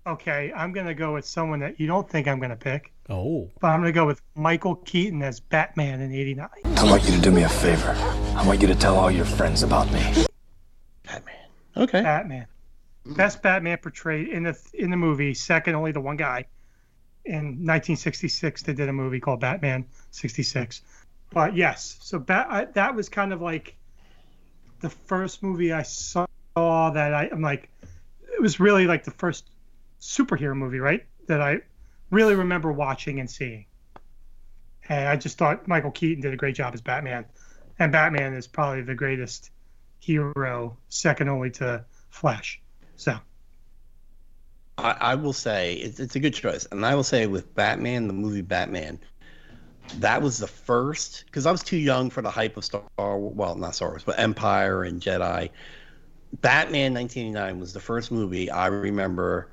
Okay, 0.05 0.51
I'm 0.53 0.73
gonna 0.73 0.93
go 0.93 1.13
with 1.13 1.25
someone 1.25 1.59
that 1.59 1.79
you 1.79 1.87
don't 1.87 2.09
think 2.09 2.27
I'm 2.27 2.39
gonna 2.39 2.57
pick, 2.57 2.91
Oh. 3.09 3.49
but 3.61 3.67
I'm 3.67 3.79
gonna 3.79 3.93
go 3.93 4.05
with 4.05 4.21
Michael 4.35 4.75
Keaton 4.75 5.21
as 5.21 5.39
Batman 5.39 6.01
in 6.01 6.13
'89. 6.13 6.49
I 6.65 6.83
want 6.83 7.05
you 7.05 7.15
to 7.15 7.21
do 7.21 7.31
me 7.31 7.43
a 7.43 7.49
favor. 7.49 7.95
I 8.35 8.45
want 8.45 8.61
you 8.61 8.67
to 8.67 8.75
tell 8.75 8.97
all 8.97 9.09
your 9.09 9.23
friends 9.25 9.63
about 9.63 9.89
me. 9.93 10.25
Batman. 11.03 11.35
Okay. 11.77 12.01
Batman, 12.01 12.47
best 13.05 13.41
Batman 13.41 13.77
portrayed 13.77 14.27
in 14.27 14.43
the 14.43 14.59
in 14.73 14.89
the 14.91 14.97
movie, 14.97 15.33
second 15.33 15.75
only 15.75 15.93
to 15.93 16.01
one 16.01 16.17
guy. 16.17 16.45
In 17.25 17.63
1966, 17.65 18.63
they 18.63 18.73
did 18.73 18.89
a 18.89 18.93
movie 18.93 19.21
called 19.21 19.39
Batman 19.39 19.85
'66. 20.11 20.81
But 21.29 21.55
yes, 21.55 21.97
so 22.01 22.19
Bat 22.19 22.47
I, 22.49 22.65
that 22.65 22.93
was 22.93 23.07
kind 23.07 23.31
of 23.31 23.41
like 23.41 23.77
the 24.81 24.89
first 24.89 25.41
movie 25.41 25.71
I 25.71 25.83
saw 25.83 26.25
that 26.55 27.13
I, 27.13 27.29
I'm 27.31 27.41
like, 27.41 27.69
it 28.33 28.41
was 28.41 28.59
really 28.59 28.85
like 28.85 29.05
the 29.05 29.11
first 29.11 29.45
superhero 30.03 30.55
movie, 30.55 30.79
right? 30.79 31.05
That 31.27 31.41
I 31.41 31.61
really 32.11 32.35
remember 32.35 32.71
watching 32.71 33.19
and 33.19 33.29
seeing. 33.29 33.65
And 34.89 35.07
I 35.07 35.15
just 35.15 35.37
thought 35.37 35.67
Michael 35.67 35.91
Keaton 35.91 36.21
did 36.21 36.33
a 36.33 36.37
great 36.37 36.55
job 36.55 36.73
as 36.73 36.81
Batman. 36.81 37.25
And 37.79 37.91
Batman 37.91 38.33
is 38.33 38.45
probably 38.45 38.81
the 38.81 38.95
greatest 38.95 39.51
hero, 39.99 40.77
second 40.89 41.29
only 41.29 41.49
to 41.51 41.85
Flash. 42.09 42.61
So, 42.97 43.17
I, 44.77 44.95
I 44.99 45.15
will 45.15 45.33
say 45.33 45.75
it's, 45.75 45.99
it's 45.99 46.15
a 46.15 46.19
good 46.19 46.33
choice, 46.33 46.67
and 46.71 46.85
I 46.85 46.93
will 46.95 47.03
say 47.03 47.25
with 47.25 47.53
Batman, 47.55 48.07
the 48.07 48.13
movie 48.13 48.41
Batman, 48.41 48.99
that 49.99 50.21
was 50.21 50.37
the 50.37 50.47
first 50.47 51.25
because 51.25 51.45
I 51.45 51.51
was 51.51 51.63
too 51.63 51.77
young 51.77 52.09
for 52.09 52.21
the 52.21 52.29
hype 52.29 52.57
of 52.57 52.65
Star. 52.65 52.83
Well, 52.97 53.55
not 53.55 53.75
Star 53.75 53.89
Wars, 53.89 54.03
but 54.03 54.19
Empire 54.19 54.83
and 54.83 55.01
Jedi. 55.01 55.49
Batman 56.41 56.93
1989 56.93 57.59
was 57.59 57.73
the 57.73 57.79
first 57.79 58.11
movie 58.11 58.49
I 58.49 58.67
remember 58.67 59.49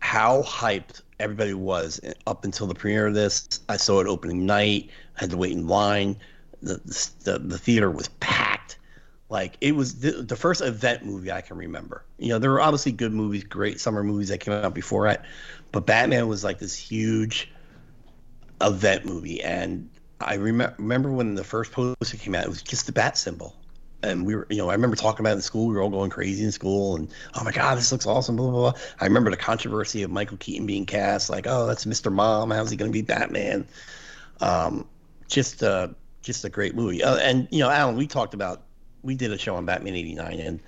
how 0.00 0.42
hyped 0.42 1.02
everybody 1.20 1.54
was 1.54 2.00
up 2.26 2.44
until 2.44 2.66
the 2.66 2.74
premiere 2.74 3.06
of 3.06 3.14
this. 3.14 3.60
I 3.68 3.76
saw 3.76 4.00
it 4.00 4.06
opening 4.06 4.46
night. 4.46 4.90
I 5.16 5.20
had 5.20 5.30
to 5.30 5.36
wait 5.36 5.52
in 5.52 5.66
line. 5.66 6.16
The 6.62 6.80
the, 7.24 7.38
the 7.38 7.58
theater 7.58 7.90
was 7.90 8.08
packed. 8.20 8.78
Like 9.30 9.56
it 9.60 9.76
was 9.76 10.00
the, 10.00 10.22
the 10.22 10.36
first 10.36 10.60
event 10.60 11.04
movie 11.04 11.30
I 11.30 11.40
can 11.40 11.56
remember. 11.56 12.04
You 12.18 12.30
know, 12.30 12.38
there 12.38 12.50
were 12.50 12.60
obviously 12.60 12.92
good 12.92 13.12
movies, 13.12 13.44
great 13.44 13.80
summer 13.80 14.02
movies 14.02 14.28
that 14.28 14.38
came 14.38 14.54
out 14.54 14.74
before 14.74 15.06
it, 15.08 15.20
but 15.72 15.86
Batman 15.86 16.28
was 16.28 16.44
like 16.44 16.58
this 16.58 16.76
huge 16.76 17.50
event 18.60 19.04
movie. 19.04 19.42
And 19.42 19.90
I 20.20 20.36
rem- 20.36 20.74
remember 20.78 21.10
when 21.10 21.34
the 21.34 21.44
first 21.44 21.72
poster 21.72 22.16
came 22.16 22.34
out, 22.34 22.44
it 22.44 22.48
was 22.48 22.62
just 22.62 22.86
the 22.86 22.92
bat 22.92 23.18
symbol. 23.18 23.54
And 24.02 24.24
we 24.24 24.36
were, 24.36 24.46
you 24.48 24.58
know, 24.58 24.70
I 24.70 24.74
remember 24.74 24.94
talking 24.96 25.20
about 25.26 25.32
it 25.32 25.36
in 25.36 25.42
school. 25.42 25.66
We 25.66 25.74
were 25.74 25.82
all 25.82 25.90
going 25.90 26.10
crazy 26.10 26.44
in 26.44 26.52
school, 26.52 26.94
and 26.96 27.08
oh 27.34 27.42
my 27.42 27.50
god, 27.50 27.76
this 27.78 27.90
looks 27.90 28.06
awesome. 28.06 28.36
Blah 28.36 28.50
blah 28.50 28.70
blah. 28.72 28.80
I 29.00 29.04
remember 29.06 29.30
the 29.30 29.36
controversy 29.36 30.02
of 30.04 30.10
Michael 30.10 30.36
Keaton 30.36 30.66
being 30.66 30.86
cast, 30.86 31.28
like, 31.30 31.46
oh, 31.48 31.66
that's 31.66 31.84
Mr. 31.84 32.12
Mom. 32.12 32.50
How's 32.52 32.70
he 32.70 32.76
going 32.76 32.92
to 32.92 32.96
be 32.96 33.02
Batman? 33.02 33.66
Um, 34.40 34.86
just, 35.28 35.62
uh, 35.64 35.88
just 36.22 36.44
a 36.44 36.48
great 36.48 36.74
movie. 36.76 37.02
Uh, 37.02 37.16
and 37.16 37.48
you 37.50 37.58
know, 37.58 37.70
Alan, 37.70 37.96
we 37.96 38.06
talked 38.06 38.34
about, 38.34 38.62
we 39.02 39.14
did 39.16 39.32
a 39.32 39.38
show 39.38 39.56
on 39.56 39.66
Batman 39.66 39.94
'89, 39.96 40.38
and 40.40 40.60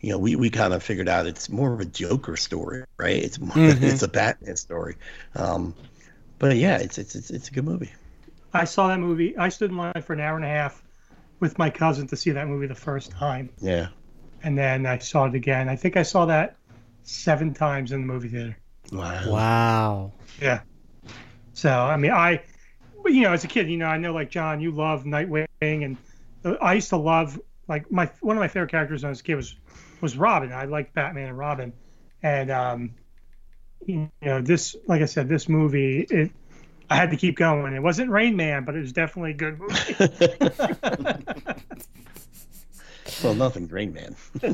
you 0.00 0.10
know, 0.10 0.18
we, 0.18 0.36
we 0.36 0.50
kind 0.50 0.74
of 0.74 0.82
figured 0.82 1.08
out 1.08 1.26
it's 1.26 1.48
more 1.48 1.72
of 1.72 1.80
a 1.80 1.84
Joker 1.84 2.36
story, 2.36 2.84
right? 2.98 3.16
It's 3.22 3.38
more, 3.40 3.50
Mhm. 3.56 3.82
it's 3.82 4.02
a 4.02 4.08
Batman 4.08 4.56
story. 4.56 4.96
Um, 5.36 5.74
but 6.40 6.56
yeah, 6.56 6.78
it's, 6.78 6.98
it's 6.98 7.14
it's 7.14 7.30
it's 7.30 7.48
a 7.48 7.52
good 7.52 7.64
movie. 7.64 7.92
I 8.52 8.64
saw 8.64 8.88
that 8.88 9.00
movie. 9.00 9.36
I 9.38 9.48
stood 9.48 9.70
in 9.70 9.76
line 9.76 10.02
for 10.02 10.12
an 10.12 10.20
hour 10.20 10.36
and 10.36 10.44
a 10.44 10.48
half 10.48 10.82
with 11.40 11.58
my 11.58 11.70
cousin 11.70 12.06
to 12.08 12.16
see 12.16 12.30
that 12.30 12.48
movie 12.48 12.66
the 12.66 12.74
first 12.74 13.10
time. 13.10 13.50
Yeah. 13.60 13.88
And 14.42 14.56
then 14.56 14.86
I 14.86 14.98
saw 14.98 15.26
it 15.26 15.34
again. 15.34 15.68
I 15.68 15.76
think 15.76 15.96
I 15.96 16.02
saw 16.02 16.26
that 16.26 16.56
seven 17.02 17.54
times 17.54 17.92
in 17.92 18.00
the 18.00 18.06
movie 18.06 18.28
theater. 18.28 18.56
Wow. 18.92 19.30
Wow. 19.30 20.12
Yeah. 20.40 20.60
So, 21.54 21.70
I 21.70 21.96
mean, 21.96 22.10
I, 22.10 22.42
you 23.06 23.22
know, 23.22 23.32
as 23.32 23.44
a 23.44 23.48
kid, 23.48 23.68
you 23.68 23.76
know, 23.76 23.86
I 23.86 23.96
know 23.98 24.12
like 24.12 24.30
John, 24.30 24.60
you 24.60 24.70
love 24.70 25.04
Nightwing, 25.04 25.46
and 25.60 25.96
uh, 26.44 26.54
I 26.60 26.74
used 26.74 26.90
to 26.90 26.96
love 26.96 27.40
like 27.68 27.90
my 27.90 28.10
one 28.20 28.36
of 28.36 28.40
my 28.40 28.48
favorite 28.48 28.70
characters 28.70 29.02
when 29.02 29.08
I 29.08 29.10
was 29.10 29.20
a 29.20 29.22
kid 29.22 29.36
was 29.36 29.56
was 30.00 30.16
Robin. 30.16 30.52
I 30.52 30.64
liked 30.64 30.94
Batman 30.94 31.28
and 31.28 31.38
Robin, 31.38 31.72
and 32.22 32.50
um, 32.50 32.94
you 33.86 34.10
know, 34.22 34.40
this 34.40 34.76
like 34.86 35.02
I 35.02 35.06
said, 35.06 35.28
this 35.28 35.48
movie 35.48 36.00
it. 36.00 36.32
I 36.90 36.96
had 36.96 37.10
to 37.10 37.16
keep 37.16 37.36
going. 37.36 37.74
It 37.74 37.82
wasn't 37.82 38.10
Rain 38.10 38.36
Man, 38.36 38.64
but 38.64 38.74
it 38.74 38.80
was 38.80 38.92
definitely 38.92 39.30
a 39.30 39.34
good 39.34 39.58
movie. 39.58 39.94
Well, 43.22 43.34
nothing, 43.34 43.68
Rain 43.68 43.92
Man. 43.92 44.16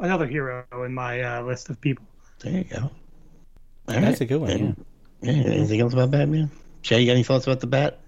Another 0.00 0.26
hero 0.26 0.64
in 0.84 0.94
my 0.94 1.20
uh, 1.20 1.42
list 1.42 1.68
of 1.70 1.80
people. 1.80 2.04
There 2.40 2.52
you 2.52 2.64
go. 2.64 2.78
All 2.78 2.90
That's 3.86 4.04
right. 4.04 4.20
a 4.20 4.24
good 4.24 4.40
one. 4.40 4.50
Yeah. 4.50 4.56
And- 4.56 4.84
yeah. 5.20 5.32
Anything 5.32 5.80
else 5.80 5.92
about 5.92 6.12
Batman? 6.12 6.50
Jay, 6.82 7.00
you 7.00 7.06
got 7.06 7.12
any 7.14 7.24
thoughts 7.24 7.46
about 7.46 7.58
the 7.60 7.66
Bat? 7.66 7.98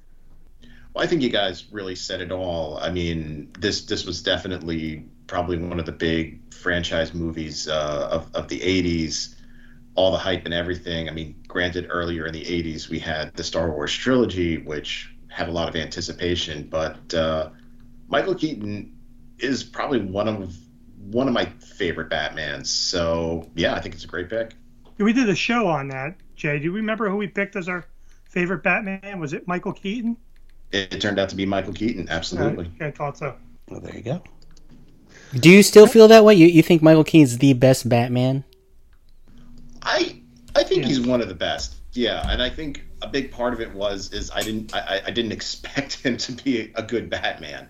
Well, 0.94 1.04
I 1.04 1.08
think 1.08 1.22
you 1.22 1.28
guys 1.28 1.64
really 1.72 1.96
said 1.96 2.20
it 2.20 2.30
all. 2.30 2.78
I 2.78 2.90
mean, 2.90 3.50
this 3.58 3.82
this 3.82 4.06
was 4.06 4.22
definitely 4.22 5.06
probably 5.26 5.58
one 5.58 5.80
of 5.80 5.86
the 5.86 5.92
big 5.92 6.54
franchise 6.54 7.12
movies 7.12 7.66
uh, 7.68 8.08
of 8.12 8.30
of 8.34 8.46
the 8.48 8.60
'80s. 8.60 9.34
All 9.94 10.12
the 10.12 10.18
hype 10.18 10.44
and 10.44 10.54
everything. 10.54 11.08
I 11.08 11.12
mean, 11.12 11.34
granted, 11.48 11.88
earlier 11.90 12.26
in 12.26 12.32
the 12.32 12.44
'80s 12.44 12.88
we 12.88 12.98
had 12.98 13.34
the 13.34 13.44
Star 13.44 13.70
Wars 13.70 13.92
trilogy, 13.92 14.58
which 14.58 15.14
had 15.28 15.48
a 15.48 15.52
lot 15.52 15.68
of 15.68 15.76
anticipation. 15.76 16.68
But 16.68 17.12
uh, 17.14 17.50
Michael 18.08 18.34
Keaton 18.34 18.96
is 19.38 19.64
probably 19.64 20.00
one 20.00 20.28
of 20.28 20.56
one 21.10 21.26
of 21.26 21.34
my 21.34 21.46
favorite 21.46 22.10
Batmans. 22.10 22.66
So 22.66 23.48
yeah, 23.54 23.74
I 23.74 23.80
think 23.80 23.94
it's 23.94 24.04
a 24.04 24.08
great 24.08 24.28
pick. 24.28 24.52
We 24.98 25.12
did 25.12 25.28
a 25.28 25.34
show 25.34 25.66
on 25.66 25.88
that, 25.88 26.16
Jay. 26.36 26.58
Do 26.58 26.64
you 26.64 26.72
remember 26.72 27.08
who 27.08 27.16
we 27.16 27.26
picked 27.26 27.56
as 27.56 27.68
our 27.68 27.84
favorite 28.24 28.62
Batman? 28.62 29.18
Was 29.18 29.32
it 29.32 29.48
Michael 29.48 29.72
Keaton? 29.72 30.16
It, 30.72 30.94
it 30.94 31.00
turned 31.00 31.18
out 31.18 31.28
to 31.30 31.36
be 31.36 31.46
Michael 31.46 31.72
Keaton. 31.72 32.08
Absolutely. 32.10 32.70
I 32.80 32.90
thought 32.90 33.16
so. 33.16 33.34
Well, 33.68 33.80
there 33.80 33.96
you 33.96 34.02
go. 34.02 34.22
Do 35.34 35.48
you 35.50 35.62
still 35.62 35.86
feel 35.86 36.08
that 36.08 36.24
way? 36.24 36.34
You 36.34 36.46
you 36.46 36.62
think 36.62 36.82
Michael 36.82 37.04
Keaton's 37.04 37.38
the 37.38 37.52
best 37.54 37.88
Batman? 37.88 38.44
I 39.82 40.20
I 40.54 40.62
think 40.64 40.84
he's 40.84 41.00
one 41.00 41.20
of 41.20 41.28
the 41.28 41.34
best. 41.34 41.76
Yeah, 41.92 42.24
and 42.30 42.40
I 42.42 42.48
think 42.50 42.84
a 43.02 43.08
big 43.08 43.32
part 43.32 43.52
of 43.52 43.60
it 43.60 43.72
was 43.74 44.12
is 44.12 44.30
I 44.30 44.42
didn't 44.42 44.74
I, 44.74 45.02
I- 45.06 45.10
didn't 45.10 45.32
expect 45.40 45.94
him 45.94 46.16
to 46.18 46.32
be 46.32 46.72
a 46.74 46.82
good 46.82 47.10
Batman. 47.10 47.68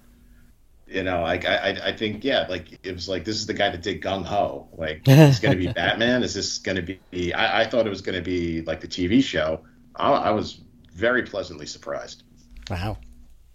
You 0.87 1.05
know, 1.05 1.23
like 1.23 1.45
I 1.47 1.57
I 1.57 1.89
I 1.89 1.97
think 1.97 2.25
yeah, 2.25 2.47
like 2.49 2.79
it 2.85 2.93
was 2.93 3.09
like 3.09 3.25
this 3.25 3.37
is 3.37 3.47
the 3.47 3.55
guy 3.55 3.71
that 3.71 3.83
did 3.83 4.03
Gung 4.03 4.25
Ho. 4.25 4.69
Like 4.77 5.03
it's 5.07 5.39
going 5.39 5.57
to 5.59 5.67
be 5.67 5.73
Batman. 5.73 6.23
Is 6.23 6.35
this 6.35 6.59
going 6.59 6.85
to 6.85 6.99
be? 7.11 7.33
I, 7.33 7.63
I 7.63 7.67
thought 7.67 7.87
it 7.87 7.91
was 7.91 8.01
going 8.03 8.17
to 8.17 8.23
be 8.25 8.63
like 8.63 8.81
the 8.81 8.89
TV 8.89 9.23
show. 9.23 9.61
I, 9.97 10.11
I 10.11 10.31
was 10.31 10.61
very 10.93 11.23
pleasantly 11.23 11.67
surprised. 11.67 12.25
Wow. 12.69 12.99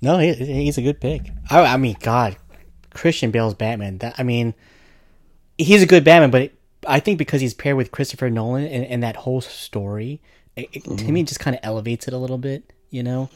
No, 0.02 0.18
he, 0.18 0.34
he's 0.34 0.78
a 0.78 0.82
good 0.82 1.00
pick. 1.02 1.22
I, 1.50 1.62
I 1.62 1.78
mean, 1.78 1.96
God, 2.00 2.36
Christian 2.94 3.32
Bale's 3.32 3.54
Batman. 3.54 3.98
That 4.00 4.16
I 4.18 4.24
mean, 4.24 4.54
he's 5.58 5.84
a 5.84 5.88
good 5.88 6.04
Batman, 6.04 6.32
but 6.32 6.42
it, 6.44 6.60
I 6.88 7.00
think 7.00 7.18
because 7.18 7.42
he's 7.42 7.54
paired 7.54 7.78
with 7.78 7.92
Christopher 7.92 8.30
Nolan 8.30 8.66
and, 8.66 8.86
and 8.86 9.04
that 9.04 9.16
whole 9.16 9.42
story, 9.42 10.22
it, 10.56 10.70
it- 10.74 10.84
to 10.98 11.12
me, 11.12 11.24
just 11.24 11.40
kind 11.40 11.56
of 11.56 11.60
elevates 11.64 12.08
it 12.08 12.14
a 12.14 12.18
little 12.18 12.38
bit. 12.38 12.74
You 12.90 13.04
know? 13.04 13.30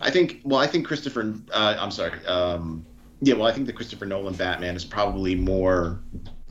I 0.00 0.10
think. 0.10 0.40
Well, 0.44 0.60
I 0.60 0.66
think 0.66 0.86
Christopher. 0.86 1.34
Uh, 1.52 1.76
I'm 1.78 1.90
sorry. 1.90 2.24
Um, 2.26 2.86
yeah. 3.20 3.34
Well, 3.34 3.46
I 3.46 3.52
think 3.52 3.66
the 3.66 3.72
Christopher 3.72 4.06
Nolan 4.06 4.34
Batman 4.34 4.76
is 4.76 4.84
probably 4.84 5.34
more 5.34 6.00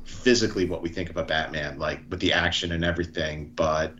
physically 0.03 0.65
what 0.65 0.81
we 0.81 0.89
think 0.89 1.09
of 1.09 1.17
a 1.17 1.23
Batman, 1.23 1.79
like 1.79 2.01
with 2.09 2.19
the 2.19 2.33
action 2.33 2.71
and 2.73 2.83
everything. 2.83 3.51
But 3.55 3.93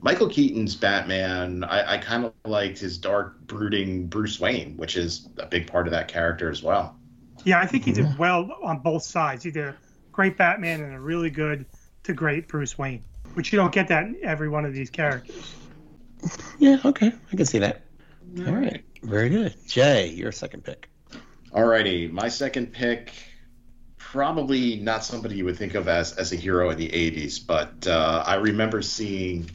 Michael 0.00 0.28
Keaton's 0.28 0.74
Batman, 0.76 1.64
I, 1.64 1.94
I 1.94 1.98
kind 1.98 2.24
of 2.24 2.32
liked 2.46 2.78
his 2.78 2.96
dark, 2.98 3.38
brooding 3.46 4.06
Bruce 4.06 4.40
Wayne, 4.40 4.76
which 4.76 4.96
is 4.96 5.28
a 5.38 5.46
big 5.46 5.66
part 5.66 5.86
of 5.86 5.90
that 5.92 6.08
character 6.08 6.50
as 6.50 6.62
well. 6.62 6.96
Yeah, 7.44 7.60
I 7.60 7.66
think 7.66 7.84
he 7.84 7.92
did 7.92 8.16
well 8.18 8.50
on 8.62 8.78
both 8.78 9.02
sides. 9.02 9.44
He 9.44 9.50
did 9.50 9.68
a 9.68 9.76
great 10.18 10.36
Batman 10.36 10.80
and 10.80 10.96
a 10.96 10.98
really 10.98 11.30
good 11.30 11.64
to 12.02 12.12
great 12.12 12.48
Bruce 12.48 12.76
Wayne, 12.76 13.04
which 13.34 13.52
you 13.52 13.56
don't 13.56 13.70
get 13.70 13.86
that 13.86 14.02
in 14.02 14.18
every 14.24 14.48
one 14.48 14.64
of 14.64 14.72
these 14.74 14.90
characters. 14.90 15.54
Yeah, 16.58 16.78
okay. 16.84 17.12
I 17.32 17.36
can 17.36 17.46
see 17.46 17.60
that. 17.60 17.84
All 18.44 18.52
right. 18.52 18.82
Very 19.04 19.28
good. 19.28 19.54
Jay, 19.68 20.08
your 20.08 20.32
second 20.32 20.64
pick. 20.64 20.88
Alrighty, 21.52 22.10
my 22.10 22.28
second 22.28 22.72
pick, 22.72 23.12
probably 23.96 24.80
not 24.80 25.04
somebody 25.04 25.36
you 25.36 25.44
would 25.44 25.56
think 25.56 25.76
of 25.76 25.86
as 25.86 26.14
as 26.14 26.32
a 26.32 26.36
hero 26.36 26.70
in 26.70 26.78
the 26.78 26.88
'80s, 26.88 27.38
but 27.46 27.86
uh, 27.86 28.24
I 28.26 28.34
remember 28.34 28.82
seeing 28.82 29.48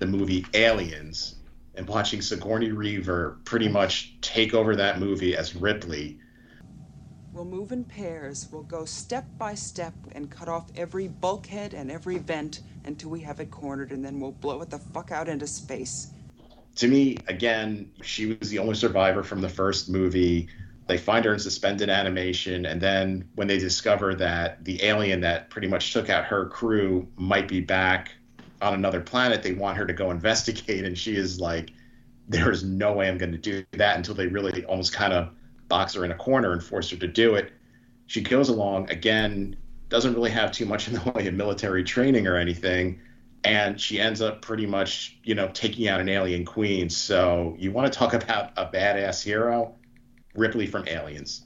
the 0.00 0.06
movie 0.06 0.44
Aliens 0.52 1.36
and 1.76 1.88
watching 1.88 2.20
Sigourney 2.20 2.72
Weaver 2.72 3.38
pretty 3.46 3.68
much 3.68 4.20
take 4.20 4.52
over 4.52 4.76
that 4.76 5.00
movie 5.00 5.34
as 5.34 5.56
Ripley. 5.56 6.18
We'll 7.32 7.44
move 7.44 7.70
in 7.70 7.84
pairs. 7.84 8.48
We'll 8.50 8.64
go 8.64 8.84
step 8.84 9.24
by 9.38 9.54
step 9.54 9.94
and 10.12 10.28
cut 10.28 10.48
off 10.48 10.70
every 10.74 11.06
bulkhead 11.06 11.74
and 11.74 11.90
every 11.90 12.18
vent 12.18 12.60
until 12.84 13.10
we 13.10 13.20
have 13.20 13.38
it 13.38 13.50
cornered, 13.52 13.92
and 13.92 14.04
then 14.04 14.18
we'll 14.18 14.32
blow 14.32 14.60
it 14.62 14.70
the 14.70 14.78
fuck 14.78 15.12
out 15.12 15.28
into 15.28 15.46
space. 15.46 16.08
To 16.76 16.88
me, 16.88 17.18
again, 17.28 17.92
she 18.02 18.34
was 18.34 18.50
the 18.50 18.58
only 18.58 18.74
survivor 18.74 19.22
from 19.22 19.40
the 19.40 19.48
first 19.48 19.88
movie. 19.88 20.48
They 20.88 20.98
find 20.98 21.24
her 21.24 21.32
in 21.32 21.38
suspended 21.38 21.88
animation, 21.88 22.66
and 22.66 22.80
then 22.80 23.28
when 23.36 23.46
they 23.46 23.58
discover 23.58 24.14
that 24.16 24.64
the 24.64 24.82
alien 24.82 25.20
that 25.20 25.50
pretty 25.50 25.68
much 25.68 25.92
took 25.92 26.10
out 26.10 26.24
her 26.24 26.46
crew 26.46 27.06
might 27.16 27.46
be 27.46 27.60
back 27.60 28.12
on 28.60 28.74
another 28.74 29.00
planet, 29.00 29.42
they 29.42 29.52
want 29.52 29.76
her 29.78 29.86
to 29.86 29.92
go 29.92 30.10
investigate, 30.10 30.84
and 30.84 30.98
she 30.98 31.14
is 31.14 31.38
like, 31.38 31.70
"There 32.28 32.50
is 32.50 32.64
no 32.64 32.92
way 32.92 33.08
I'm 33.08 33.18
going 33.18 33.32
to 33.32 33.38
do 33.38 33.64
that." 33.72 33.96
Until 33.96 34.16
they 34.16 34.26
really 34.26 34.64
almost 34.64 34.92
kind 34.92 35.12
of 35.12 35.30
box 35.70 35.94
her 35.94 36.04
in 36.04 36.10
a 36.10 36.16
corner 36.16 36.52
and 36.52 36.62
force 36.62 36.90
her 36.90 36.98
to 36.98 37.06
do 37.06 37.36
it. 37.36 37.50
She 38.06 38.20
goes 38.20 38.50
along 38.50 38.90
again, 38.90 39.56
doesn't 39.88 40.12
really 40.12 40.30
have 40.30 40.52
too 40.52 40.66
much 40.66 40.88
in 40.88 40.94
the 40.94 41.12
way 41.14 41.26
of 41.26 41.32
military 41.32 41.84
training 41.84 42.26
or 42.26 42.36
anything, 42.36 43.00
and 43.44 43.80
she 43.80 43.98
ends 43.98 44.20
up 44.20 44.42
pretty 44.42 44.66
much, 44.66 45.18
you 45.24 45.34
know, 45.34 45.48
taking 45.48 45.88
out 45.88 46.00
an 46.00 46.10
alien 46.10 46.44
queen. 46.44 46.90
So 46.90 47.56
you 47.58 47.72
want 47.72 47.90
to 47.90 47.98
talk 47.98 48.12
about 48.12 48.52
a 48.58 48.66
badass 48.66 49.24
hero? 49.24 49.76
Ripley 50.34 50.66
from 50.66 50.86
Aliens. 50.86 51.44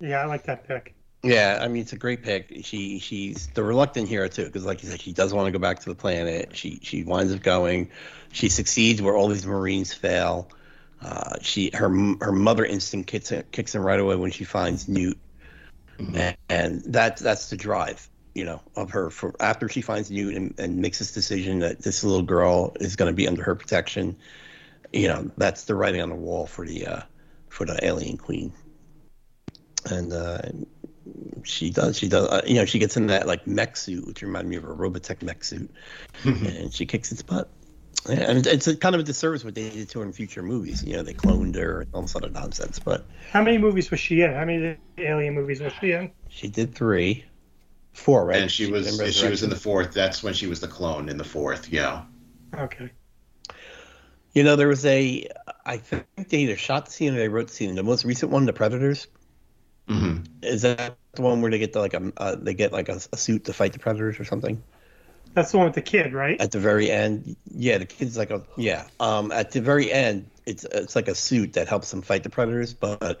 Yeah, 0.00 0.20
I 0.20 0.26
like 0.26 0.44
that 0.44 0.66
pick. 0.66 0.94
Yeah, 1.22 1.58
I 1.60 1.68
mean 1.68 1.82
it's 1.82 1.92
a 1.92 1.96
great 1.96 2.22
pick. 2.22 2.60
She 2.62 2.98
she's 2.98 3.48
the 3.48 3.64
reluctant 3.64 4.08
hero 4.08 4.28
too, 4.28 4.44
because 4.44 4.64
like 4.64 4.82
you 4.82 4.88
said, 4.88 5.00
she 5.00 5.12
does 5.12 5.32
want 5.34 5.46
to 5.46 5.52
go 5.52 5.58
back 5.58 5.80
to 5.80 5.88
the 5.88 5.94
planet. 5.94 6.56
She 6.56 6.78
she 6.82 7.02
winds 7.02 7.32
up 7.32 7.42
going. 7.42 7.90
She 8.32 8.48
succeeds 8.48 9.02
where 9.02 9.16
all 9.16 9.28
these 9.28 9.46
Marines 9.46 9.92
fail. 9.92 10.50
Uh, 11.00 11.36
she 11.42 11.70
her 11.74 11.88
her 12.20 12.32
mother 12.32 12.64
instinct 12.64 13.08
kicks 13.08 13.32
kicks 13.52 13.74
in 13.74 13.82
right 13.82 14.00
away 14.00 14.16
when 14.16 14.30
she 14.30 14.44
finds 14.44 14.88
Newt, 14.88 15.18
mm-hmm. 15.98 16.16
and, 16.16 16.36
and 16.48 16.94
that 16.94 17.18
that's 17.18 17.50
the 17.50 17.56
drive, 17.56 18.08
you 18.34 18.44
know, 18.44 18.62
of 18.76 18.90
her 18.90 19.10
for 19.10 19.34
after 19.38 19.68
she 19.68 19.82
finds 19.82 20.10
Newt 20.10 20.34
and, 20.34 20.54
and 20.58 20.78
makes 20.78 20.98
this 20.98 21.12
decision 21.12 21.58
that 21.58 21.82
this 21.82 22.02
little 22.02 22.22
girl 22.22 22.74
is 22.80 22.96
going 22.96 23.10
to 23.10 23.14
be 23.14 23.28
under 23.28 23.42
her 23.42 23.54
protection. 23.54 24.16
You 24.92 25.08
know, 25.08 25.30
that's 25.36 25.64
the 25.64 25.74
writing 25.74 26.00
on 26.00 26.08
the 26.08 26.16
wall 26.16 26.46
for 26.46 26.66
the 26.66 26.86
uh, 26.86 27.00
for 27.50 27.66
the 27.66 27.78
alien 27.84 28.16
queen, 28.16 28.54
and 29.90 30.12
uh, 30.12 30.42
she 31.44 31.70
does 31.70 31.98
she 31.98 32.08
does 32.08 32.26
uh, 32.28 32.42
you 32.46 32.54
know 32.54 32.64
she 32.64 32.78
gets 32.78 32.96
in 32.96 33.08
that 33.08 33.26
like 33.26 33.46
mech 33.46 33.76
suit, 33.76 34.06
which 34.06 34.22
reminded 34.22 34.48
me 34.48 34.56
of 34.56 34.64
a 34.64 34.68
Robotech 34.68 35.22
mech 35.22 35.44
suit, 35.44 35.70
and 36.24 36.72
she 36.72 36.86
kicks 36.86 37.12
its 37.12 37.22
butt. 37.22 37.50
Yeah, 38.08 38.30
and 38.30 38.46
it's 38.46 38.66
a 38.66 38.76
kind 38.76 38.94
of 38.94 39.00
a 39.00 39.04
disservice 39.04 39.44
what 39.44 39.54
they 39.54 39.68
did 39.68 39.88
to 39.90 40.00
her 40.00 40.04
in 40.04 40.12
future 40.12 40.42
movies. 40.42 40.84
You 40.84 40.96
know, 40.96 41.02
they 41.02 41.14
cloned 41.14 41.56
her 41.56 41.80
and 41.82 41.94
all 41.94 42.02
this 42.02 42.14
other 42.14 42.28
nonsense. 42.28 42.78
But 42.78 43.04
how 43.32 43.42
many 43.42 43.58
movies 43.58 43.90
was 43.90 44.00
she 44.00 44.22
in? 44.22 44.32
How 44.32 44.44
many 44.44 44.76
alien 44.98 45.34
movies 45.34 45.60
was 45.60 45.72
she 45.80 45.92
in? 45.92 46.12
She 46.28 46.48
did 46.48 46.74
three, 46.74 47.24
four, 47.92 48.24
right? 48.24 48.42
And 48.42 48.50
she 48.50 48.70
was 48.70 48.96
she, 48.96 49.12
she 49.12 49.28
was 49.28 49.42
in 49.42 49.50
the 49.50 49.56
fourth. 49.56 49.92
That's 49.92 50.22
when 50.22 50.34
she 50.34 50.46
was 50.46 50.60
the 50.60 50.68
clone 50.68 51.08
in 51.08 51.16
the 51.16 51.24
fourth. 51.24 51.68
Yeah. 51.68 52.02
Okay. 52.54 52.90
You 54.32 54.44
know, 54.44 54.56
there 54.56 54.68
was 54.68 54.84
a. 54.84 55.28
I 55.64 55.78
think 55.78 56.28
they 56.28 56.38
either 56.38 56.56
shot 56.56 56.86
the 56.86 56.92
scene 56.92 57.14
or 57.14 57.18
they 57.18 57.28
wrote 57.28 57.48
the 57.48 57.54
scene. 57.54 57.74
The 57.74 57.82
most 57.82 58.04
recent 58.04 58.30
one, 58.30 58.44
The 58.44 58.52
Predators. 58.52 59.08
Mm-hmm. 59.88 60.24
Is 60.42 60.62
that 60.62 60.96
the 61.12 61.22
one 61.22 61.40
where 61.40 61.50
they 61.50 61.58
get 61.58 61.72
the, 61.72 61.80
like 61.80 61.94
a 61.94 62.12
uh, 62.16 62.36
they 62.36 62.54
get 62.54 62.72
like 62.72 62.88
a, 62.88 63.00
a 63.12 63.16
suit 63.16 63.44
to 63.44 63.52
fight 63.52 63.72
the 63.72 63.78
predators 63.78 64.20
or 64.20 64.24
something? 64.24 64.62
That's 65.36 65.52
the 65.52 65.58
one 65.58 65.66
with 65.66 65.74
the 65.74 65.82
kid, 65.82 66.14
right? 66.14 66.40
At 66.40 66.52
the 66.52 66.58
very 66.58 66.90
end, 66.90 67.36
yeah, 67.54 67.76
the 67.76 67.84
kid's 67.84 68.16
like 68.16 68.30
a 68.30 68.42
yeah. 68.56 68.86
Um, 68.98 69.30
at 69.30 69.50
the 69.50 69.60
very 69.60 69.92
end, 69.92 70.30
it's 70.46 70.64
it's 70.64 70.96
like 70.96 71.08
a 71.08 71.14
suit 71.14 71.52
that 71.52 71.68
helps 71.68 71.90
them 71.90 72.00
fight 72.00 72.22
the 72.22 72.30
predators, 72.30 72.72
but 72.72 73.20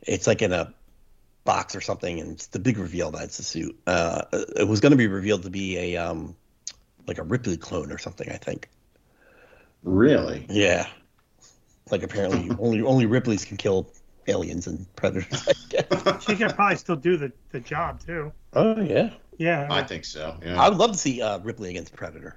it's 0.00 0.26
like 0.26 0.40
in 0.40 0.54
a 0.54 0.72
box 1.44 1.76
or 1.76 1.82
something, 1.82 2.18
and 2.18 2.32
it's 2.32 2.46
the 2.46 2.58
big 2.58 2.78
reveal 2.78 3.10
that 3.10 3.24
it's 3.24 3.38
a 3.40 3.42
suit. 3.42 3.78
Uh, 3.86 4.22
it 4.32 4.66
was 4.66 4.80
going 4.80 4.92
to 4.92 4.96
be 4.96 5.06
revealed 5.06 5.42
to 5.42 5.50
be 5.50 5.76
a 5.76 5.96
um, 5.98 6.34
like 7.06 7.18
a 7.18 7.22
Ripley 7.22 7.58
clone 7.58 7.92
or 7.92 7.98
something, 7.98 8.30
I 8.30 8.38
think. 8.38 8.70
Really? 9.82 10.46
Yeah. 10.48 10.86
Like 11.90 12.02
apparently 12.02 12.56
only 12.58 12.80
only 12.80 13.04
Ripley's 13.04 13.44
can 13.44 13.58
kill 13.58 13.92
aliens 14.28 14.66
and 14.66 14.92
predators. 14.96 15.48
she 16.26 16.36
could 16.36 16.54
probably 16.54 16.76
still 16.76 16.96
do 16.96 17.16
the, 17.16 17.32
the 17.50 17.60
job 17.60 18.00
too. 18.04 18.32
Oh 18.52 18.80
yeah. 18.80 19.10
Yeah, 19.38 19.66
I 19.70 19.82
think 19.82 20.04
so. 20.04 20.36
Yeah. 20.44 20.60
I 20.60 20.68
would 20.68 20.78
love 20.78 20.92
to 20.92 20.98
see 20.98 21.20
uh, 21.20 21.38
Ripley 21.40 21.70
against 21.70 21.94
Predator. 21.94 22.36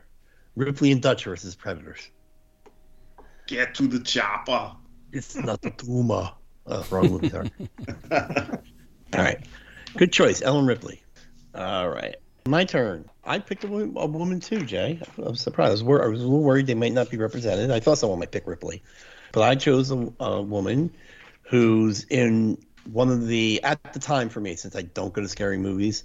Ripley 0.56 0.92
and 0.92 1.02
Dutch 1.02 1.26
versus 1.26 1.54
Predators. 1.54 2.10
Get 3.46 3.76
to 3.76 3.88
the 3.88 4.00
chopper. 4.00 4.72
It's 5.12 5.36
not 5.36 5.64
a 5.64 5.70
tumor. 5.70 6.32
Oh, 6.66 6.86
wrong 6.90 7.12
movie. 7.12 7.30
Sorry. 7.30 7.52
All 8.12 8.60
right. 9.14 9.46
Good 9.96 10.12
choice, 10.12 10.42
Ellen 10.42 10.66
Ripley. 10.66 11.02
All 11.56 11.90
right. 11.90 12.16
My 12.46 12.66
turn. 12.66 13.10
I 13.24 13.40
picked 13.40 13.64
a, 13.64 13.68
a 13.68 14.06
woman 14.06 14.40
too, 14.40 14.62
Jay. 14.62 15.00
I 15.18 15.30
was 15.30 15.42
surprised. 15.42 15.70
I 15.70 15.74
was, 15.74 15.84
wor- 15.84 16.04
I 16.04 16.08
was, 16.08 16.22
a 16.22 16.24
little 16.24 16.44
worried 16.44 16.68
they 16.68 16.76
might 16.76 16.94
not 16.94 17.10
be 17.10 17.18
represented. 17.18 17.72
I 17.72 17.80
thought 17.80 17.98
someone 17.98 18.20
might 18.20 18.32
pick 18.32 18.48
Ripley, 18.48 18.84
but 19.32 19.44
I 19.44 19.56
chose 19.56 19.92
a, 19.92 20.14
a 20.20 20.42
woman 20.42 20.92
who's 21.48 22.04
in 22.06 22.58
one 22.92 23.10
of 23.10 23.28
the 23.28 23.62
at 23.64 23.94
the 23.94 24.00
time 24.00 24.30
for 24.30 24.40
me 24.40 24.56
since 24.56 24.76
I 24.76 24.84
don't 24.84 25.14
go 25.14 25.22
to 25.22 25.28
scary 25.28 25.58
movies 25.58 26.04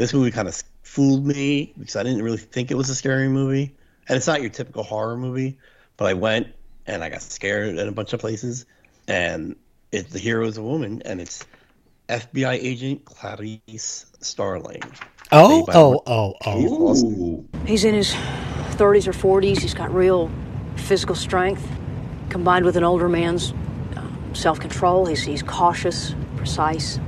this 0.00 0.14
movie 0.14 0.30
kind 0.30 0.48
of 0.48 0.58
fooled 0.82 1.26
me 1.26 1.74
because 1.78 1.94
I 1.94 2.02
didn't 2.02 2.22
really 2.22 2.38
think 2.38 2.70
it 2.70 2.74
was 2.74 2.88
a 2.88 2.94
scary 2.94 3.28
movie, 3.28 3.74
and 4.08 4.16
it's 4.16 4.26
not 4.26 4.40
your 4.40 4.48
typical 4.48 4.82
horror 4.82 5.18
movie. 5.18 5.58
But 5.98 6.06
I 6.06 6.14
went 6.14 6.48
and 6.86 7.04
I 7.04 7.10
got 7.10 7.20
scared 7.20 7.78
in 7.78 7.86
a 7.86 7.92
bunch 7.92 8.14
of 8.14 8.20
places, 8.20 8.64
and 9.06 9.56
it, 9.92 10.08
the 10.08 10.18
hero 10.18 10.46
is 10.46 10.56
a 10.56 10.62
woman, 10.62 11.02
and 11.04 11.20
it's 11.20 11.44
FBI 12.08 12.54
agent 12.54 13.04
Clarice 13.04 14.06
Starling. 14.20 14.80
Oh, 15.32 15.66
oh, 15.68 16.02
oh, 16.06 16.34
oh. 16.46 17.44
He's 17.66 17.84
in 17.84 17.94
his 17.94 18.14
30s 18.14 19.06
or 19.06 19.12
40s. 19.12 19.58
He's 19.58 19.74
got 19.74 19.94
real 19.94 20.30
physical 20.76 21.14
strength 21.14 21.70
combined 22.30 22.64
with 22.64 22.78
an 22.78 22.84
older 22.84 23.08
man's 23.08 23.52
uh, 23.52 23.69
self 24.32 24.60
control. 24.60 25.06
He's, 25.06 25.22
he's 25.22 25.42
cautious, 25.42 26.14
precise. 26.36 26.98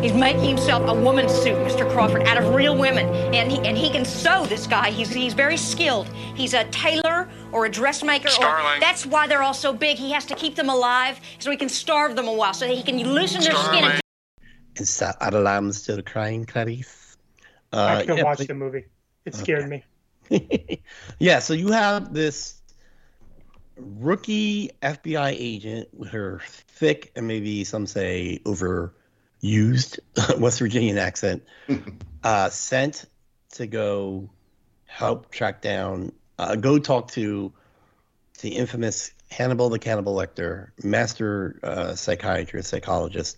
He's 0.00 0.12
making 0.12 0.44
himself 0.44 0.88
a 0.88 0.94
woman's 0.94 1.32
suit, 1.32 1.56
Mr. 1.56 1.90
Crawford, 1.90 2.22
out 2.22 2.38
of 2.38 2.54
real 2.54 2.76
women. 2.76 3.08
And 3.34 3.50
he, 3.50 3.58
and 3.66 3.76
he 3.76 3.90
can 3.90 4.04
sew 4.04 4.46
this 4.46 4.66
guy. 4.68 4.90
He's, 4.90 5.12
he's 5.12 5.34
very 5.34 5.56
skilled. 5.56 6.08
He's 6.36 6.54
a 6.54 6.62
tailor 6.64 7.28
or 7.50 7.66
a 7.66 7.68
dressmaker. 7.68 8.28
Starling. 8.28 8.76
Or, 8.76 8.80
that's 8.80 9.04
why 9.04 9.26
they're 9.26 9.42
all 9.42 9.54
so 9.54 9.72
big. 9.72 9.98
He 9.98 10.12
has 10.12 10.24
to 10.26 10.36
keep 10.36 10.54
them 10.54 10.68
alive 10.68 11.20
so 11.40 11.50
he 11.50 11.56
can 11.56 11.68
starve 11.68 12.14
them 12.14 12.28
a 12.28 12.32
while 12.32 12.54
so 12.54 12.68
that 12.68 12.74
he 12.74 12.82
can 12.84 12.96
loosen 13.02 13.40
their 13.40 13.50
Starling. 13.50 13.80
skin. 13.80 13.90
And... 13.90 14.00
Is 14.76 14.98
that 15.00 15.16
Are 15.20 15.32
the 15.32 15.40
lambs 15.40 15.82
still 15.82 16.00
crying, 16.02 16.44
Clarice? 16.44 17.16
Uh, 17.72 17.84
I 17.84 18.00
couldn't 18.02 18.18
yeah, 18.18 18.22
watch 18.22 18.38
but- 18.38 18.48
the 18.48 18.54
movie. 18.54 18.84
It 19.24 19.34
scared 19.34 19.68
me. 19.68 19.84
yeah, 21.18 21.40
so 21.40 21.54
you 21.54 21.72
have 21.72 22.14
this 22.14 22.57
rookie 23.78 24.70
FBI 24.82 25.34
agent 25.38 25.88
with 25.92 26.10
her 26.10 26.40
thick 26.46 27.12
and 27.16 27.26
maybe 27.26 27.64
some 27.64 27.86
say 27.86 28.40
overused 28.44 29.98
West 30.38 30.58
Virginian 30.58 30.98
accent, 30.98 31.44
uh, 32.24 32.50
sent 32.50 33.04
to 33.52 33.66
go 33.66 34.28
help 34.86 35.30
track 35.30 35.62
down, 35.62 36.12
uh, 36.38 36.56
go 36.56 36.78
talk 36.78 37.12
to 37.12 37.52
the 38.40 38.50
infamous 38.50 39.12
Hannibal 39.30 39.68
the 39.68 39.78
Cannibal 39.78 40.14
Lecter, 40.14 40.70
master 40.82 41.60
uh, 41.62 41.94
psychiatrist, 41.94 42.70
psychologist, 42.70 43.36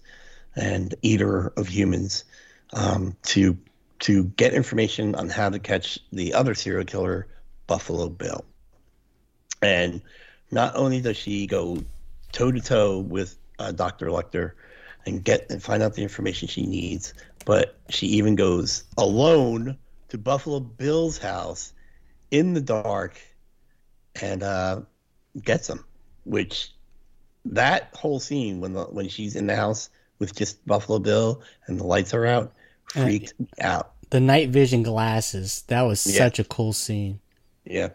and 0.55 0.95
eater 1.03 1.53
of 1.57 1.68
humans, 1.68 2.24
um, 2.72 3.16
to 3.22 3.59
to 4.01 4.24
get 4.24 4.55
information 4.55 5.14
on 5.14 5.28
how 5.28 5.51
to 5.51 5.59
catch 5.59 5.99
the 6.12 6.34
other 6.34 6.55
serial 6.55 6.84
killer, 6.84 7.26
Buffalo 7.66 8.09
Bill. 8.09 8.45
And 9.61 10.01
not 10.51 10.74
only 10.76 11.01
does 11.01 11.16
she 11.16 11.46
go 11.46 11.82
toe 12.32 12.51
to 12.53 12.61
toe 12.61 12.98
with 12.98 13.36
uh, 13.59 13.72
Dr. 13.72 14.07
Lecter 14.07 14.53
and 15.07 15.24
get 15.24 15.51
and 15.51 15.62
find 15.62 15.82
out 15.82 15.94
the 15.94 16.03
information 16.03 16.48
she 16.48 16.66
needs, 16.66 17.14
but 17.44 17.76
she 17.88 18.07
even 18.07 18.34
goes 18.36 18.84
alone 18.98 19.76
to 20.09 20.18
Buffalo 20.18 20.61
Bill's 20.61 21.18
house 21.18 21.72
in 22.30 22.53
the 22.55 22.61
dark 22.61 23.20
and 24.20 24.42
uh, 24.42 24.82
gets 25.42 25.68
him. 25.68 25.84
Which 26.24 26.72
that 27.44 27.90
whole 27.94 28.20
scene 28.20 28.61
when 28.61 28.74
the 28.74 28.84
when 28.84 29.09
she's 29.09 29.36
in 29.36 29.46
the 29.46 29.57
house 29.57 29.88
with 30.18 30.34
just 30.34 30.64
Buffalo 30.66 30.98
Bill 30.98 31.40
and 31.66 31.78
the 31.80 31.84
lights 31.84 32.12
are 32.12 32.26
out 32.26 32.53
freaked 32.88 33.38
me 33.38 33.46
out. 33.61 33.92
The 34.11 34.20
night 34.20 34.51
vision 34.51 34.82
glasses. 34.82 35.62
That 35.68 35.82
was 35.82 36.05
Yeah. 36.07 36.18
such 36.18 36.38
a 36.38 36.44
cool 36.44 36.72
scene. 36.72 37.20
Yeah. 37.64 37.90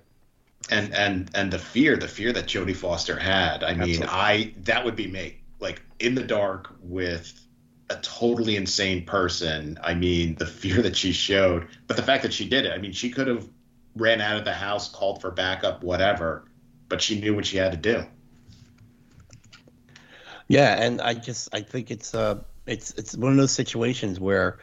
And 0.69 0.93
and 0.93 1.31
and 1.35 1.51
the 1.51 1.59
fear 1.59 1.95
the 1.97 2.07
fear 2.07 2.33
that 2.33 2.45
jodie 2.45 2.75
foster 2.75 3.17
had 3.17 3.63
i 3.63 3.73
mean 3.73 4.03
Absolutely. 4.03 4.07
i 4.09 4.53
that 4.63 4.83
would 4.83 4.95
be 4.95 5.07
me 5.07 5.37
like 5.59 5.81
in 5.99 6.15
the 6.15 6.23
dark 6.23 6.73
with 6.81 7.39
a 7.89 7.95
totally 7.97 8.55
insane 8.55 9.05
person 9.05 9.77
i 9.83 9.93
mean 9.93 10.35
the 10.35 10.45
fear 10.45 10.81
that 10.81 10.95
she 10.95 11.11
showed 11.11 11.67
but 11.87 11.97
the 11.97 12.03
fact 12.03 12.23
that 12.23 12.33
she 12.33 12.47
did 12.47 12.65
it 12.65 12.71
i 12.71 12.77
mean 12.77 12.91
she 12.91 13.09
could 13.09 13.27
have 13.27 13.47
ran 13.95 14.21
out 14.21 14.37
of 14.37 14.45
the 14.45 14.53
house 14.53 14.89
called 14.89 15.21
for 15.21 15.31
backup 15.31 15.83
whatever 15.83 16.45
but 16.89 17.01
she 17.01 17.19
knew 17.19 17.35
what 17.35 17.45
she 17.45 17.57
had 17.57 17.71
to 17.71 17.77
do 17.77 18.05
Yeah, 20.47 20.75
and 20.81 21.01
I 21.01 21.13
just 21.13 21.49
I 21.53 21.61
think 21.61 21.91
it's 21.91 22.13
uh 22.13 22.39
it's 22.65 22.91
it's 22.91 23.15
one 23.15 23.31
of 23.31 23.37
those 23.37 23.51
situations 23.51 24.19
where 24.19 24.59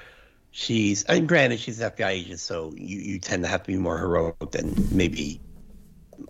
she's 0.51 1.05
and 1.05 1.29
granted 1.29 1.61
she's 1.61 1.81
an 1.81 1.91
FBI 1.91 2.09
agent, 2.09 2.41
so 2.41 2.73
you, 2.77 2.99
you 2.99 3.19
tend 3.19 3.43
to 3.43 3.49
have 3.49 3.63
to 3.65 3.67
be 3.67 3.77
more 3.77 3.99
heroic 3.99 4.51
than 4.53 4.75
maybe 4.91 5.41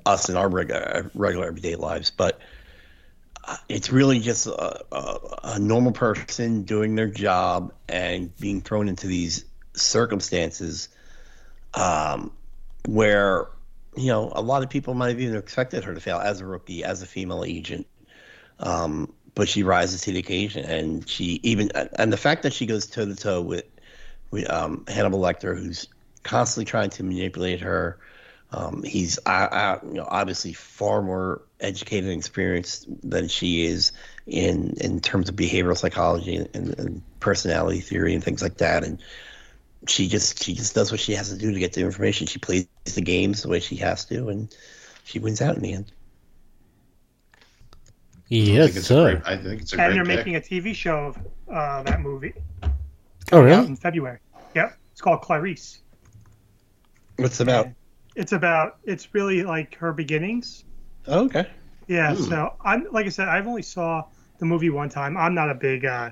us 0.07 0.28
in 0.28 0.37
our 0.37 0.49
regular 0.49 1.11
regular 1.14 1.47
everyday 1.47 1.76
lives, 1.76 2.11
but 2.11 2.41
uh, 3.45 3.57
it's 3.68 3.91
really 3.91 4.20
just 4.20 4.47
a, 4.47 4.85
a, 4.95 5.18
a 5.45 5.59
normal 5.59 5.93
person 5.93 6.62
doing 6.62 6.95
their 6.95 7.09
job 7.09 7.72
and 7.89 8.37
being 8.39 8.61
thrown 8.61 8.89
into 8.89 9.07
these 9.07 9.45
circumstances 9.74 10.89
um, 11.74 12.33
where 12.87 13.49
you 13.97 14.07
know 14.09 14.33
a 14.35 14.43
lot 14.43 14.62
of 14.62 14.70
people 14.70 14.95
might 14.95 15.09
have 15.09 15.20
even 15.20 15.37
expected 15.37 15.85
her 15.85 15.95
to 15.95 16.01
fail 16.01 16.18
as 16.18 16.41
a 16.41 16.47
rookie, 16.47 16.85
as 16.85 17.03
a 17.03 17.07
female 17.07 17.45
agent. 17.45 17.87
Um, 18.59 19.12
but 19.35 19.49
she 19.49 19.62
rises 19.62 20.03
to 20.03 20.12
the 20.12 20.18
occasion, 20.18 20.64
and 20.64 21.09
she 21.09 21.41
even 21.43 21.70
and 21.99 22.12
the 22.12 22.16
fact 22.16 22.43
that 22.43 22.53
she 22.53 22.66
goes 22.66 22.87
toe 22.87 23.07
to 23.07 23.16
toe 23.16 23.41
with 23.41 23.64
with 24.30 24.49
um, 24.51 24.85
Hannibal 24.89 25.20
Lecter, 25.20 25.57
who's 25.57 25.89
constantly 26.22 26.64
trying 26.64 26.91
to 26.91 27.03
manipulate 27.03 27.61
her. 27.61 27.99
Um, 28.53 28.82
he's 28.82 29.18
uh, 29.24 29.30
uh, 29.30 29.78
you 29.84 29.94
know, 29.94 30.07
obviously 30.09 30.53
far 30.53 31.00
more 31.00 31.42
educated 31.61 32.11
and 32.11 32.18
experienced 32.18 32.86
than 33.03 33.28
she 33.28 33.64
is 33.64 33.92
in 34.26 34.74
in 34.80 35.00
terms 35.00 35.28
of 35.28 35.36
behavioral 35.36 35.76
psychology 35.76 36.36
and, 36.36 36.48
and, 36.55 36.78
and 36.78 37.03
personality 37.20 37.80
theory 37.80 38.14
and 38.14 38.22
things 38.22 38.42
like 38.42 38.59
that. 38.59 38.84
And 38.84 39.03
she 39.88 40.07
just 40.07 40.42
she 40.42 40.55
just 40.55 40.74
does 40.74 40.90
what 40.90 41.00
she 41.00 41.14
has 41.14 41.30
to 41.30 41.38
do 41.38 41.53
to 41.53 41.59
get 41.59 41.72
the 41.72 41.80
information. 41.80 42.26
She 42.26 42.38
plays 42.38 42.66
the 42.84 43.00
games 43.00 43.42
the 43.42 43.48
way 43.48 43.61
she 43.61 43.76
has 43.76 44.05
to, 44.07 44.28
and 44.28 44.55
she 45.05 45.18
wins 45.18 45.40
out 45.40 45.57
in 45.57 45.62
the 45.62 45.72
end. 45.72 45.90
Yes, 48.28 48.72
sir. 48.82 49.22
I 49.26 49.36
think 49.36 49.62
it's 49.62 49.72
a 49.72 49.76
and 49.80 49.92
great 49.92 49.94
they're 49.94 50.16
pick. 50.16 50.26
making 50.26 50.36
a 50.36 50.40
TV 50.40 50.74
show 50.74 51.07
of 51.07 51.18
uh, 51.50 51.82
that 51.82 52.00
movie. 52.00 52.32
Oh, 52.62 52.70
Coming 53.30 53.53
out 53.53 53.57
really? 53.57 53.66
In 53.68 53.76
February. 53.76 54.18
Yep. 54.55 54.78
It's 54.92 55.00
called 55.00 55.20
Clarice. 55.22 55.80
What's 57.16 57.40
it 57.40 57.44
about? 57.44 57.68
It's 58.14 58.32
about. 58.32 58.78
It's 58.84 59.14
really 59.14 59.42
like 59.42 59.74
her 59.76 59.92
beginnings. 59.92 60.64
Oh, 61.06 61.24
okay. 61.24 61.48
Yeah. 61.88 62.14
Hmm. 62.14 62.22
So 62.22 62.54
I'm 62.64 62.86
like 62.92 63.06
I 63.06 63.10
said, 63.10 63.28
I've 63.28 63.46
only 63.46 63.62
saw 63.62 64.04
the 64.38 64.46
movie 64.46 64.70
one 64.70 64.88
time. 64.88 65.16
I'm 65.16 65.34
not 65.34 65.50
a 65.50 65.54
big. 65.54 65.84
uh 65.84 66.10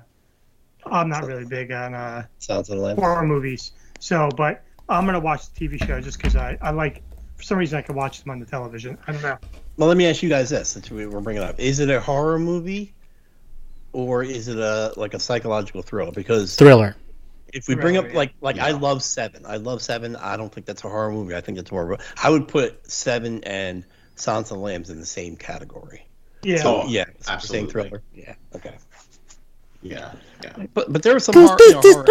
I'm 0.87 1.09
not 1.09 1.25
really 1.25 1.45
big 1.45 1.73
on 1.73 1.95
uh 1.95 2.27
Sounds 2.39 2.71
of 2.71 2.99
horror 2.99 3.27
movies. 3.27 3.73
So, 3.99 4.29
but 4.37 4.65
I'm 4.89 5.05
gonna 5.07 5.21
watch 5.21 5.53
the 5.53 5.69
TV 5.69 5.83
show 5.85 6.01
just 6.01 6.19
because 6.19 6.37
I 6.37 6.59
I 6.61 6.71
like. 6.71 7.03
For 7.37 7.45
some 7.45 7.59
reason, 7.59 7.79
I 7.79 7.83
can 7.83 7.95
watch 7.95 8.23
them 8.23 8.31
on 8.33 8.39
the 8.39 8.45
television. 8.45 8.99
I 9.07 9.13
don't 9.13 9.23
know. 9.23 9.39
Well, 9.79 9.89
let 9.89 9.97
me 9.97 10.07
ask 10.07 10.23
you 10.23 10.29
guys 10.29 10.51
this: 10.51 10.69
since 10.69 10.91
we 10.91 11.07
we're 11.07 11.21
bringing 11.21 11.43
it 11.43 11.49
up, 11.49 11.59
is 11.59 11.81
it 11.81 11.89
a 11.89 12.01
horror 12.01 12.39
movie, 12.39 12.93
or 13.93 14.23
is 14.23 14.49
it 14.49 14.59
a 14.59 14.93
like 14.97 15.15
a 15.15 15.19
psychological 15.19 15.83
thriller? 15.83 16.13
Because 16.13 16.57
Thriller. 16.57 16.97
If 17.53 17.69
we 17.69 17.75
bring 17.75 17.97
up 17.97 18.09
yeah. 18.09 18.17
like 18.17 18.35
like 18.41 18.59
I 18.59 18.73
love 18.73 19.03
Seven, 19.03 19.45
I 19.47 19.57
love 19.57 19.83
Seven. 19.83 20.17
I 20.17 20.37
don't 20.37 20.53
think 20.53 20.67
that's 20.67 20.85
a 20.85 20.89
horror 20.89 21.11
movie. 21.11 21.35
I 21.35 21.41
think 21.41 21.59
it's 21.59 21.73
more. 21.73 21.93
of 21.93 22.01
a- 22.01 22.05
I 22.23 22.31
would 22.31 22.49
put 22.49 22.91
Seven 22.91 23.45
and 23.45 23.85
Silence 24.17 24.51
of 24.51 24.59
the 24.59 24.63
Lambs 24.63 24.91
in 24.91 25.01
the 25.01 25.07
same 25.07 25.37
category. 25.37 26.07
Yeah. 26.43 26.63
So 26.63 26.87
yeah, 26.87 27.05
it's 27.19 27.49
same 27.49 27.69
thriller. 27.69 28.03
Yeah. 28.15 28.35
Okay. 28.55 28.77
Yeah, 29.83 30.13
yeah. 30.43 30.67
But 30.75 30.93
but 30.93 31.03
there 31.03 31.15
was 31.15 31.25
some 31.25 31.35
Cause 31.35 31.49
horror, 31.49 31.59
you 31.61 31.73
know, 31.73 32.05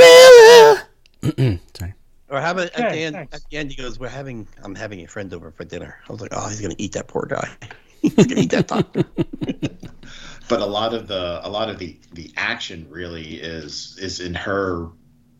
horror- 1.21 1.59
Sorry. 1.77 1.93
Or 2.29 2.39
how 2.41 2.51
about 2.51 2.69
at 2.71 2.91
the 2.91 2.99
end? 2.99 3.15
thanks. 3.15 3.35
At 3.35 3.41
the 3.49 3.57
end, 3.57 3.71
he 3.71 3.81
goes, 3.81 3.99
"We're 3.99 4.07
having. 4.07 4.47
I'm 4.63 4.75
having 4.75 5.01
a 5.01 5.07
friend 5.07 5.33
over 5.33 5.51
for 5.51 5.65
dinner." 5.65 5.97
I 6.07 6.11
was 6.11 6.21
like, 6.21 6.31
"Oh, 6.33 6.47
he's 6.47 6.61
gonna 6.61 6.75
eat 6.77 6.93
that 6.93 7.07
poor 7.07 7.25
guy. 7.27 7.49
he's 8.01 8.13
gonna 8.13 8.41
eat 8.41 8.51
that 8.51 8.67
doctor." 8.67 9.03
but 10.49 10.61
a 10.61 10.65
lot 10.65 10.93
of 10.93 11.07
the 11.07 11.41
a 11.43 11.49
lot 11.49 11.69
of 11.69 11.79
the 11.79 11.99
the 12.13 12.31
action 12.37 12.87
really 12.89 13.35
is 13.41 13.97
is 13.99 14.19
in 14.19 14.35
her 14.35 14.89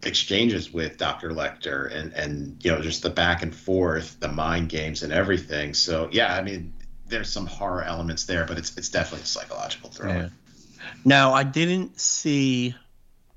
exchanges 0.04 0.72
with 0.72 0.97
Dr. 0.97 1.32
Lecter 1.32 1.93
and 1.93 2.14
and 2.14 2.64
you 2.64 2.72
know 2.72 2.82
just 2.82 3.04
the 3.04 3.10
back 3.10 3.43
and 3.43 3.56
forth, 3.56 4.20
the 4.20 4.30
mind 4.30 4.70
games 4.70 5.04
and 5.04 5.12
everything. 5.12 5.74
So 5.74 6.10
yeah, 6.12 6.34
I 6.34 6.41
mean 6.41 6.74
there's 7.08 7.32
some 7.32 7.45
horror 7.45 7.84
elements 7.84 8.26
there, 8.26 8.45
but 8.45 8.58
it's 8.58 8.78
it's 8.78 8.89
definitely 8.89 9.24
a 9.24 9.28
psychological 9.28 9.89
thriller. 9.89 10.32
Now, 11.06 11.34
I 11.34 11.43
didn't 11.43 12.00
see 12.00 12.76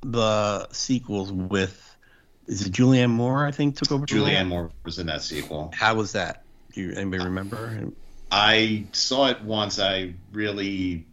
the 0.02 0.68
sequels 0.72 1.32
with. 1.32 1.78
Is 2.46 2.66
it 2.66 2.72
Julianne 2.72 3.10
Moore? 3.10 3.46
I 3.46 3.52
think 3.52 3.76
took 3.76 3.92
over. 3.92 4.04
Julianne 4.04 4.48
Moore 4.48 4.70
was 4.84 4.98
in 4.98 5.06
that 5.06 5.22
sequel. 5.22 5.72
How 5.74 5.94
was 5.94 6.12
that? 6.12 6.44
Do 6.72 6.80
you 6.80 6.92
anybody 6.94 7.24
remember? 7.24 7.90
I 8.30 8.86
saw 8.92 9.28
it 9.28 9.42
once. 9.42 9.78
I 9.78 10.14
really, 10.32 11.06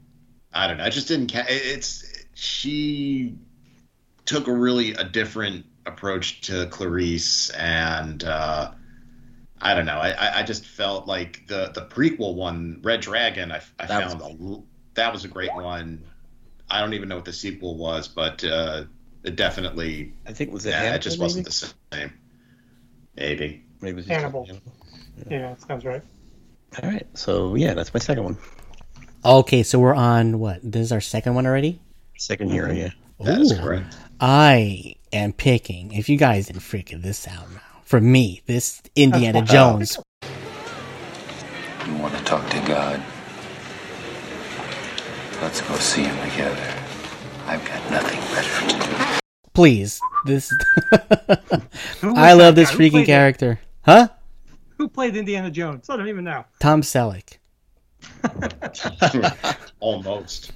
I 0.54 0.68
don't 0.68 0.78
know. 0.78 0.86
I 0.86 0.90
just 0.90 1.08
didn't. 1.08 1.32
Ca- 1.32 1.46
it's 1.48 2.04
she 2.34 3.36
took 4.30 4.48
a 4.48 4.54
really 4.54 4.92
a 4.92 5.04
different 5.04 5.66
approach 5.88 6.42
to 6.42 6.68
Clarice, 6.68 7.50
and 7.50 8.24
uh, 8.24 8.72
I 9.60 9.74
don't 9.74 9.88
know. 9.88 9.98
I, 9.98 10.12
I, 10.12 10.40
I 10.40 10.44
just 10.44 10.68
felt 10.68 11.08
like 11.08 11.48
the 11.48 11.72
the 11.74 11.82
prequel 11.82 12.36
one, 12.36 12.80
Red 12.84 13.02
Dragon. 13.02 13.52
I, 13.52 13.60
I 13.80 13.88
That 13.88 14.06
was 14.06 14.14
found 14.14 14.64
that 14.94 15.12
was 15.12 15.26
a 15.26 15.28
great 15.28 15.54
one. 15.56 16.04
I 16.70 16.80
don't 16.80 16.94
even 16.94 17.10
know 17.10 17.16
what 17.16 17.26
the 17.26 17.34
sequel 17.34 17.76
was, 17.76 18.08
but 18.08 18.44
uh, 18.44 18.84
it 19.24 19.36
definitely. 19.36 20.14
I 20.28 20.34
think 20.34 20.54
was 20.54 20.68
it. 20.68 20.70
Yeah, 20.70 20.82
it 20.82 20.84
Hannibal, 20.84 21.02
just 21.02 21.20
wasn't 21.20 21.46
maybe? 21.48 21.50
the 21.50 21.98
same. 21.98 22.14
Maybe. 23.16 23.64
Maybe 23.82 23.90
it 23.90 23.96
was 23.96 24.06
just 24.06 24.16
Hannibal. 24.16 24.48
Yeah, 25.28 25.40
that 25.50 25.62
sounds 25.62 25.86
right. 25.86 26.04
All 26.84 26.88
right, 26.88 27.08
so 27.16 27.56
yeah, 27.56 27.74
that's 27.74 27.92
my 27.96 28.00
second 28.00 28.26
one. 28.26 28.38
Okay, 29.26 29.64
so 29.64 29.80
we're 29.80 29.96
on 29.96 30.38
what? 30.38 30.60
This 30.62 30.84
is 30.84 30.92
our 30.92 31.02
second 31.02 31.34
one 31.34 31.48
already. 31.48 31.82
Second 32.20 32.52
year, 32.52 32.72
yeah. 32.72 32.92
That's 33.20 33.52
Ooh. 33.52 33.58
correct. 33.58 33.98
I 34.20 34.96
am 35.14 35.34
picking. 35.34 35.94
If 35.94 36.10
you 36.10 36.18
guys 36.18 36.48
didn't 36.48 36.62
figure 36.62 36.98
this 36.98 37.28
out 37.28 37.50
now, 37.52 37.62
for 37.84 38.02
me, 38.02 38.42
this 38.46 38.82
Indiana 38.96 39.42
Jones. 39.46 39.98
You 41.88 41.94
want 41.96 42.16
to 42.16 42.24
talk 42.24 42.48
to 42.50 42.60
God? 42.68 43.02
Let's 45.42 45.62
go 45.62 45.76
see 45.76 46.04
him 46.04 46.30
together. 46.30 46.74
I've 47.48 47.66
got 47.66 47.92
nothing 47.92 48.20
better 48.36 48.68
to 48.68 48.90
do. 48.90 49.20
Please, 49.54 50.00
this. 50.26 50.54
I 52.04 52.34
love 52.34 52.56
that 52.56 52.56
this 52.56 52.72
freaking 52.72 52.92
played 52.92 53.04
it? 53.04 53.06
character, 53.06 53.60
huh? 53.84 54.10
Who 54.78 54.88
played 54.90 55.16
Indiana 55.16 55.50
Jones? 55.50 55.90
I 55.90 55.98
don't 55.98 56.08
even 56.10 56.26
know. 56.26 56.46
Tom 56.60 56.82
Selleck. 56.82 57.38
Almost. 59.80 60.52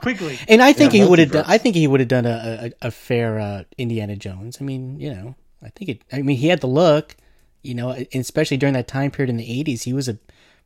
Quigley. 0.00 0.38
And 0.48 0.62
I 0.62 0.72
think 0.72 0.92
Yeah, 0.92 1.02
he 1.02 1.08
would 1.08 1.18
have 1.18 1.32
done. 1.32 1.44
I 1.46 1.58
think 1.58 1.76
he 1.76 1.86
would 1.86 2.00
have 2.00 2.08
done 2.08 2.26
a, 2.26 2.72
a, 2.82 2.88
a 2.88 2.90
fair 2.90 3.38
uh, 3.38 3.64
Indiana 3.76 4.16
Jones. 4.16 4.58
I 4.60 4.64
mean, 4.64 4.98
you 5.00 5.10
know, 5.12 5.34
I 5.62 5.70
think 5.70 5.90
it. 5.90 6.02
I 6.12 6.22
mean, 6.22 6.36
he 6.36 6.48
had 6.48 6.60
the 6.60 6.66
look, 6.66 7.16
you 7.62 7.74
know, 7.74 7.90
especially 8.14 8.56
during 8.56 8.74
that 8.74 8.88
time 8.88 9.10
period 9.10 9.30
in 9.30 9.36
the 9.36 9.64
'80s, 9.64 9.82
he 9.82 9.92
was 9.92 10.08
a 10.08 10.18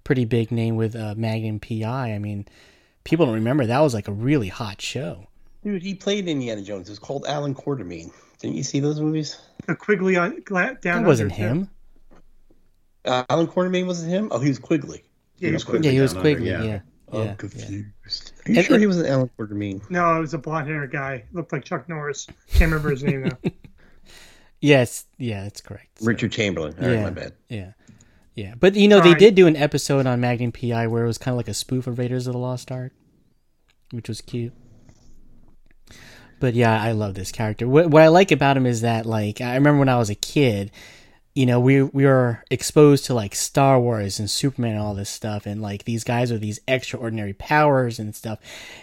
pretty 0.04 0.24
big 0.24 0.50
name 0.50 0.76
with 0.76 0.94
uh, 0.94 1.14
Magnum 1.16 1.60
PI. 1.60 2.12
I 2.12 2.18
mean, 2.18 2.46
people 3.04 3.26
don't 3.26 3.34
remember 3.34 3.66
that 3.66 3.80
was 3.80 3.94
like 3.94 4.08
a 4.08 4.12
really 4.12 4.48
hot 4.48 4.80
show. 4.80 5.26
Dude, 5.64 5.82
he 5.82 5.94
played 5.94 6.26
Indiana 6.28 6.62
Jones. 6.62 6.88
It 6.88 6.92
was 6.92 6.98
called 6.98 7.24
Alan 7.26 7.54
Quatermain. 7.54 8.12
Didn't 8.40 8.56
you 8.56 8.64
see 8.64 8.80
those 8.80 9.00
movies? 9.00 9.38
The 9.66 9.76
Quigley 9.76 10.16
on 10.16 10.40
gla- 10.44 10.76
down. 10.82 11.02
That 11.02 11.06
wasn't 11.08 11.32
him. 11.32 11.70
Uh, 13.04 13.24
Alan 13.30 13.46
Quatermain 13.46 13.86
wasn't 13.86 14.10
him. 14.10 14.28
Oh, 14.32 14.40
he 14.40 14.48
was 14.48 14.58
Quigley. 14.58 15.04
Yeah, 15.42 15.48
he 15.48 15.52
was 15.54 15.64
Quigley. 15.64 15.86
Yeah, 15.88 15.92
he 15.92 16.00
was 16.00 16.12
Down 16.14 16.22
Quigley. 16.22 16.48
yeah. 16.48 16.62
Yeah, 16.62 16.80
Oh, 17.10 17.16
yeah. 17.18 17.22
I'm 17.22 17.26
yeah. 17.28 17.34
confused. 17.34 18.32
Are 18.46 18.52
you 18.52 18.56
And- 18.58 18.64
sure 18.66 18.78
he 18.78 18.86
wasn't 18.86 19.08
Alan 19.08 19.30
Quatermain? 19.38 19.90
No, 19.90 20.16
it 20.16 20.20
was 20.20 20.32
a 20.34 20.38
blonde 20.38 20.68
haired 20.68 20.90
guy. 20.92 21.24
Looked 21.32 21.52
like 21.52 21.64
Chuck 21.64 21.88
Norris. 21.88 22.26
Can't 22.52 22.70
remember 22.70 22.90
his 22.90 23.02
name 23.02 23.28
though. 23.28 23.50
Yes, 24.64 25.06
yeah, 25.18 25.42
that's 25.42 25.60
correct. 25.60 25.98
So, 25.98 26.06
Richard 26.06 26.30
Chamberlain. 26.30 26.74
All 26.80 26.86
right, 26.86 26.94
yeah, 26.94 27.02
my 27.02 27.10
bad. 27.10 27.32
yeah, 27.48 27.72
yeah. 28.36 28.54
But 28.56 28.76
you 28.76 28.86
know, 28.86 29.00
they 29.00 29.06
Alright. 29.08 29.18
did 29.18 29.34
do 29.34 29.48
an 29.48 29.56
episode 29.56 30.06
on 30.06 30.20
Magnum 30.20 30.52
PI 30.52 30.86
where 30.86 31.02
it 31.02 31.06
was 31.08 31.18
kind 31.18 31.32
of 31.32 31.36
like 31.36 31.48
a 31.48 31.54
spoof 31.54 31.88
of 31.88 31.98
Raiders 31.98 32.28
of 32.28 32.34
the 32.34 32.38
Lost 32.38 32.70
Ark, 32.70 32.92
which 33.90 34.08
was 34.08 34.20
cute. 34.20 34.52
But 36.38 36.54
yeah, 36.54 36.80
I 36.80 36.92
love 36.92 37.14
this 37.14 37.32
character. 37.32 37.68
What, 37.68 37.88
what 37.90 38.02
I 38.02 38.08
like 38.08 38.30
about 38.30 38.56
him 38.56 38.66
is 38.66 38.80
that, 38.82 39.04
like, 39.04 39.40
I 39.40 39.54
remember 39.54 39.80
when 39.80 39.88
I 39.88 39.96
was 39.98 40.10
a 40.10 40.14
kid, 40.14 40.70
you 41.34 41.46
know, 41.46 41.58
we 41.60 41.82
we 41.82 42.04
were 42.04 42.44
exposed 42.50 43.06
to 43.06 43.14
like 43.14 43.34
Star 43.34 43.80
Wars 43.80 44.18
and 44.18 44.30
Superman 44.30 44.72
and 44.72 44.80
all 44.80 44.94
this 44.94 45.08
stuff, 45.08 45.46
and 45.46 45.62
like 45.62 45.84
these 45.84 46.04
guys 46.04 46.30
with 46.30 46.42
these 46.42 46.60
extraordinary 46.68 47.32
powers 47.32 47.98
and 47.98 48.14
stuff. 48.14 48.38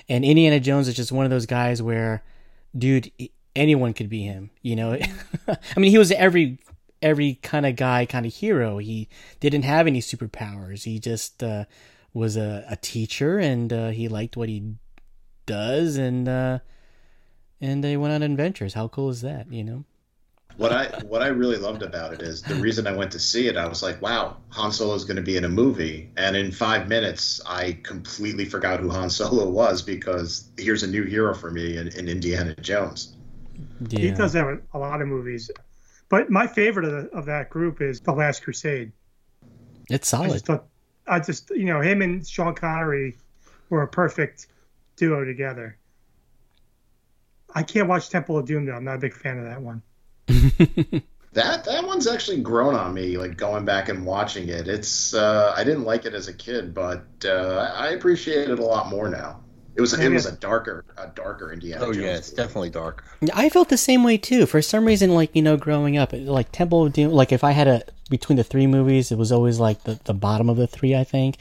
And 0.07 0.25
Indiana 0.25 0.59
Jones 0.59 0.87
is 0.87 0.95
just 0.95 1.11
one 1.11 1.25
of 1.25 1.31
those 1.31 1.45
guys 1.45 1.81
where, 1.81 2.23
dude, 2.75 3.11
anyone 3.55 3.93
could 3.93 4.09
be 4.09 4.23
him. 4.23 4.49
You 4.63 4.75
know, 4.75 4.93
I 5.47 5.79
mean, 5.79 5.91
he 5.91 5.99
was 5.99 6.11
every 6.11 6.57
every 7.01 7.35
kind 7.35 7.67
of 7.67 7.75
guy, 7.75 8.05
kind 8.05 8.25
of 8.25 8.33
hero. 8.33 8.79
He 8.79 9.09
didn't 9.39 9.63
have 9.63 9.85
any 9.85 10.01
superpowers. 10.01 10.83
He 10.83 10.99
just 10.99 11.43
uh, 11.43 11.65
was 12.13 12.35
a, 12.35 12.65
a 12.67 12.75
teacher, 12.77 13.37
and 13.37 13.71
uh, 13.71 13.89
he 13.89 14.07
liked 14.07 14.35
what 14.35 14.49
he 14.49 14.75
does, 15.45 15.97
and 15.97 16.27
uh, 16.27 16.59
and 17.61 17.83
they 17.83 17.95
went 17.95 18.13
on 18.13 18.23
adventures. 18.23 18.73
How 18.73 18.87
cool 18.87 19.09
is 19.09 19.21
that? 19.21 19.51
You 19.51 19.63
know. 19.63 19.83
What 20.59 20.73
I 20.73 20.87
what 21.05 21.21
I 21.21 21.27
really 21.27 21.55
loved 21.55 21.83
about 21.83 22.13
it 22.13 22.21
is 22.21 22.41
the 22.41 22.55
reason 22.55 22.85
I 22.85 22.91
went 22.91 23.13
to 23.13 23.19
see 23.19 23.47
it. 23.47 23.55
I 23.55 23.65
was 23.65 23.81
like, 23.81 24.01
"Wow, 24.01 24.37
Han 24.49 24.73
Solo 24.73 24.93
is 24.93 25.05
going 25.05 25.15
to 25.15 25.23
be 25.23 25.37
in 25.37 25.45
a 25.45 25.49
movie," 25.49 26.11
and 26.17 26.35
in 26.35 26.51
five 26.51 26.89
minutes, 26.89 27.39
I 27.45 27.79
completely 27.81 28.43
forgot 28.43 28.81
who 28.81 28.89
Han 28.89 29.09
Solo 29.09 29.49
was 29.61 29.81
because 29.81 30.49
here's 30.57 30.83
a 30.83 30.87
new 30.87 31.05
hero 31.05 31.33
for 31.33 31.49
me 31.49 31.77
in, 31.77 31.87
in 31.89 32.09
Indiana 32.09 32.53
Jones. 32.55 33.15
He 33.89 34.11
does 34.11 34.33
have 34.33 34.61
a 34.73 34.77
lot 34.77 35.01
of 35.01 35.07
movies, 35.07 35.49
but 36.09 36.29
my 36.29 36.45
favorite 36.45 36.85
of, 36.85 36.91
the, 36.91 37.17
of 37.17 37.25
that 37.25 37.49
group 37.49 37.81
is 37.81 38.01
The 38.01 38.11
Last 38.11 38.43
Crusade. 38.43 38.91
It's 39.89 40.13
I 40.13 40.17
solid. 40.17 40.31
just, 40.33 40.45
thought, 40.45 40.65
I 41.07 41.19
just, 41.21 41.51
you 41.51 41.65
know, 41.65 41.79
him 41.79 42.01
and 42.01 42.27
Sean 42.27 42.53
Connery 42.53 43.17
were 43.69 43.83
a 43.83 43.87
perfect 43.87 44.47
duo 44.97 45.23
together. 45.23 45.77
I 47.55 47.63
can't 47.63 47.87
watch 47.87 48.09
Temple 48.09 48.37
of 48.37 48.45
Doom 48.45 48.65
though. 48.65 48.75
I'm 48.75 48.83
not 48.83 48.95
a 48.95 48.99
big 48.99 49.13
fan 49.13 49.39
of 49.39 49.45
that 49.45 49.61
one. 49.61 49.81
That 51.33 51.63
that 51.65 51.85
one's 51.85 52.07
actually 52.07 52.41
grown 52.41 52.73
on 52.73 52.91
me. 52.93 53.15
Like 53.17 53.37
going 53.37 53.63
back 53.63 53.87
and 53.87 54.03
watching 54.03 54.49
it, 54.49 54.67
it's 54.67 55.13
uh, 55.13 55.53
I 55.55 55.63
didn't 55.63 55.83
like 55.83 56.05
it 56.05 56.15
as 56.15 56.27
a 56.27 56.33
kid, 56.33 56.73
but 56.73 57.05
uh, 57.23 57.71
I 57.77 57.89
appreciate 57.89 58.49
it 58.49 58.57
a 58.57 58.65
lot 58.65 58.89
more 58.89 59.09
now. 59.09 59.39
It 59.75 59.81
was 59.81 59.93
it 59.93 60.11
was 60.11 60.25
a 60.25 60.31
darker 60.31 60.83
a 60.97 61.07
darker 61.07 61.53
Indiana 61.53 61.85
Oh 61.85 61.93
Jones. 61.93 61.97
yeah, 62.03 62.15
it's 62.17 62.31
definitely 62.31 62.71
dark. 62.71 63.03
I 63.33 63.49
felt 63.49 63.69
the 63.69 63.77
same 63.77 64.03
way 64.03 64.17
too. 64.17 64.47
For 64.47 64.61
some 64.63 64.85
reason, 64.85 65.13
like 65.13 65.35
you 65.35 65.43
know, 65.43 65.55
growing 65.55 65.97
up, 65.97 66.13
like 66.13 66.51
Temple 66.51 66.87
of 66.87 66.93
Doom, 66.93 67.11
like 67.11 67.31
if 67.31 67.43
I 67.43 67.51
had 67.51 67.67
a 67.67 67.83
between 68.09 68.37
the 68.37 68.43
three 68.43 68.65
movies, 68.65 69.11
it 69.11 69.17
was 69.19 69.31
always 69.31 69.59
like 69.59 69.83
the, 69.83 69.99
the 70.05 70.15
bottom 70.15 70.49
of 70.49 70.57
the 70.57 70.65
three, 70.67 70.95
I 70.95 71.03
think. 71.03 71.37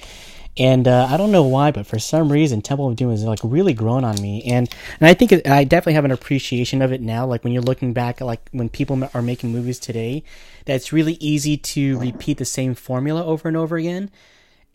And 0.59 0.89
uh, 0.89 1.07
I 1.09 1.17
don't 1.17 1.31
know 1.31 1.45
why, 1.45 1.71
but 1.71 1.87
for 1.87 1.99
some 2.01 2.33
reason, 2.33 2.63
Temple 2.63 2.89
of 2.89 2.97
Doom 2.97 3.13
is 3.13 3.23
like 3.23 3.39
really 3.45 3.73
grown 3.75 4.05
on 4.05 4.21
me, 4.21 4.43
and 4.45 4.69
and 4.99 5.09
I 5.09 5.15
think 5.15 5.31
it, 5.33 5.47
I 5.47 5.63
definitely 5.65 5.93
have 5.95 6.05
an 6.05 6.11
appreciation 6.11 6.83
of 6.83 6.91
it 6.91 7.01
now. 7.01 7.25
Like 7.27 7.45
when 7.45 7.53
you're 7.53 7.63
looking 7.63 7.93
back, 7.93 8.21
like 8.21 8.49
when 8.53 8.69
people 8.69 9.09
are 9.15 9.23
making 9.23 9.53
movies 9.53 9.79
today, 9.79 10.25
that 10.65 10.75
it's 10.75 10.93
really 10.93 11.15
easy 11.21 11.57
to 11.57 11.99
repeat 12.01 12.39
the 12.39 12.45
same 12.45 12.75
formula 12.75 13.25
over 13.25 13.47
and 13.47 13.57
over 13.57 13.77
again 13.77 14.11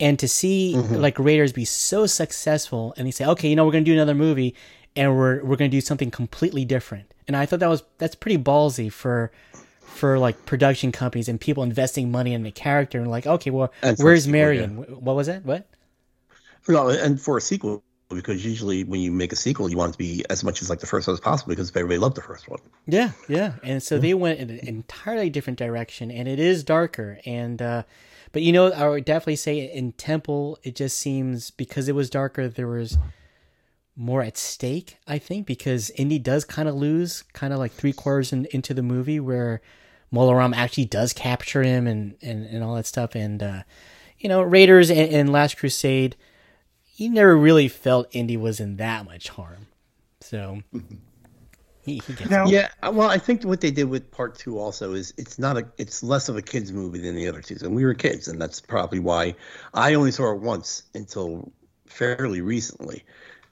and 0.00 0.18
to 0.18 0.26
see 0.26 0.74
Mhm. 0.76 1.00
like 1.00 1.18
Raiders 1.18 1.52
be 1.52 1.64
so 1.64 2.06
successful 2.06 2.94
and 2.96 3.06
they 3.06 3.10
say, 3.12 3.24
okay, 3.26 3.48
you 3.48 3.54
know, 3.56 3.64
we're 3.66 3.72
gonna 3.72 3.84
do 3.84 3.92
another 3.92 4.14
movie 4.14 4.54
and 4.96 5.14
we're 5.16 5.44
we're 5.44 5.56
gonna 5.56 5.68
do 5.68 5.80
something 5.82 6.10
completely 6.10 6.64
different. 6.64 7.12
And 7.28 7.36
I 7.36 7.46
thought 7.46 7.60
that 7.60 7.68
was 7.68 7.82
that's 7.98 8.14
pretty 8.14 8.38
ballsy 8.38 8.90
for 8.90 9.30
for 9.82 10.18
like 10.18 10.46
production 10.46 10.90
companies 10.92 11.28
and 11.28 11.40
people 11.40 11.62
investing 11.62 12.10
money 12.10 12.32
in 12.34 12.42
the 12.42 12.50
character 12.50 12.98
and 12.98 13.08
like, 13.10 13.26
okay, 13.26 13.50
well, 13.50 13.70
And 13.82 13.96
where's 13.98 14.26
Marion? 14.26 14.76
Wh- 14.76 15.02
What 15.02 15.14
was 15.14 15.26
that? 15.28 15.44
What? 15.44 15.66
No, 16.68 16.88
and 16.88 17.20
for 17.20 17.36
a 17.36 17.40
sequel, 17.40 17.82
because 18.08 18.44
usually 18.44 18.84
when 18.84 19.00
you 19.00 19.12
make 19.12 19.32
a 19.32 19.36
sequel, 19.36 19.68
you 19.68 19.76
want 19.76 19.90
it 19.90 19.92
to 19.92 19.98
be 19.98 20.24
as 20.30 20.44
much 20.44 20.62
as 20.62 20.70
like 20.70 20.80
the 20.80 20.86
first 20.86 21.06
one 21.06 21.14
as 21.14 21.20
possible 21.20 21.50
because 21.50 21.70
everybody 21.70 21.98
loved 21.98 22.16
the 22.16 22.22
first 22.22 22.48
one. 22.48 22.60
Yeah, 22.86 23.12
yeah. 23.28 23.54
And 23.62 23.82
so 23.82 23.98
they 23.98 24.14
went 24.14 24.40
in 24.40 24.50
an 24.50 24.58
entirely 24.60 25.30
different 25.30 25.58
direction 25.58 26.10
and 26.10 26.28
it 26.28 26.38
is 26.38 26.64
darker 26.64 27.18
and 27.24 27.60
uh 27.60 27.82
but 28.32 28.42
you 28.42 28.52
know, 28.52 28.72
I 28.72 28.88
would 28.88 29.04
definitely 29.04 29.36
say 29.36 29.58
in 29.60 29.92
Temple 29.92 30.58
it 30.62 30.74
just 30.74 30.98
seems 30.98 31.50
because 31.50 31.88
it 31.88 31.94
was 31.94 32.10
darker 32.10 32.48
there 32.48 32.68
was 32.68 32.98
more 33.96 34.22
at 34.22 34.36
stake, 34.36 34.98
I 35.06 35.18
think, 35.18 35.46
because 35.46 35.90
Indy 35.90 36.18
does 36.18 36.44
kind 36.44 36.68
of 36.68 36.74
lose 36.74 37.22
kind 37.32 37.52
of 37.52 37.60
like 37.60 37.72
three 37.72 37.92
quarters 37.92 38.32
in, 38.32 38.46
into 38.46 38.74
the 38.74 38.82
movie 38.82 39.20
where 39.20 39.60
Mola 40.10 40.34
Ram 40.34 40.52
actually 40.52 40.86
does 40.86 41.12
capture 41.12 41.62
him 41.62 41.86
and, 41.86 42.16
and, 42.20 42.44
and 42.46 42.64
all 42.64 42.74
that 42.74 42.86
stuff. 42.86 43.14
And, 43.14 43.40
uh, 43.40 43.62
you 44.18 44.28
know, 44.28 44.42
Raiders 44.42 44.90
and, 44.90 45.10
and 45.12 45.32
Last 45.32 45.56
Crusade, 45.58 46.16
you 46.96 47.10
never 47.10 47.36
really 47.36 47.68
felt 47.68 48.08
Indy 48.12 48.36
was 48.36 48.60
in 48.60 48.76
that 48.76 49.04
much 49.04 49.28
harm. 49.28 49.66
So 50.20 50.62
he, 51.84 51.98
he 52.06 52.12
gets 52.14 52.30
yeah, 52.30 52.68
uh, 52.82 52.90
well, 52.92 53.10
I 53.10 53.18
think 53.18 53.44
what 53.44 53.60
they 53.60 53.70
did 53.70 53.84
with 53.84 54.10
part 54.10 54.36
two 54.36 54.58
also 54.58 54.94
is 54.94 55.12
it's 55.18 55.38
not 55.38 55.58
a, 55.58 55.66
it's 55.76 56.02
less 56.02 56.28
of 56.28 56.36
a 56.36 56.42
kids 56.42 56.72
movie 56.72 57.00
than 57.00 57.14
the 57.14 57.28
other 57.28 57.42
two, 57.42 57.56
and 57.60 57.74
we 57.74 57.84
were 57.84 57.94
kids, 57.94 58.26
and 58.26 58.40
that's 58.40 58.60
probably 58.60 59.00
why 59.00 59.34
I 59.74 59.94
only 59.94 60.10
saw 60.10 60.32
it 60.32 60.40
once 60.40 60.84
until 60.94 61.52
fairly 61.86 62.40
recently, 62.40 63.04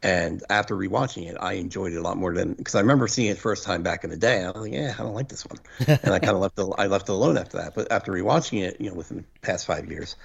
and 0.03 0.43
after 0.49 0.75
rewatching 0.75 1.29
it, 1.29 1.37
I 1.39 1.55
enjoyed 1.55 1.93
it 1.93 1.97
a 1.97 2.03
lot 2.03 2.17
more 2.17 2.33
than 2.33 2.55
because 2.55 2.75
I 2.75 2.81
remember 2.81 3.07
seeing 3.07 3.31
it 3.31 3.37
first 3.37 3.65
time 3.65 3.83
back 3.83 4.03
in 4.03 4.09
the 4.09 4.17
day. 4.17 4.43
I 4.43 4.51
was 4.51 4.63
like, 4.63 4.73
yeah, 4.73 4.95
I 4.99 5.03
don't 5.03 5.15
like 5.15 5.29
this 5.29 5.45
one, 5.45 5.59
and 6.03 6.15
I 6.15 6.19
kind 6.19 6.35
of 6.35 6.41
left 6.41 6.59
it, 6.59 6.67
I 6.79 6.87
left 6.87 7.11
it 7.11 7.13
alone 7.13 7.37
after 7.37 7.59
that. 7.59 7.75
But 7.75 7.93
after 7.93 8.13
rewatching 8.13 8.63
it, 8.63 8.81
you 8.81 8.89
know, 8.89 8.97
within 8.97 9.19
the 9.19 9.25
past 9.43 9.67
five 9.67 9.91
years. 9.91 10.17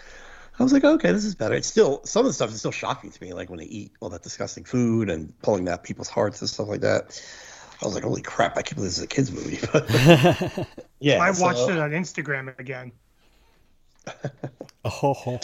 I 0.60 0.64
was 0.64 0.74
like, 0.74 0.84
okay, 0.84 1.12
this 1.12 1.26
is 1.26 1.36
better. 1.36 1.54
It's 1.54 1.68
still 1.68 2.02
some 2.04 2.22
of 2.22 2.28
the 2.28 2.34
stuff 2.34 2.50
is 2.50 2.60
still 2.60 2.72
shocking 2.72 3.12
to 3.12 3.24
me, 3.24 3.34
like 3.34 3.50
when 3.50 3.60
they 3.60 3.66
eat 3.66 3.92
all 4.00 4.10
that 4.10 4.24
disgusting 4.24 4.64
food 4.64 5.10
and 5.10 5.40
pulling 5.42 5.70
out 5.70 5.84
people's 5.84 6.10
hearts 6.10 6.42
and 6.42 6.50
stuff 6.50 6.68
like 6.68 6.82
that. 6.82 7.22
I 7.82 7.86
was 7.86 7.94
like, 7.94 8.04
holy 8.04 8.24
crap, 8.24 8.58
I 8.58 8.64
can't 8.64 8.76
believe 8.76 8.90
this 8.90 8.98
is 8.98 9.04
a 9.04 9.08
kids 9.08 9.32
movie. 9.32 9.60
But 9.72 9.88
yeah, 11.00 11.22
I 11.22 11.30
watched 11.32 11.60
so- 11.60 11.70
it 11.70 11.78
on 11.78 11.92
Instagram 11.92 12.58
again. 12.60 12.92
Oh, 14.86 15.40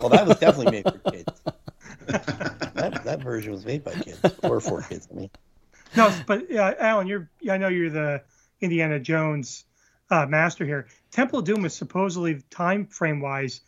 well, 0.00 0.08
that 0.08 0.26
was 0.26 0.38
definitely 0.38 0.82
made 0.82 0.90
for 0.90 1.10
kids. 1.10 1.42
that, 2.06 3.02
that 3.04 3.22
version 3.22 3.52
was 3.52 3.66
made 3.66 3.84
by 3.84 3.92
kids 3.92 4.18
or 4.42 4.60
for 4.60 4.80
kids. 4.82 5.06
I 5.10 5.14
mean, 5.14 5.30
No, 5.94 6.12
but 6.26 6.50
uh, 6.50 6.74
Alan, 6.78 7.06
you're 7.06 7.28
I 7.50 7.58
know 7.58 7.68
you're 7.68 7.90
the 7.90 8.22
Indiana 8.62 8.98
Jones 8.98 9.64
uh, 10.10 10.24
master 10.26 10.64
here. 10.64 10.86
Temple 11.10 11.40
of 11.40 11.44
Doom 11.44 11.64
is 11.66 11.74
supposedly 11.74 12.42
time 12.50 12.86
frame 12.86 13.20
wise 13.20 13.60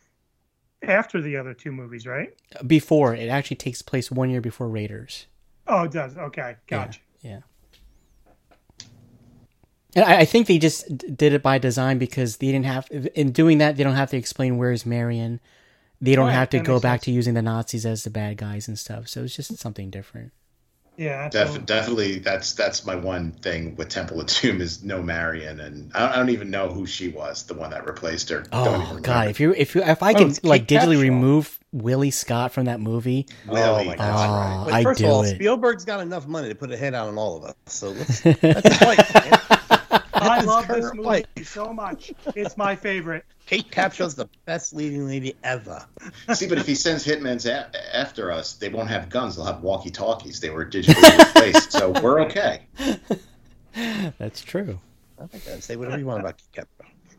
after 0.82 1.20
the 1.20 1.36
other 1.36 1.54
two 1.54 1.72
movies, 1.72 2.06
right? 2.06 2.30
before 2.66 3.14
it 3.14 3.28
actually 3.28 3.56
takes 3.56 3.82
place 3.82 4.10
one 4.10 4.30
year 4.30 4.40
before 4.40 4.68
Raiders. 4.68 5.26
Oh, 5.66 5.82
it 5.84 5.90
does. 5.92 6.16
Okay, 6.16 6.56
gotcha. 6.66 7.00
Yeah. 7.20 7.40
And 9.94 10.04
I, 10.04 10.20
I 10.20 10.24
think 10.24 10.46
they 10.46 10.58
just 10.58 10.98
did 11.16 11.32
it 11.32 11.42
by 11.42 11.58
design 11.58 11.98
because 11.98 12.36
they 12.38 12.52
didn't 12.52 12.66
have, 12.66 12.88
in 13.14 13.32
doing 13.32 13.58
that, 13.58 13.76
they 13.76 13.84
don't 13.84 13.94
have 13.94 14.10
to 14.10 14.16
explain 14.16 14.56
where's 14.58 14.84
Marion. 14.86 15.40
They 16.00 16.14
don't 16.14 16.26
Right, 16.28 16.34
have 16.34 16.50
to 16.50 16.60
go 16.60 16.78
back 16.78 17.00
sense. 17.00 17.04
to 17.06 17.10
using 17.12 17.34
the 17.34 17.42
Nazis 17.42 17.84
as 17.84 18.04
the 18.04 18.10
bad 18.10 18.36
guys 18.36 18.68
and 18.68 18.78
stuff. 18.78 19.08
So 19.08 19.24
it's 19.24 19.34
just 19.34 19.56
something 19.58 19.90
different. 19.90 20.32
Yeah, 20.98 21.28
Def- 21.28 21.64
definitely, 21.64 22.18
that's 22.18 22.54
that's 22.54 22.84
my 22.84 22.96
one 22.96 23.30
thing 23.32 23.76
with 23.76 23.88
Temple 23.88 24.20
of 24.20 24.26
Doom 24.26 24.60
is 24.60 24.82
no 24.82 25.00
Marion, 25.00 25.60
and 25.60 25.92
I 25.94 26.00
don't, 26.00 26.10
I 26.10 26.16
don't 26.16 26.30
even 26.30 26.50
know 26.50 26.68
who 26.70 26.86
she 26.86 27.08
was, 27.08 27.44
the 27.44 27.54
one 27.54 27.70
that 27.70 27.86
replaced 27.86 28.28
her. 28.30 28.40
Don't 28.40 28.82
oh, 28.82 28.82
even 28.82 28.96
Oh. 28.96 29.00
God! 29.00 29.28
If 29.28 29.38
you 29.38 29.54
if 29.54 29.76
you 29.76 29.82
if 29.84 30.02
I 30.02 30.12
Oh, 30.12 30.14
can 30.14 30.34
like 30.42 30.66
Kate 30.66 30.80
digitally 30.80 30.96
Capshaw. 30.96 31.02
remove 31.02 31.58
Willie 31.72 32.10
Scott 32.10 32.52
from 32.52 32.64
that 32.64 32.80
movie, 32.80 33.26
Willie, 33.46 33.62
oh 33.62 33.84
my 33.84 33.96
that's 33.96 33.98
god! 34.00 34.30
right. 34.30 34.64
But 34.64 34.74
I 34.74 34.82
first 34.82 34.98
do 34.98 35.06
of 35.06 35.10
all, 35.12 35.22
it. 35.22 35.36
Spielberg's 35.36 35.84
got 35.84 36.00
enough 36.00 36.26
money 36.26 36.48
to 36.48 36.54
put 36.56 36.72
a 36.72 36.76
head 36.76 36.94
out 36.94 37.08
on 37.08 37.16
all 37.16 37.36
of 37.36 37.44
us. 37.44 37.54
So 37.66 37.90
let's, 37.90 38.20
that's 38.40 38.82
right. 38.82 39.14
man. 39.14 39.37
I 40.28 40.40
love 40.42 40.68
this 40.68 40.84
movie 40.94 41.00
life. 41.08 41.26
so 41.44 41.72
much. 41.72 42.12
It's 42.36 42.56
my 42.56 42.76
favorite. 42.76 43.24
Kate 43.46 43.70
Capshaw's 43.70 44.14
the 44.14 44.28
best 44.44 44.74
leading 44.74 45.06
lady 45.06 45.34
ever. 45.42 45.84
See, 46.34 46.46
but 46.46 46.58
if 46.58 46.66
he 46.66 46.74
sends 46.74 47.04
hitmen's 47.04 47.46
a- 47.46 47.70
after 47.96 48.30
us, 48.30 48.54
they 48.54 48.68
won't 48.68 48.88
have 48.90 49.08
guns; 49.08 49.36
they'll 49.36 49.46
have 49.46 49.62
walkie-talkies. 49.62 50.40
They 50.40 50.50
were 50.50 50.66
digitally 50.66 51.18
replaced, 51.18 51.72
so 51.72 51.90
we're 52.02 52.20
okay. 52.22 52.66
that's 54.18 54.40
true. 54.42 54.78
Okay, 55.20 55.60
say 55.60 55.76
whatever 55.76 55.98
you 55.98 56.06
want 56.06 56.20
about 56.20 56.40
Kate 56.52 56.64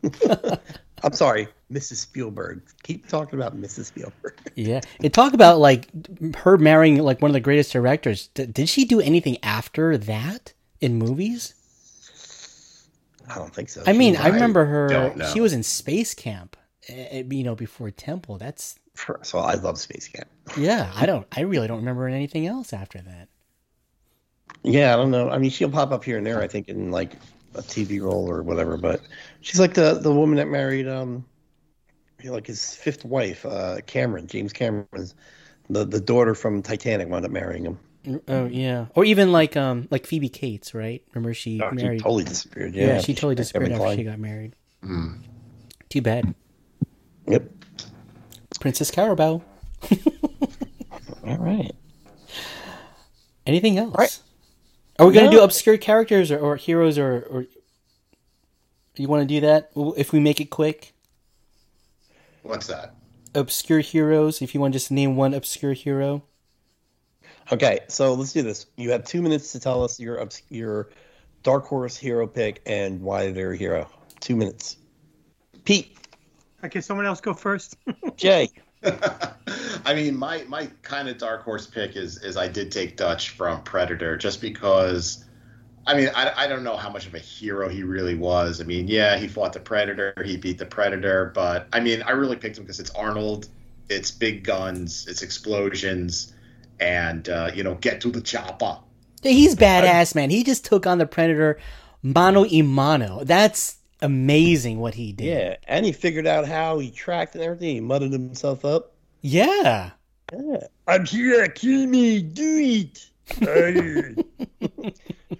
Capshaw. 0.02 0.60
I'm 1.02 1.12
sorry, 1.14 1.48
Mrs. 1.72 1.96
Spielberg. 1.96 2.62
Keep 2.82 3.08
talking 3.08 3.38
about 3.38 3.56
Mrs. 3.60 3.86
Spielberg. 3.86 4.34
Yeah, 4.56 4.80
and 5.02 5.12
talk 5.14 5.32
about 5.32 5.58
like 5.58 5.88
her 6.36 6.58
marrying 6.58 6.98
like 6.98 7.22
one 7.22 7.30
of 7.30 7.32
the 7.34 7.40
greatest 7.40 7.72
directors. 7.72 8.28
D- 8.34 8.46
did 8.46 8.68
she 8.68 8.84
do 8.84 9.00
anything 9.00 9.38
after 9.42 9.96
that 9.96 10.52
in 10.80 10.96
movies? 10.96 11.54
I 13.30 13.36
don't 13.36 13.54
think 13.54 13.68
so. 13.68 13.82
I 13.86 13.92
mean, 13.92 14.14
She- 14.14 14.20
I 14.20 14.28
remember 14.28 14.64
her. 14.64 15.14
She 15.32 15.40
was 15.40 15.52
in 15.52 15.62
Space 15.62 16.14
Camp, 16.14 16.56
eh, 16.88 17.22
you 17.30 17.44
know, 17.44 17.54
before 17.54 17.90
Temple. 17.90 18.38
That's 18.38 18.78
So 19.22 19.38
I 19.38 19.54
love 19.54 19.78
Space 19.78 20.08
Camp. 20.08 20.28
yeah. 20.58 20.92
I 20.94 21.06
don't. 21.06 21.26
I 21.32 21.42
really 21.42 21.68
don't 21.68 21.78
remember 21.78 22.06
anything 22.08 22.46
else 22.46 22.72
after 22.72 23.00
that. 23.00 23.28
Yeah, 24.62 24.92
I 24.92 24.96
don't 24.96 25.10
know. 25.10 25.30
I 25.30 25.38
mean, 25.38 25.50
she'll 25.50 25.70
pop 25.70 25.92
up 25.92 26.04
here 26.04 26.18
and 26.18 26.26
there. 26.26 26.42
I 26.42 26.48
think 26.48 26.68
in 26.68 26.90
like 26.90 27.12
a 27.54 27.62
TV 27.62 28.00
role 28.00 28.28
or 28.28 28.42
whatever. 28.42 28.76
But 28.76 29.00
she's 29.40 29.60
like 29.60 29.74
the 29.74 29.94
the 29.94 30.12
woman 30.12 30.36
that 30.36 30.48
married 30.48 30.88
um, 30.88 31.24
like 32.24 32.46
his 32.46 32.74
fifth 32.74 33.04
wife, 33.04 33.46
uh, 33.46 33.78
Cameron, 33.86 34.26
James 34.26 34.52
Cameron's 34.52 35.14
the 35.68 35.84
the 35.84 36.00
daughter 36.00 36.34
from 36.34 36.62
Titanic 36.62 37.08
wound 37.08 37.24
up 37.24 37.30
marrying 37.30 37.64
him. 37.64 37.78
Oh 38.28 38.46
yeah, 38.46 38.86
or 38.94 39.04
even 39.04 39.30
like 39.30 39.56
um 39.56 39.86
like 39.90 40.06
Phoebe 40.06 40.28
Cates, 40.30 40.72
right? 40.74 41.02
Remember 41.14 41.34
she 41.34 41.60
Oh, 41.62 41.68
she 41.70 41.76
married? 41.84 42.00
totally 42.00 42.24
disappeared, 42.24 42.74
Yeah, 42.74 42.86
yeah. 42.86 43.00
she 43.00 43.14
totally 43.14 43.34
disappeared 43.34 43.72
after 43.72 43.94
she 43.96 44.04
got 44.04 44.18
married. 44.18 44.54
Hmm. 44.82 45.16
Too 45.90 46.00
bad. 46.00 46.34
Yep. 47.26 47.50
Princess 48.60 48.90
Caraboo. 48.90 49.42
All 51.26 51.36
right. 51.38 51.72
Anything 53.46 53.76
else? 53.78 54.22
Are 54.98 55.06
we 55.06 55.12
gonna 55.14 55.30
do 55.30 55.42
obscure 55.42 55.76
characters 55.76 56.30
or, 56.30 56.38
or 56.38 56.56
heroes 56.56 56.96
or 56.98 57.26
or 57.30 57.46
you 58.96 59.08
want 59.08 59.22
to 59.22 59.34
do 59.34 59.40
that 59.46 59.70
if 59.96 60.12
we 60.12 60.20
make 60.20 60.40
it 60.40 60.46
quick? 60.50 60.92
What's 62.42 62.66
that? 62.68 62.94
Obscure 63.34 63.80
heroes. 63.80 64.42
If 64.42 64.54
you 64.54 64.60
want 64.60 64.72
to 64.72 64.78
just 64.78 64.90
name 64.90 65.16
one 65.16 65.32
obscure 65.34 65.72
hero. 65.74 66.24
Okay, 67.52 67.80
so 67.88 68.14
let's 68.14 68.32
do 68.32 68.42
this. 68.42 68.66
You 68.76 68.92
have 68.92 69.04
two 69.04 69.20
minutes 69.22 69.52
to 69.52 69.60
tell 69.60 69.82
us 69.82 69.98
your 69.98 70.20
obs- 70.20 70.42
your 70.50 70.90
dark 71.42 71.64
horse 71.66 71.96
hero 71.96 72.26
pick 72.26 72.62
and 72.64 73.00
why 73.00 73.32
they're 73.32 73.52
a 73.52 73.56
hero. 73.56 73.88
Two 74.20 74.36
minutes. 74.36 74.76
Pete. 75.64 75.96
Okay, 76.62 76.80
someone 76.80 77.06
else 77.06 77.20
go 77.20 77.34
first. 77.34 77.76
Jay. 78.16 78.50
I 78.84 79.94
mean, 79.94 80.16
my 80.16 80.44
my 80.44 80.68
kind 80.82 81.08
of 81.08 81.18
dark 81.18 81.42
horse 81.42 81.66
pick 81.66 81.96
is 81.96 82.22
is 82.22 82.36
I 82.36 82.46
did 82.46 82.70
take 82.70 82.96
Dutch 82.96 83.30
from 83.30 83.62
Predator 83.62 84.16
just 84.16 84.40
because. 84.40 85.24
I 85.86 85.96
mean, 85.96 86.10
I, 86.14 86.44
I 86.44 86.46
don't 86.46 86.62
know 86.62 86.76
how 86.76 86.90
much 86.90 87.06
of 87.06 87.14
a 87.14 87.18
hero 87.18 87.66
he 87.66 87.82
really 87.82 88.14
was. 88.14 88.60
I 88.60 88.64
mean, 88.64 88.86
yeah, 88.86 89.16
he 89.16 89.26
fought 89.26 89.54
the 89.54 89.60
Predator, 89.60 90.12
he 90.24 90.36
beat 90.36 90.58
the 90.58 90.66
Predator, 90.66 91.32
but 91.34 91.68
I 91.72 91.80
mean, 91.80 92.02
I 92.02 92.10
really 92.10 92.36
picked 92.36 92.58
him 92.58 92.64
because 92.64 92.80
it's 92.80 92.90
Arnold, 92.90 93.48
it's 93.88 94.10
big 94.10 94.44
guns, 94.44 95.06
it's 95.08 95.22
explosions, 95.22 96.34
and 96.80 97.28
uh, 97.28 97.50
you 97.54 97.62
know, 97.62 97.74
get 97.76 98.00
to 98.02 98.10
the 98.10 98.20
chopper. 98.20 98.78
He's 99.22 99.54
badass, 99.54 100.14
man. 100.14 100.30
He 100.30 100.42
just 100.42 100.64
took 100.64 100.86
on 100.86 100.98
the 100.98 101.06
Predator 101.06 101.58
mano 102.02 102.42
y 102.42 102.62
mano. 102.62 103.22
That's 103.24 103.76
amazing 104.00 104.80
what 104.80 104.94
he 104.94 105.12
did. 105.12 105.26
Yeah, 105.26 105.56
and 105.68 105.84
he 105.84 105.92
figured 105.92 106.26
out 106.26 106.46
how 106.46 106.78
he 106.78 106.90
tracked 106.90 107.34
and 107.34 107.44
everything. 107.44 107.74
He 107.74 107.80
muddled 107.80 108.12
himself 108.12 108.64
up. 108.64 108.94
Yeah. 109.20 109.90
Yeah. 110.32 110.66
I'm 110.86 111.04
here. 111.04 111.48
Kill 111.48 111.86
me. 111.86 112.22
Do 112.22 112.56
it. 112.58 113.06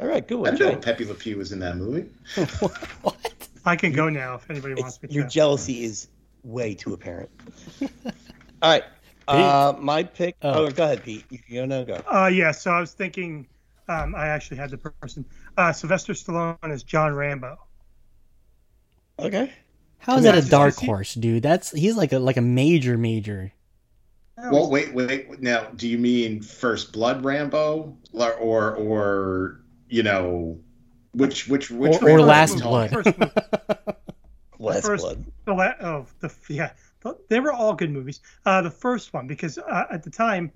All 0.00 0.06
right, 0.06 0.26
good 0.26 0.36
one, 0.36 0.54
didn't 0.54 0.74
know 0.74 0.78
Pepe 0.78 1.04
Le 1.04 1.14
Pew 1.14 1.36
was 1.38 1.52
in 1.52 1.58
that 1.60 1.76
movie. 1.76 2.08
I 3.64 3.76
can 3.76 3.92
go 3.92 4.08
now 4.08 4.36
if 4.36 4.48
anybody 4.48 4.74
wants 4.74 5.02
me 5.02 5.08
to. 5.08 5.14
Your 5.14 5.26
jealousy 5.26 5.84
is 5.84 6.08
way 6.44 6.74
too 6.74 6.94
apparent. 6.94 7.30
All 7.82 7.90
right. 8.70 8.84
Uh, 9.30 9.74
my 9.78 10.02
pick. 10.02 10.36
Oh. 10.42 10.66
Oh. 10.66 10.70
go 10.70 10.84
ahead, 10.84 11.02
Pete. 11.04 11.24
You 11.30 11.38
can 11.38 11.54
go 11.54 11.64
now. 11.66 11.84
Go. 11.84 12.02
Uh, 12.12 12.26
yeah, 12.26 12.50
so 12.52 12.70
I 12.70 12.80
was 12.80 12.92
thinking, 12.92 13.46
um, 13.88 14.14
I 14.14 14.26
actually 14.28 14.56
had 14.58 14.70
the 14.70 14.78
person. 14.78 15.24
Uh, 15.56 15.72
Sylvester 15.72 16.12
Stallone 16.14 16.70
is 16.72 16.82
John 16.82 17.14
Rambo. 17.14 17.58
Okay. 19.18 19.52
How 19.98 20.16
is 20.16 20.24
that 20.24 20.34
a 20.34 20.48
dark 20.48 20.76
horse, 20.76 21.14
dude? 21.14 21.42
That's 21.42 21.70
he's 21.72 21.96
like 21.96 22.12
a 22.12 22.18
like 22.18 22.38
a 22.38 22.42
major 22.42 22.96
major. 22.96 23.52
Well, 24.50 24.70
wait, 24.70 24.94
wait. 24.94 25.42
Now, 25.42 25.66
do 25.76 25.86
you 25.86 25.98
mean 25.98 26.40
First 26.40 26.92
Blood 26.94 27.22
Rambo, 27.24 27.98
or 28.14 28.32
or, 28.36 28.74
or 28.76 29.60
you 29.90 30.02
know, 30.02 30.58
which 31.12 31.46
which 31.48 31.70
which 31.70 32.00
Or- 32.00 32.10
or 32.12 32.20
Last 32.22 32.52
are 32.52 32.54
we 32.56 32.62
Blood. 32.62 32.90
talking? 32.90 33.30
Last 34.58 34.86
first- 34.86 35.02
blood. 35.04 35.24
The 35.44 35.52
la- 35.52 35.74
oh, 35.82 36.06
the 36.20 36.32
yeah, 36.48 36.70
the, 36.72 36.89
they 37.28 37.40
were 37.40 37.52
all 37.52 37.74
good 37.74 37.90
movies. 37.90 38.20
Uh, 38.44 38.62
the 38.62 38.70
first 38.70 39.12
one 39.12 39.26
because 39.26 39.58
uh, 39.58 39.84
at 39.90 40.02
the 40.02 40.10
time, 40.10 40.52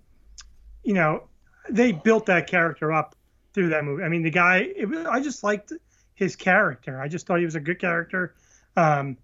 you 0.82 0.95
know, 0.95 1.24
they 1.70 1.92
built 1.92 2.26
that 2.26 2.47
character 2.47 2.92
up 2.92 3.14
through 3.53 3.70
that 3.70 3.84
movie. 3.84 4.03
I 4.03 4.09
mean, 4.09 4.22
the 4.22 4.30
guy, 4.30 4.59
it, 4.59 5.07
I 5.07 5.20
just 5.20 5.42
liked 5.42 5.72
his 6.14 6.36
character. 6.36 7.01
I 7.01 7.09
just 7.09 7.26
thought 7.26 7.38
he 7.38 7.45
was 7.45 7.55
a 7.55 7.61
good 7.61 7.78
character. 7.78 8.34
Um, 8.76 9.16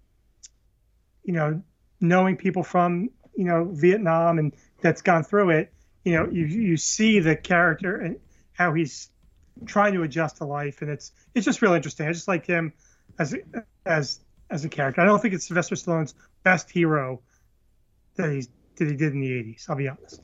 you 1.23 1.33
know, 1.33 1.61
knowing 1.99 2.37
people 2.37 2.63
from 2.63 3.09
you 3.35 3.45
know 3.45 3.69
Vietnam 3.71 4.39
and 4.39 4.53
that's 4.81 5.01
gone 5.01 5.23
through 5.23 5.51
it, 5.51 5.73
you 6.03 6.13
know, 6.13 6.29
you 6.29 6.45
you 6.45 6.77
see 6.77 7.19
the 7.19 7.35
character 7.35 7.95
and 7.97 8.17
how 8.53 8.73
he's 8.73 9.09
trying 9.65 9.93
to 9.93 10.03
adjust 10.03 10.37
to 10.37 10.45
life, 10.45 10.81
and 10.81 10.89
it's 10.89 11.11
it's 11.35 11.45
just 11.45 11.61
real 11.61 11.73
interesting. 11.73 12.07
I 12.07 12.11
just 12.11 12.27
like 12.27 12.45
him 12.45 12.73
as 13.19 13.35
as 13.85 14.19
as 14.51 14.63
a 14.65 14.69
character. 14.69 15.01
I 15.01 15.05
don't 15.05 15.19
think 15.21 15.33
it's 15.33 15.47
Sylvester 15.47 15.75
Stallone's 15.75 16.13
best 16.43 16.69
hero 16.69 17.21
that 18.15 18.29
he's 18.31 18.49
that 18.77 18.87
he 18.89 18.95
did 18.95 19.13
in 19.13 19.21
the 19.21 19.31
'80s. 19.31 19.69
I'll 19.69 19.75
be 19.75 19.87
honest. 19.87 20.21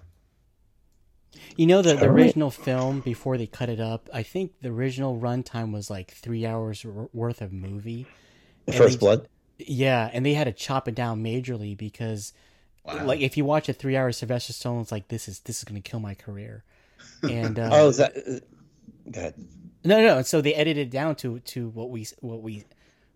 You 1.55 1.67
know 1.67 1.81
the, 1.81 1.95
the 1.95 2.05
original 2.09 2.49
film 2.49 3.01
before 3.01 3.37
they 3.37 3.45
cut 3.47 3.69
it 3.69 3.79
up. 3.79 4.09
I 4.13 4.23
think 4.23 4.53
the 4.61 4.69
original 4.69 5.19
runtime 5.19 5.71
was 5.71 5.89
like 5.89 6.11
three 6.11 6.45
hours 6.45 6.83
wor- 6.85 7.09
worth 7.13 7.41
of 7.41 7.51
movie. 7.53 8.07
And 8.65 8.75
First 8.75 8.99
they- 8.99 9.05
blood. 9.05 9.27
Yeah, 9.59 10.09
and 10.13 10.23
they 10.25 10.33
had 10.35 10.43
to 10.43 10.51
chop 10.51 10.87
it 10.87 10.93
down 10.93 11.23
majorly 11.23 11.75
because, 11.75 12.31
like, 12.85 13.21
if 13.21 13.37
you 13.37 13.43
watch 13.43 13.67
a 13.69 13.73
three-hour 13.73 14.11
Sylvester 14.11 14.53
Stallone, 14.53 14.81
it's 14.83 14.91
like 14.91 15.07
this 15.07 15.27
is 15.27 15.39
this 15.41 15.57
is 15.57 15.63
going 15.63 15.81
to 15.81 15.89
kill 15.89 15.99
my 15.99 16.13
career. 16.13 16.63
And 17.23 17.57
uh, 17.57 17.69
Oh, 17.71 17.89
is 17.89 17.97
that? 17.97 18.15
Uh, 18.15 18.39
go 19.09 19.19
ahead. 19.19 19.33
no, 19.83 19.99
no. 20.05 20.21
So 20.21 20.41
they 20.41 20.53
edited 20.53 20.87
it 20.87 20.91
down 20.91 21.15
to 21.17 21.39
to 21.39 21.69
what 21.69 21.89
we 21.89 22.05
what 22.19 22.41
we 22.43 22.65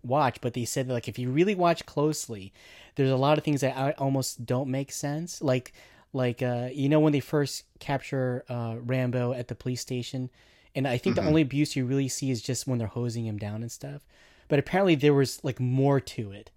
watch, 0.04 0.40
but 0.40 0.54
they 0.54 0.64
said 0.64 0.88
that, 0.88 0.92
like 0.92 1.08
if 1.08 1.18
you 1.18 1.30
really 1.30 1.54
watch 1.54 1.86
closely, 1.86 2.52
there's 2.96 3.10
a 3.10 3.16
lot 3.16 3.38
of 3.38 3.44
things 3.44 3.60
that 3.62 3.76
I 3.76 3.92
almost 3.92 4.44
don't 4.46 4.68
make 4.68 4.92
sense. 4.92 5.40
Like 5.42 5.72
like 6.12 6.42
uh, 6.42 6.68
you 6.72 6.88
know 6.88 7.00
when 7.00 7.12
they 7.12 7.20
first 7.20 7.64
capture 7.78 8.44
uh, 8.48 8.76
Rambo 8.80 9.32
at 9.32 9.48
the 9.48 9.54
police 9.54 9.80
station, 9.80 10.30
and 10.74 10.86
I 10.86 10.98
think 10.98 11.16
Mhm. 11.16 11.22
the 11.22 11.26
only 11.28 11.42
abuse 11.42 11.74
you 11.76 11.86
really 11.86 12.08
see 12.08 12.30
is 12.30 12.42
just 12.42 12.66
when 12.66 12.78
they're 12.78 12.88
hosing 12.88 13.24
him 13.26 13.38
down 13.38 13.62
and 13.62 13.72
stuff. 13.72 14.02
But 14.48 14.58
apparently 14.58 14.94
there 14.94 15.14
was 15.14 15.42
like 15.42 15.58
more 15.60 15.98
to 16.00 16.32
it, 16.32 16.50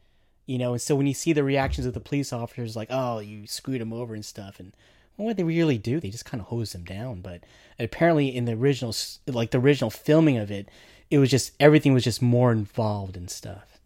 you 0.46 0.58
know. 0.58 0.74
And 0.74 0.82
so 0.82 0.96
when 0.96 1.08
you 1.08 1.14
see 1.14 1.32
the 1.32 1.43
reactions 1.43 1.88
of 1.88 1.93
the 1.93 2.00
police 2.02 2.34
officers, 2.34 2.76
like 2.76 2.89
oh 2.91 3.20
you 3.20 3.48
screwed 3.48 3.80
him 3.82 3.93
over 3.93 4.14
and 4.14 4.26
stuff, 4.26 4.60
and 4.60 4.74
well, 5.16 5.28
what 5.28 5.38
they 5.38 5.43
really 5.43 5.78
do, 5.78 6.02
they 6.02 6.10
just 6.10 6.26
kind 6.26 6.41
of 6.41 6.48
hose 6.48 6.76
him 6.76 6.84
down. 6.84 7.22
But 7.22 7.41
apparently, 7.80 8.36
in 8.36 8.43
the 8.43 8.52
original, 8.52 8.93
like 9.26 9.52
the 9.52 9.60
original 9.60 9.89
filming 9.89 10.38
of 10.38 10.52
it, 10.52 10.68
it 11.12 11.18
was 11.20 11.30
just 11.32 11.51
everything 11.60 11.93
was 11.93 12.03
just 12.03 12.22
more 12.22 12.51
involved 12.51 13.16
and 13.18 13.30
stuff. 13.30 13.80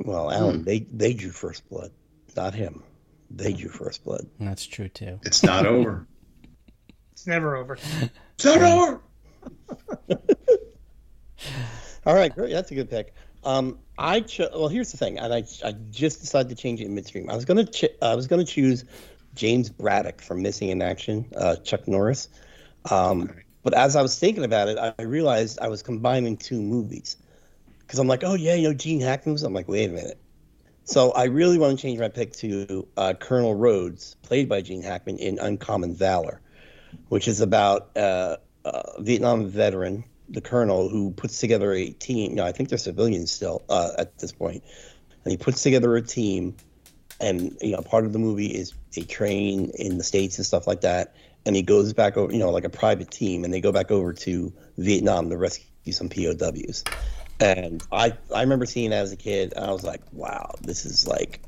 Well, 0.00 0.30
Alan, 0.30 0.64
they 0.64 0.80
they 0.80 1.12
drew 1.14 1.30
first 1.30 1.68
blood, 1.68 1.90
not 2.36 2.54
him. 2.54 2.82
They 3.30 3.52
drew 3.52 3.68
first 3.70 4.04
blood. 4.04 4.26
That's 4.38 4.64
true 4.64 4.88
too. 4.88 5.18
It's 5.24 5.42
not 5.42 5.66
over. 5.74 6.06
It's 7.12 7.26
never 7.26 7.56
over. 7.56 7.76
It's 8.34 8.44
not 8.44 8.62
over. 8.62 9.00
All 12.06 12.14
right, 12.14 12.34
great. 12.34 12.52
That's 12.52 12.70
a 12.70 12.74
good 12.74 12.88
pick. 12.90 13.12
Um, 13.44 13.78
I 13.98 14.20
cho- 14.20 14.48
well, 14.52 14.68
here's 14.68 14.90
the 14.92 14.96
thing, 14.98 15.18
and 15.18 15.32
I 15.32 15.44
I 15.64 15.72
just 15.90 16.20
decided 16.20 16.48
to 16.50 16.54
change 16.54 16.80
it 16.80 16.86
in 16.86 16.94
midstream. 16.94 17.28
I 17.30 17.34
was 17.34 17.44
gonna 17.44 17.64
ch- 17.66 17.84
I 18.02 18.14
was 18.14 18.26
gonna 18.26 18.44
choose 18.44 18.84
James 19.34 19.68
Braddock 19.68 20.20
from 20.20 20.42
Missing 20.42 20.70
in 20.70 20.82
Action, 20.82 21.26
uh, 21.36 21.56
Chuck 21.56 21.86
Norris. 21.86 22.28
Um, 22.90 23.30
but 23.62 23.74
as 23.74 23.96
I 23.96 24.02
was 24.02 24.18
thinking 24.18 24.44
about 24.44 24.68
it, 24.68 24.78
I 24.78 25.02
realized 25.02 25.58
I 25.60 25.68
was 25.68 25.82
combining 25.82 26.36
two 26.36 26.60
movies 26.60 27.16
because 27.80 27.98
I'm 27.98 28.06
like, 28.06 28.22
oh 28.24 28.34
yeah, 28.34 28.54
you 28.54 28.68
know 28.68 28.74
Gene 28.74 29.00
Hackman. 29.00 29.38
I'm 29.44 29.52
like, 29.52 29.68
wait 29.68 29.90
a 29.90 29.92
minute. 29.92 30.18
So 30.84 31.10
I 31.12 31.24
really 31.24 31.58
want 31.58 31.78
to 31.78 31.82
change 31.82 31.98
my 31.98 32.08
pick 32.08 32.32
to 32.34 32.88
uh, 32.96 33.12
Colonel 33.18 33.54
Rhodes, 33.54 34.16
played 34.22 34.48
by 34.48 34.62
Gene 34.62 34.82
Hackman 34.82 35.18
in 35.18 35.38
Uncommon 35.38 35.94
Valor, 35.94 36.40
which 37.08 37.28
is 37.28 37.42
about 37.42 37.94
uh, 37.94 38.36
a 38.64 39.02
Vietnam 39.02 39.48
veteran, 39.48 40.04
the 40.30 40.40
colonel, 40.40 40.88
who 40.88 41.10
puts 41.10 41.40
together 41.40 41.74
a 41.74 41.90
team. 41.90 42.36
No, 42.36 42.44
I 42.44 42.52
think 42.52 42.70
they're 42.70 42.78
civilians 42.78 43.30
still 43.30 43.62
uh, 43.68 43.90
at 43.98 44.18
this 44.18 44.32
point, 44.32 44.62
and 45.24 45.30
he 45.30 45.36
puts 45.36 45.62
together 45.62 45.94
a 45.96 46.00
team. 46.00 46.56
And 47.20 47.58
you 47.60 47.72
know, 47.72 47.82
part 47.82 48.06
of 48.06 48.14
the 48.14 48.18
movie 48.18 48.46
is 48.46 48.72
they 48.94 49.02
train 49.02 49.70
in 49.74 49.98
the 49.98 50.04
states 50.04 50.38
and 50.38 50.46
stuff 50.46 50.66
like 50.66 50.82
that. 50.82 51.14
And 51.46 51.56
he 51.56 51.62
goes 51.62 51.92
back 51.92 52.16
over, 52.16 52.32
you 52.32 52.38
know, 52.38 52.50
like 52.50 52.64
a 52.64 52.70
private 52.70 53.10
team, 53.10 53.44
and 53.44 53.52
they 53.52 53.60
go 53.60 53.72
back 53.72 53.90
over 53.90 54.12
to 54.12 54.52
Vietnam 54.76 55.30
to 55.30 55.36
rescue 55.36 55.92
some 55.92 56.08
POWs. 56.08 56.84
And 57.40 57.82
I 57.92 58.14
I 58.34 58.42
remember 58.42 58.66
seeing 58.66 58.90
that 58.90 59.02
as 59.02 59.12
a 59.12 59.16
kid, 59.16 59.54
I 59.56 59.70
was 59.70 59.84
like, 59.84 60.02
wow, 60.12 60.54
this 60.60 60.84
is 60.84 61.06
like, 61.06 61.40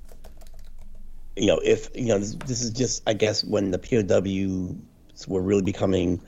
you 1.37 1.47
know, 1.47 1.61
if 1.63 1.89
you 1.95 2.07
know, 2.07 2.19
this, 2.19 2.35
this 2.47 2.63
is 2.63 2.71
just 2.71 3.03
I 3.09 3.13
guess 3.13 3.45
when 3.45 3.73
the 3.73 3.79
POWs 3.79 5.29
were 5.29 5.43
really 5.43 5.63
becoming 5.63 6.21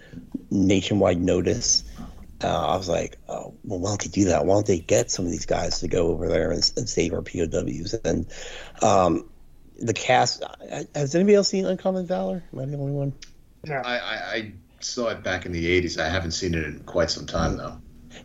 nationwide 0.51 1.21
notice. 1.21 1.85
Uh, 2.45 2.67
I 2.67 2.77
was 2.77 2.89
like, 2.89 3.19
oh, 3.29 3.55
well, 3.63 3.79
why 3.79 3.91
don't 3.91 4.03
they 4.03 4.09
do 4.09 4.25
that? 4.25 4.45
Why 4.45 4.55
don't 4.55 4.67
they 4.67 4.81
get 4.81 5.13
some 5.13 5.25
of 5.25 5.31
these 5.31 5.47
guys 5.47 5.79
to 5.79 5.87
go 5.87 6.09
over 6.09 6.29
there 6.29 6.51
and, 6.51 6.73
and 6.77 6.89
save 6.89 7.13
our 7.13 7.23
POWs? 7.23 7.95
And 8.05 8.27
um, 8.83 9.31
the 9.81 9.93
cast. 9.93 10.43
Has 10.95 11.15
anybody 11.15 11.37
else 11.37 11.49
seen 11.49 11.67
Uncommon 11.67 12.07
Valor? 12.07 12.43
Am 12.53 12.59
I 12.59 12.65
the 12.65 12.77
only 12.77 12.93
one? 12.93 13.13
I, 13.69 13.99
I, 13.99 14.35
I 14.35 14.53
saw 14.81 15.09
it 15.09 15.23
back 15.23 15.47
in 15.47 15.53
the 15.53 15.81
'80s. 15.83 16.01
I 16.01 16.09
haven't 16.09 16.33
seen 16.33 16.55
it 16.55 16.65
in 16.65 16.81
quite 16.81 17.11
some 17.11 17.27
time 17.27 17.57
though. 17.57 17.79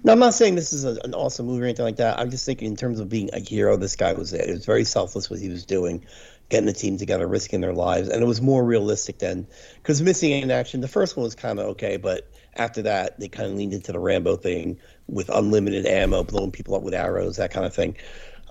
No, 0.04 0.12
I'm 0.12 0.20
not 0.20 0.34
saying 0.34 0.56
this 0.56 0.74
is 0.74 0.84
a, 0.84 1.00
an 1.04 1.14
awesome 1.14 1.46
movie 1.46 1.62
or 1.62 1.66
anything 1.66 1.86
like 1.86 1.96
that. 1.98 2.20
I'm 2.20 2.30
just 2.30 2.46
thinking 2.46 2.68
in 2.68 2.76
terms 2.76 3.00
of 3.00 3.10
being 3.10 3.30
a 3.34 3.40
hero, 3.40 3.78
this 3.78 3.96
guy 3.96 4.14
was 4.14 4.34
it. 4.34 4.50
It 4.50 4.54
was 4.54 4.66
very 4.66 4.84
selfless 4.84 5.30
what 5.30 5.40
he 5.40 5.50
was 5.50 5.66
doing, 5.66 6.06
getting 6.50 6.66
the 6.66 6.74
team 6.74 6.98
together, 6.98 7.28
risking 7.28 7.62
their 7.62 7.74
lives, 7.74 8.10
and 8.10 8.22
it 8.22 8.26
was 8.26 8.42
more 8.42 8.66
realistic 8.66 9.20
than 9.20 9.48
because 9.76 10.02
Missing 10.02 10.32
in 10.32 10.52
Action, 10.52 10.82
the 10.82 10.88
first 10.88 11.16
one 11.16 11.24
was 11.24 11.36
kind 11.36 11.60
of 11.60 11.66
okay, 11.68 11.98
but 11.98 12.30
after 12.56 12.82
that 12.82 13.20
they 13.20 13.28
kind 13.28 13.50
of 13.50 13.56
leaned 13.56 13.74
into 13.74 13.92
the 13.92 14.00
Rambo 14.00 14.36
thing 14.38 14.80
with 15.08 15.30
unlimited 15.30 15.86
ammo, 15.86 16.24
blowing 16.24 16.52
people 16.52 16.76
up 16.76 16.82
with 16.82 16.94
arrows, 16.94 17.38
that 17.38 17.52
kind 17.52 17.66
of 17.66 17.74
thing. 17.74 17.96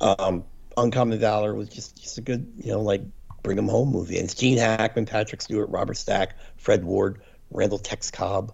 Um, 0.00 0.44
Uncommon 0.76 1.18
Valor 1.18 1.54
was 1.54 1.68
just 1.68 2.00
just 2.00 2.18
a 2.18 2.20
good, 2.20 2.50
you 2.58 2.70
know, 2.70 2.80
like 2.80 3.02
bring 3.42 3.58
'em 3.58 3.68
home 3.68 3.90
movie. 3.90 4.16
And 4.16 4.24
it's 4.24 4.34
Gene 4.34 4.58
Hackman, 4.58 5.06
Patrick 5.06 5.40
Stewart, 5.40 5.70
Robert 5.70 5.96
Stack, 5.96 6.36
Fred 6.66 6.82
Ward, 6.84 7.20
Randall 7.52 7.78
Tex 7.78 8.10
Cobb, 8.10 8.52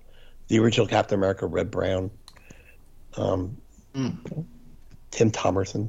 the 0.49 0.59
original 0.59 0.87
Captain 0.87 1.19
America, 1.19 1.47
Reb 1.47 1.71
Brown 1.71 2.11
um, 3.17 3.57
Tim 5.11 5.31
Thomerson. 5.31 5.89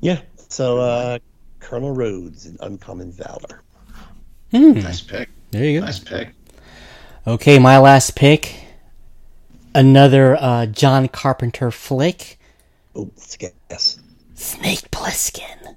Yeah. 0.00 0.22
So 0.48 0.78
uh, 0.78 1.18
Colonel 1.58 1.94
Rhodes 1.94 2.46
in 2.46 2.56
Uncommon 2.60 3.12
Valor. 3.12 3.62
Hmm. 4.50 4.72
Nice 4.72 5.02
pick. 5.02 5.28
There 5.50 5.62
you 5.66 5.80
go. 5.80 5.84
Nice 5.84 5.98
pick. 5.98 6.30
Okay, 7.26 7.58
my 7.58 7.76
last 7.76 8.16
pick. 8.16 8.54
another 9.74 10.36
uh, 10.40 10.64
John 10.64 11.08
Carpenter 11.08 11.70
flick. 11.70 12.38
Oh, 12.96 13.10
let's 13.18 13.36
guess. 13.36 14.00
Snake 14.34 14.90
Plissken 14.90 15.76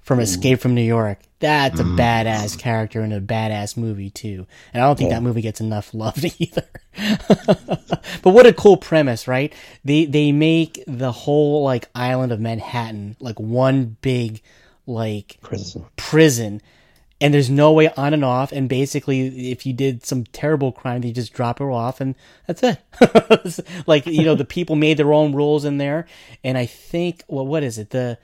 from 0.00 0.20
Escape 0.20 0.60
from 0.60 0.76
New 0.76 0.80
York. 0.80 1.18
That's 1.44 1.78
a 1.78 1.82
mm-hmm. 1.82 2.00
badass 2.00 2.58
character 2.58 3.02
in 3.02 3.12
a 3.12 3.20
badass 3.20 3.76
movie 3.76 4.08
too, 4.08 4.46
and 4.72 4.82
I 4.82 4.86
don't 4.86 4.96
think 4.96 5.10
Yeah. 5.10 5.16
that 5.16 5.22
movie 5.22 5.42
gets 5.42 5.60
enough 5.60 5.92
love 5.94 6.24
either. 6.38 6.66
but 8.22 8.30
what 8.30 8.46
a 8.46 8.52
cool 8.54 8.78
premise, 8.78 9.28
right? 9.28 9.52
They 9.84 10.06
they 10.06 10.32
make 10.32 10.82
the 10.86 11.12
whole 11.12 11.62
like 11.62 11.88
island 11.94 12.32
of 12.32 12.40
Manhattan 12.40 13.16
like 13.20 13.38
one 13.38 13.98
big 14.00 14.40
like 14.86 15.36
prison. 15.42 15.84
prison 15.96 16.62
and 17.20 17.32
there's 17.32 17.50
no 17.50 17.72
way 17.72 17.88
on 17.96 18.12
and 18.12 18.24
off 18.24 18.52
and 18.52 18.68
basically 18.68 19.50
if 19.50 19.64
you 19.64 19.72
did 19.72 20.04
some 20.04 20.24
terrible 20.24 20.72
crime 20.72 21.00
they 21.00 21.10
just 21.10 21.32
drop 21.32 21.60
it 21.60 21.64
off 21.64 22.00
and 22.00 22.14
that's 22.46 22.62
it 22.62 22.78
like 23.86 24.04
you 24.06 24.24
know 24.24 24.34
the 24.34 24.44
people 24.44 24.76
made 24.76 24.98
their 24.98 25.12
own 25.12 25.34
rules 25.34 25.64
in 25.64 25.78
there 25.78 26.06
and 26.42 26.58
i 26.58 26.66
think 26.66 27.24
well 27.26 27.46
what 27.46 27.62
is 27.62 27.78
it 27.78 27.90
the 27.90 28.18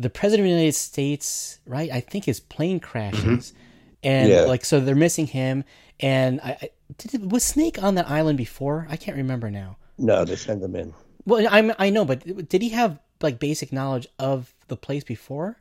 the 0.00 0.10
president 0.10 0.46
of 0.46 0.50
the 0.50 0.56
united 0.58 0.74
states 0.74 1.58
right 1.66 1.90
i 1.92 2.00
think 2.00 2.24
his 2.24 2.40
plane 2.40 2.80
crashes. 2.80 3.22
Mm-hmm. 3.52 3.56
And 4.02 4.28
Yeah. 4.30 4.40
like 4.42 4.64
so 4.64 4.80
they're 4.80 4.94
missing 4.94 5.26
him. 5.26 5.62
And 6.00 6.40
i, 6.42 6.56
I 6.62 6.70
did, 6.96 7.30
was 7.30 7.44
snake 7.44 7.82
on 7.82 7.94
that 7.96 8.08
island 8.08 8.38
before? 8.38 8.86
I 8.88 8.96
can't 8.96 9.16
remember 9.18 9.50
now. 9.50 9.76
No, 9.98 10.24
they 10.24 10.36
send 10.36 10.62
them 10.62 10.74
in. 10.74 10.94
well 11.26 11.46
I'm 11.50 11.72
i 11.78 11.90
know 11.90 12.04
but 12.06 12.48
did 12.48 12.62
he 12.62 12.70
have 12.70 12.98
like 13.20 13.38
basic 13.38 13.72
knowledge 13.72 14.06
of 14.18 14.54
the 14.68 14.76
place 14.76 15.04
before? 15.04 15.58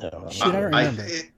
No, 0.00 0.28
Shoot, 0.30 0.54
I 0.54 0.60
don't 0.60 0.74
I- 0.74 0.84
it- 1.04 1.30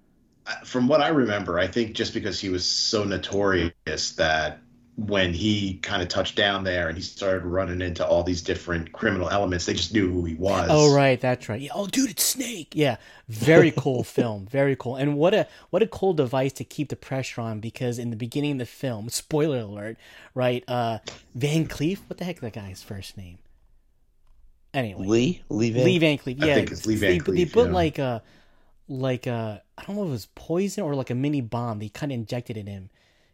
from 0.65 0.87
what 0.87 1.01
I 1.01 1.09
remember, 1.09 1.59
I 1.59 1.67
think 1.67 1.95
just 1.97 2.15
because 2.15 2.39
he 2.39 2.51
was 2.51 2.65
so 2.65 3.03
notorious 3.03 4.13
that 4.17 4.61
when 4.97 5.35
he 5.35 5.75
kind 5.79 6.03
of 6.03 6.09
touched 6.09 6.37
down 6.37 6.65
there 6.65 6.89
and 6.89 6.97
he 6.97 7.03
started 7.03 7.45
running 7.45 7.83
into 7.83 8.07
all 8.07 8.23
these 8.23 8.41
different 8.43 8.93
criminal 8.93 9.29
elements, 9.29 9.67
they 9.67 9.75
just 9.75 9.93
knew 9.93 10.11
who 10.11 10.25
he 10.25 10.35
was. 10.35 10.69
Oh 10.71 10.95
right, 10.95 11.21
that's 11.21 11.49
right. 11.49 11.61
Yeah, 11.61 11.73
oh 11.75 11.87
dude, 11.87 12.11
it's 12.11 12.25
Snake. 12.25 12.73
Yeah, 12.75 12.97
very 13.29 13.71
cool 13.77 14.05
film, 14.05 14.47
very 14.47 14.75
cool. 14.75 14.97
And 14.97 15.17
what 15.17 15.35
a 15.35 15.47
what 15.71 15.83
a 15.83 15.87
cool 15.87 16.15
device 16.15 16.53
to 16.55 16.65
keep 16.65 16.89
the 16.89 16.97
pressure 16.97 17.43
on 17.43 17.61
because 17.61 17.99
in 17.99 18.11
the 18.11 18.17
beginning 18.17 18.53
of 18.53 18.59
the 18.59 18.67
film, 18.67 19.09
spoiler 19.11 19.59
alert, 19.61 19.99
right? 20.35 20.65
Uh, 20.67 20.99
Van 21.35 21.67
Cleef. 21.67 21.99
What 22.09 22.19
the 22.19 22.25
heck 22.25 22.37
is 22.37 22.41
that 22.41 22.55
guy's 22.55 22.83
first 22.83 23.17
name? 23.19 23.39
Anyway, 24.75 25.07
Lee? 25.07 25.43
Lee 25.49 25.71
Van? 25.71 25.85
Lee 25.85 25.99
Van 25.99 26.19
Cleef. 26.19 26.43
I 26.43 26.49
Yeah, 26.49 26.55
think 26.55 26.71
it's 26.71 26.87
Lee 26.87 26.97
Van 26.97 27.19
they, 27.19 27.19
they 27.19 27.45
put 27.47 27.69
yeah. 27.69 27.73
like 27.73 27.99
a 27.99 28.23
like 28.89 29.27
a 29.27 29.63
I 29.79 29.85
don't 29.85 29.97
know 29.97 30.05
if 30.05 30.09
it 30.09 30.13
was 30.13 30.27
poison 30.35 30.85
or 30.85 30.95
like 30.95 31.11
a 31.11 31.15
mini 31.15 31.41
bomb. 31.41 31.79
They 31.79 31.89
kind 31.89 32.13
of 32.13 32.17
injected 32.17 32.57
it 32.57 32.61
in 32.61 32.67
him. 32.67 32.91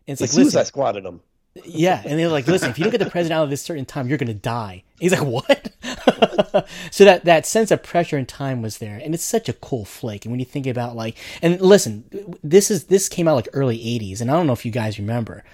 And 0.06 0.14
it's 0.14 0.20
They 0.20 0.26
like, 0.26 0.32
listen, 0.32 0.52
Suicide 0.52 0.66
Squatted 0.66 1.04
him. 1.04 1.20
Yeah, 1.54 2.00
and 2.04 2.18
they're 2.18 2.28
like, 2.28 2.46
listen, 2.46 2.70
if 2.70 2.78
you 2.78 2.84
don't 2.84 2.92
get 2.92 2.98
the 2.98 3.10
president 3.10 3.38
out 3.38 3.44
of 3.44 3.50
this 3.50 3.60
certain 3.60 3.84
time, 3.84 4.08
you're 4.08 4.18
gonna 4.18 4.32
die. 4.32 4.84
He's 4.98 5.12
like, 5.12 5.26
what? 5.26 5.70
so 6.90 7.04
that 7.04 7.24
that 7.24 7.44
sense 7.44 7.70
of 7.70 7.82
pressure 7.82 8.16
and 8.16 8.26
time 8.26 8.62
was 8.62 8.78
there, 8.78 8.98
and 9.02 9.14
it's 9.14 9.24
such 9.24 9.48
a 9.48 9.52
cool 9.52 9.84
flick. 9.84 10.24
And 10.24 10.32
when 10.32 10.40
you 10.40 10.46
think 10.46 10.66
about 10.66 10.96
like, 10.96 11.16
and 11.42 11.60
listen, 11.60 12.04
this 12.42 12.70
is 12.70 12.84
this 12.84 13.08
came 13.08 13.28
out 13.28 13.34
like 13.34 13.48
early 13.52 13.78
'80s, 13.78 14.20
and 14.20 14.30
I 14.30 14.34
don't 14.34 14.46
know 14.46 14.54
if 14.54 14.64
you 14.64 14.72
guys 14.72 14.98
remember, 14.98 15.44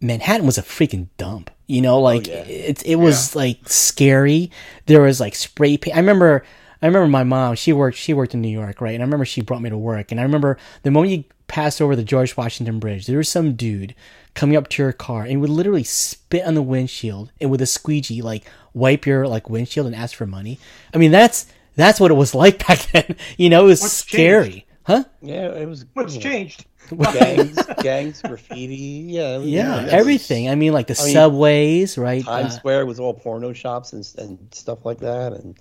Manhattan 0.00 0.46
was 0.46 0.58
a 0.58 0.62
freaking 0.62 1.08
dump. 1.16 1.50
You 1.68 1.80
know, 1.80 1.96
oh, 1.96 2.00
like 2.00 2.26
it 2.26 2.82
it 2.84 2.96
was 2.96 3.36
like 3.36 3.68
scary. 3.68 4.50
There 4.86 5.02
was 5.02 5.20
like 5.20 5.36
spray 5.36 5.76
paint. 5.76 5.96
I 5.96 6.00
remember. 6.00 6.44
I 6.82 6.86
remember 6.86 7.08
my 7.08 7.24
mom. 7.24 7.56
She 7.56 7.74
worked. 7.74 7.98
She 7.98 8.14
worked 8.14 8.32
in 8.32 8.40
New 8.40 8.48
York, 8.48 8.80
right? 8.80 8.94
And 8.94 9.02
I 9.02 9.04
remember 9.04 9.26
she 9.26 9.42
brought 9.42 9.60
me 9.60 9.68
to 9.68 9.76
work. 9.76 10.10
And 10.10 10.18
I 10.18 10.22
remember 10.22 10.56
the 10.82 10.90
moment 10.90 11.12
you 11.12 11.24
passed 11.50 11.82
over 11.82 11.94
the 11.94 12.04
George 12.04 12.36
Washington 12.36 12.78
Bridge, 12.78 13.06
there 13.06 13.18
was 13.18 13.28
some 13.28 13.54
dude 13.54 13.94
coming 14.34 14.56
up 14.56 14.68
to 14.68 14.82
your 14.82 14.92
car 14.92 15.24
and 15.24 15.40
would 15.40 15.50
literally 15.50 15.82
spit 15.84 16.44
on 16.46 16.54
the 16.54 16.62
windshield 16.62 17.32
and 17.40 17.50
with 17.50 17.60
a 17.60 17.66
squeegee 17.66 18.22
like 18.22 18.44
wipe 18.72 19.04
your 19.04 19.26
like 19.26 19.50
windshield 19.50 19.86
and 19.86 19.94
ask 19.96 20.14
for 20.16 20.26
money. 20.26 20.58
I 20.94 20.98
mean, 20.98 21.10
that's 21.10 21.46
that's 21.76 21.98
what 22.00 22.10
it 22.10 22.14
was 22.14 22.34
like 22.42 22.66
back 22.66 22.78
then. 22.92 23.16
You 23.36 23.50
know, 23.50 23.64
it 23.64 23.68
was 23.68 23.80
What's 23.82 23.92
scary, 23.92 24.50
changed? 24.50 24.64
huh? 24.84 25.04
Yeah, 25.20 25.48
it 25.52 25.66
was. 25.68 25.84
What's 25.94 26.14
you 26.14 26.20
know, 26.20 26.30
changed? 26.30 26.64
Gangs, 27.12 27.58
gangs, 27.82 28.22
graffiti. 28.22 29.04
Yeah, 29.08 29.36
it 29.36 29.38
was- 29.38 29.46
Yeah, 29.48 29.80
it 29.80 29.84
was- 29.84 29.92
everything. 29.92 30.48
I 30.48 30.54
mean, 30.56 30.72
like 30.72 30.86
the 30.88 30.98
I 31.00 31.04
mean, 31.04 31.14
subways, 31.14 31.96
right? 31.98 32.24
Times 32.24 32.54
Uh, 32.54 32.58
Square 32.58 32.86
was 32.86 32.98
all 32.98 33.14
porno 33.14 33.52
shops 33.52 33.92
and, 33.92 34.08
and 34.18 34.38
stuff 34.52 34.84
like 34.84 34.98
that. 34.98 35.32
And 35.32 35.56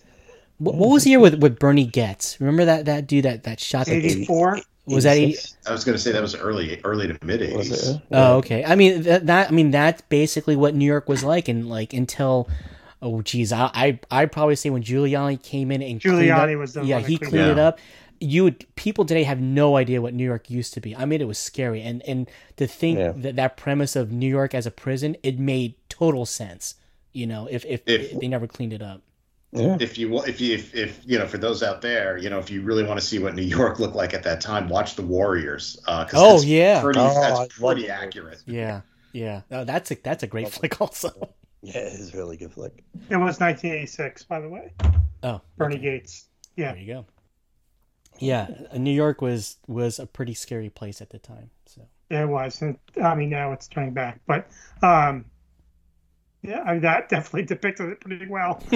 what, 0.60 0.76
what 0.76 0.89
was 0.89 1.03
the 1.03 1.10
year 1.12 1.20
with, 1.20 1.41
with 1.41 1.57
Bernie 1.60 1.86
Goetz? 1.88 2.39
Remember 2.39 2.66
that 2.66 2.86
that 2.86 3.07
dude 3.07 3.26
that 3.26 3.43
that 3.43 3.60
shot 3.60 3.88
the 3.88 3.93
84? 3.95 4.62
Was 4.86 5.03
that 5.03 5.18
80? 5.18 5.38
I 5.68 5.72
was 5.72 5.84
going 5.84 5.95
to 5.95 6.01
say 6.01 6.12
that 6.12 6.22
was 6.22 6.36
early, 6.36 6.82
early 6.84 7.07
to 7.07 7.18
mid 7.24 7.41
'80s. 7.41 8.01
Oh, 8.12 8.38
okay. 8.38 8.64
I 8.66 8.76
mean 8.76 9.03
that, 9.03 9.28
that 9.28 9.49
I 9.49 9.51
mean 9.51 9.72
that's 9.72 10.01
basically 10.01 10.55
what 10.55 10.74
New 10.76 10.86
York 10.86 11.07
was 11.07 11.24
like, 11.24 11.47
and 11.47 11.70
like 11.70 11.93
until 11.93 12.49
oh 13.01 13.22
geez, 13.22 13.51
I 13.53 13.70
I 13.74 13.99
I'd 14.10 14.32
probably 14.32 14.55
say 14.55 14.70
when 14.72 14.84
Giuliani 14.84 15.41
came 15.41 15.72
in 15.72 15.82
and 15.84 16.01
cleaned 16.01 16.18
Giuliani 16.24 16.53
up- 16.53 16.60
was 16.60 16.74
the 16.74 16.84
yeah 16.86 16.95
one 16.97 17.05
he 17.10 17.18
cleaned 17.18 17.32
cleaned 17.32 17.47
it 17.49 17.51
it 17.53 17.60
up. 17.60 17.76
up. 17.76 17.80
You 18.22 18.43
would 18.45 18.66
people 18.76 19.05
today 19.05 19.24
have 19.24 19.39
no 19.39 19.78
idea 19.78 20.01
what 20.01 20.14
New 20.14 20.26
York 20.26 20.49
used 20.49 20.74
to 20.74 20.82
be. 20.82 20.93
I 20.95 21.05
mean, 21.05 21.22
it 21.22 21.28
was 21.28 21.38
scary, 21.38 21.82
and 21.84 22.01
and 22.07 22.28
to 22.57 22.66
think 22.68 22.97
Yeah. 22.97 23.14
that 23.18 23.36
that 23.36 23.57
premise 23.57 23.95
of 23.95 24.12
New 24.12 24.28
York 24.28 24.53
as 24.55 24.66
a 24.66 24.72
prison, 24.72 25.16
it 25.24 25.38
made 25.39 25.76
total 25.88 26.26
sense. 26.26 26.76
You 27.14 27.28
know, 27.28 27.47
if 27.49 27.64
if, 27.66 27.82
If- 27.86 28.20
they 28.20 28.28
never 28.28 28.47
cleaned 28.47 28.74
it 28.74 28.82
up. 28.82 29.01
Yeah, 29.52 29.78
If 29.80 29.97
you 29.97 30.10
wa- 30.10 30.24
if 30.24 30.39
you 30.39 30.54
if, 30.56 30.76
if 30.76 31.02
you 31.06 31.18
know 31.18 31.26
for 31.28 31.38
those 31.38 31.64
out 31.64 31.82
there, 31.82 32.18
you 32.18 32.30
know 32.30 32.39
if 32.39 32.50
you 32.52 32.62
really 32.62 32.84
want 32.84 33.00
to 33.00 33.06
see 33.06 33.18
what 33.20 33.36
New 33.36 33.41
York 33.43 33.80
looked 33.80 33.95
like 33.95 34.14
at 34.14 34.24
that 34.24 34.41
time, 34.41 34.70
watch 34.70 34.95
The 34.95 35.02
Warriors. 35.02 35.80
Uh, 35.88 36.06
'cause 36.06 36.14
Oh, 36.22 36.32
that's 36.34 36.45
yeah. 36.45 36.82
pretty, 36.82 37.00
Oh, 37.00 37.14
that's 37.20 37.58
pretty 37.58 37.89
accurate. 37.89 38.43
Yeah, 38.45 38.82
yeah. 39.12 39.41
Oh, 39.52 39.64
that's 39.64 39.89
a 39.91 39.95
that's 40.04 40.24
a 40.24 40.28
great 40.28 40.50
flick 40.50 40.80
also. 40.82 41.10
yeah, 41.62 41.78
it 41.80 41.93
is 42.00 42.14
a 42.14 42.18
really 42.18 42.38
good 42.38 42.52
flick. 42.54 42.84
It 43.10 43.18
was 43.18 43.39
1986, 43.39 44.24
by 44.24 44.39
the 44.39 44.50
way. 44.50 44.72
Oh, 45.24 45.41
Bernie 45.58 45.76
okay. 45.76 45.84
Gates. 46.00 46.28
Yeah. 46.56 46.74
There 46.74 46.82
you 46.82 46.93
go. 46.93 47.06
Yeah, 48.20 48.47
uh, 48.72 48.78
New 48.78 48.91
York 48.93 49.22
was 49.22 49.58
was 49.68 49.97
a 50.00 50.06
pretty 50.06 50.34
scary 50.34 50.70
place 50.70 51.02
at 51.02 51.10
the 51.10 51.20
time. 51.20 51.50
So 51.66 51.82
it 52.10 52.28
was. 52.28 52.62
And 52.62 52.78
I 53.02 53.16
mean, 53.16 53.30
now 53.30 53.52
it's 53.54 53.68
turning 53.68 53.93
back. 53.93 54.20
But 54.28 54.47
um, 54.84 55.26
yeah, 56.42 56.62
I 56.62 56.74
mean, 56.74 56.82
that 56.82 57.10
definitely 57.10 57.44
depicted 57.44 57.90
it 57.90 58.00
pretty 58.00 58.28
well. 58.28 58.62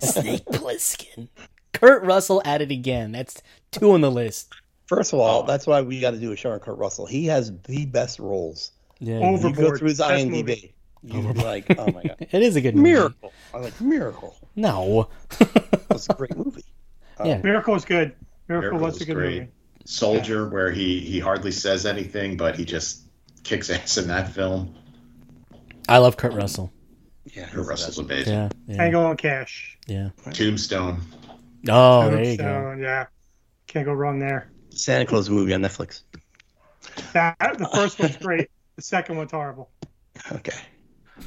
Snake 0.00 0.44
Plissken, 0.46 1.28
Kurt 1.72 2.02
Russell 2.04 2.42
at 2.44 2.62
it 2.62 2.70
again. 2.70 3.12
That's 3.12 3.42
two 3.70 3.92
on 3.92 4.00
the 4.00 4.10
list. 4.10 4.54
First 4.86 5.12
of 5.12 5.18
all, 5.18 5.42
oh. 5.42 5.46
that's 5.46 5.66
why 5.66 5.82
we 5.82 6.00
got 6.00 6.12
to 6.12 6.18
do 6.18 6.32
a 6.32 6.36
show 6.36 6.50
on 6.52 6.60
Kurt 6.60 6.78
Russell. 6.78 7.06
He 7.06 7.26
has 7.26 7.52
the 7.64 7.84
best 7.86 8.18
roles. 8.18 8.72
Yeah, 9.00 9.18
Over- 9.18 9.48
You 9.48 9.54
go 9.54 9.76
through 9.76 9.88
his 9.88 9.98
best 9.98 10.10
IMDb. 10.10 10.30
movie. 10.30 10.74
You're 11.04 11.32
like, 11.34 11.66
oh 11.78 11.86
my 11.92 12.02
god, 12.02 12.16
it 12.30 12.42
is 12.42 12.56
a 12.56 12.60
good 12.60 12.74
movie. 12.74 12.90
miracle! 12.90 13.32
I 13.54 13.58
like 13.58 13.80
miracle. 13.80 14.36
No, 14.56 15.08
That's 15.88 16.08
a 16.08 16.14
great 16.14 16.36
movie. 16.36 16.64
yeah, 17.24 17.38
Miracle 17.38 17.74
was 17.74 17.84
good. 17.84 18.14
Miracle, 18.48 18.70
Miracle 18.70 18.78
was 18.78 18.94
was 18.94 19.02
a 19.02 19.04
good 19.04 19.14
great. 19.14 19.38
movie. 19.40 19.50
Soldier, 19.84 20.48
where 20.48 20.70
he 20.72 20.98
he 21.00 21.20
hardly 21.20 21.52
says 21.52 21.86
anything, 21.86 22.36
but 22.36 22.56
he 22.56 22.64
just 22.64 23.02
kicks 23.44 23.70
ass 23.70 23.96
in 23.96 24.08
that 24.08 24.32
film. 24.32 24.74
I 25.88 25.98
love 25.98 26.16
Kurt 26.16 26.34
Russell. 26.34 26.72
Yeah, 27.34 27.48
Kurt 27.48 27.66
Russell's 27.66 27.98
amazing. 27.98 28.32
Yeah, 28.32 28.48
yeah, 28.66 28.76
Tango 28.76 29.10
and 29.10 29.18
Cash. 29.18 29.78
yeah. 29.86 30.10
Tombstone. 30.32 31.00
Oh, 31.68 32.10
there 32.10 32.24
you 32.24 32.36
go. 32.36 32.76
Yeah. 32.78 33.06
Can't 33.66 33.84
go 33.84 33.92
wrong 33.92 34.18
there. 34.18 34.50
Santa 34.70 35.06
Claus 35.06 35.28
movie 35.28 35.52
on 35.54 35.60
Netflix. 35.60 36.02
That 37.12 37.36
the 37.58 37.68
first 37.72 37.98
one's 37.98 38.16
great. 38.16 38.48
The 38.76 38.82
second 38.82 39.16
one's 39.16 39.30
horrible. 39.32 39.70
Okay. 40.32 40.56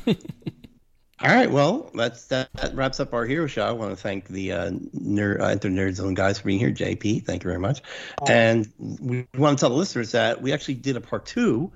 All 0.07 1.29
right. 1.29 1.51
Well, 1.51 1.91
that's 1.93 2.25
that, 2.27 2.51
that 2.53 2.75
wraps 2.75 2.99
up 2.99 3.13
our 3.13 3.25
hero 3.25 3.45
show. 3.45 3.63
I 3.63 3.71
want 3.71 3.91
to 3.91 3.95
thank 3.95 4.27
the 4.27 4.53
uh, 4.53 4.71
nerd, 4.71 5.39
uh, 5.39 5.47
Enter 5.47 5.69
Nerd 5.69 5.93
Zone 5.93 6.15
guys 6.15 6.39
for 6.39 6.45
being 6.45 6.59
here. 6.59 6.71
JP, 6.71 7.25
thank 7.25 7.43
you 7.43 7.49
very 7.49 7.59
much. 7.59 7.81
And 8.27 8.67
we 8.79 9.27
want 9.37 9.59
to 9.59 9.61
tell 9.61 9.69
the 9.69 9.75
listeners 9.75 10.13
that 10.13 10.41
we 10.41 10.51
actually 10.53 10.75
did 10.75 10.95
a 10.95 11.01
part 11.01 11.25
two, 11.25 11.71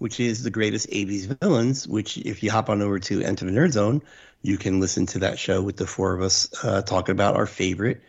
which 0.00 0.18
is 0.18 0.42
the 0.42 0.50
greatest 0.50 0.90
'80s 0.90 1.38
villains. 1.40 1.86
Which, 1.86 2.18
if 2.18 2.42
you 2.42 2.50
hop 2.50 2.68
on 2.68 2.82
over 2.82 2.98
to 2.98 3.22
Enter 3.22 3.44
the 3.44 3.52
Nerd 3.52 3.70
Zone, 3.72 4.02
you 4.42 4.58
can 4.58 4.80
listen 4.80 5.06
to 5.06 5.20
that 5.20 5.38
show 5.38 5.62
with 5.62 5.76
the 5.76 5.86
four 5.86 6.12
of 6.14 6.22
us 6.22 6.48
uh, 6.64 6.82
talking 6.82 7.12
about 7.12 7.36
our 7.36 7.46
favorite 7.46 8.02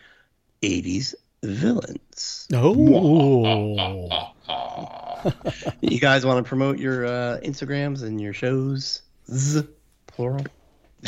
'80s 0.63 1.13
villains. 1.43 2.47
Oh, 2.53 4.31
You 5.81 5.99
guys 5.99 6.25
want 6.25 6.43
to 6.43 6.47
promote 6.47 6.79
your 6.79 7.05
uh, 7.05 7.39
Instagrams 7.43 8.01
and 8.03 8.19
your 8.19 8.33
shows? 8.33 9.01
Z, 9.29 9.67
plural. 10.07 10.45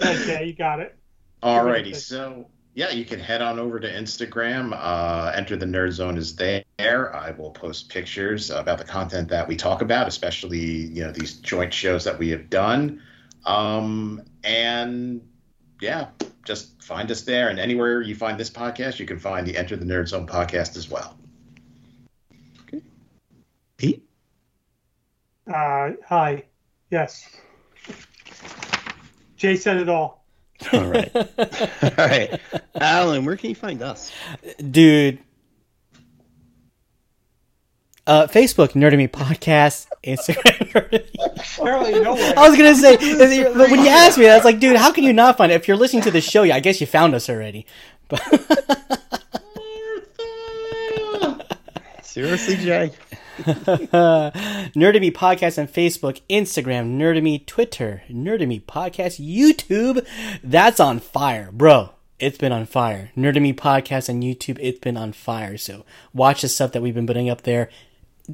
Okay, 0.00 0.46
you 0.46 0.54
got 0.54 0.80
it. 0.80 0.96
Alrighty, 1.42 1.94
so 1.94 2.46
yeah, 2.74 2.90
you 2.90 3.04
can 3.04 3.18
head 3.18 3.42
on 3.42 3.58
over 3.58 3.80
to 3.80 3.88
Instagram. 3.88 4.72
Uh, 4.72 5.32
Enter 5.34 5.56
the 5.56 5.66
Nerd 5.66 5.90
Zone 5.90 6.16
is 6.16 6.36
there. 6.36 6.62
I 6.80 7.34
will 7.36 7.50
post 7.50 7.88
pictures 7.88 8.50
about 8.50 8.78
the 8.78 8.84
content 8.84 9.28
that 9.30 9.48
we 9.48 9.56
talk 9.56 9.82
about, 9.82 10.06
especially 10.06 10.60
you 10.60 11.02
know 11.04 11.10
these 11.10 11.34
joint 11.34 11.74
shows 11.74 12.04
that 12.04 12.18
we 12.18 12.28
have 12.30 12.48
done. 12.48 13.02
Um, 13.44 14.22
and 14.44 15.20
yeah, 15.80 16.08
just 16.44 16.80
find 16.80 17.10
us 17.10 17.22
there. 17.22 17.48
And 17.48 17.58
anywhere 17.58 18.00
you 18.00 18.14
find 18.14 18.38
this 18.38 18.50
podcast, 18.50 19.00
you 19.00 19.06
can 19.06 19.18
find 19.18 19.44
the 19.44 19.56
Enter 19.56 19.74
the 19.76 19.84
Nerd 19.84 20.06
Zone 20.06 20.26
podcast 20.26 20.76
as 20.76 20.88
well. 20.88 21.18
Okay. 22.62 22.82
Pete? 23.76 24.08
Uh, 25.52 25.90
hi. 26.06 26.44
Yes. 26.90 27.28
Jay 29.36 29.56
said 29.56 29.78
it 29.78 29.88
all. 29.88 30.24
All 30.72 30.86
right. 30.86 31.10
All 31.16 31.90
right. 31.96 32.40
Alan, 32.74 33.24
where 33.24 33.36
can 33.36 33.50
you 33.50 33.56
find 33.56 33.82
us? 33.82 34.12
Dude. 34.70 35.18
Uh, 38.08 38.26
Facebook, 38.26 38.70
Nerdemy 38.72 39.06
Podcast, 39.10 39.86
Instagram, 40.02 41.04
Apparently, 41.60 42.00
no 42.00 42.14
way. 42.14 42.32
I 42.34 42.48
was 42.48 42.56
gonna 42.56 42.74
say, 42.74 42.94
it- 42.94 43.54
but 43.54 43.70
when 43.70 43.80
you 43.80 43.88
asked 43.88 44.16
me, 44.16 44.26
I 44.28 44.34
was 44.34 44.46
like, 44.46 44.58
dude, 44.60 44.76
how 44.76 44.90
can 44.92 45.04
you 45.04 45.12
not 45.12 45.36
find 45.36 45.52
it? 45.52 45.56
If 45.56 45.68
you're 45.68 45.76
listening 45.76 46.02
to 46.04 46.10
the 46.10 46.22
show, 46.22 46.42
yeah, 46.42 46.56
I 46.56 46.60
guess 46.60 46.80
you 46.80 46.86
found 46.86 47.14
us 47.14 47.28
already. 47.28 47.66
But 48.08 48.22
Seriously, 52.02 52.56
Jay? 52.56 52.92
Nerdemy 53.44 55.12
Podcast 55.12 55.58
on 55.58 55.68
Facebook, 55.68 56.20
Instagram, 56.30 56.96
Nerdemy 56.96 57.44
Twitter, 57.46 58.02
Nerdemy 58.10 58.62
Podcast, 58.62 59.20
YouTube. 59.24 60.04
That's 60.42 60.80
on 60.80 60.98
fire, 60.98 61.50
bro. 61.52 61.90
It's 62.18 62.38
been 62.38 62.50
on 62.52 62.66
fire. 62.66 63.12
Nerdemy 63.16 63.54
Podcast 63.54 64.08
on 64.08 64.22
YouTube. 64.22 64.58
It's 64.60 64.80
been 64.80 64.96
on 64.96 65.12
fire. 65.12 65.56
So 65.56 65.84
watch 66.12 66.42
the 66.42 66.48
stuff 66.48 66.72
that 66.72 66.82
we've 66.82 66.94
been 66.94 67.06
putting 67.06 67.30
up 67.30 67.42
there. 67.42 67.68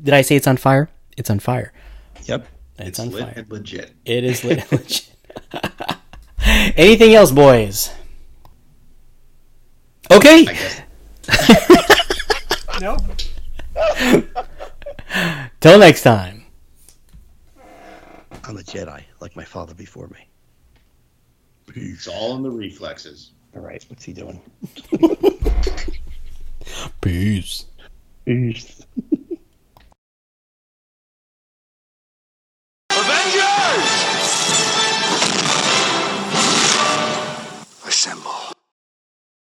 Did 0.01 0.15
I 0.15 0.23
say 0.23 0.37
it's 0.37 0.47
on 0.47 0.57
fire? 0.57 0.89
It's 1.17 1.31
on 1.31 1.39
fire. 1.39 1.73
Yep. 2.25 2.47
It's, 2.79 2.89
It's 2.89 2.99
on 3.01 3.11
lit 3.11 3.25
fire. 3.25 3.33
and 3.37 3.51
legit. 3.51 3.93
It 4.05 4.25
is 4.25 4.45
lit 4.45 4.59
and 4.71 4.73
legit. 4.81 5.11
Anything 6.77 7.15
else, 7.15 7.31
boys? 7.31 7.93
Okay. 10.11 10.45
Nope. 12.81 13.01
Till 15.61 15.79
next 15.79 16.03
time. 16.03 16.45
I'm 18.47 18.59
a 18.59 18.63
Jedi, 18.63 19.03
like 19.21 19.37
my 19.37 19.45
father 19.45 19.75
before 19.75 20.09
me. 20.09 20.29
It's 21.75 22.07
all 22.09 22.37
in 22.37 22.43
the 22.43 22.51
reflexes. 22.51 23.31
All 23.57 23.63
right, 23.63 23.83
what's 23.89 24.05
he 24.05 24.13
doing? 24.13 24.41
Peace. 27.01 27.67
Peace. 28.27 28.83
Assemble. 37.87 38.44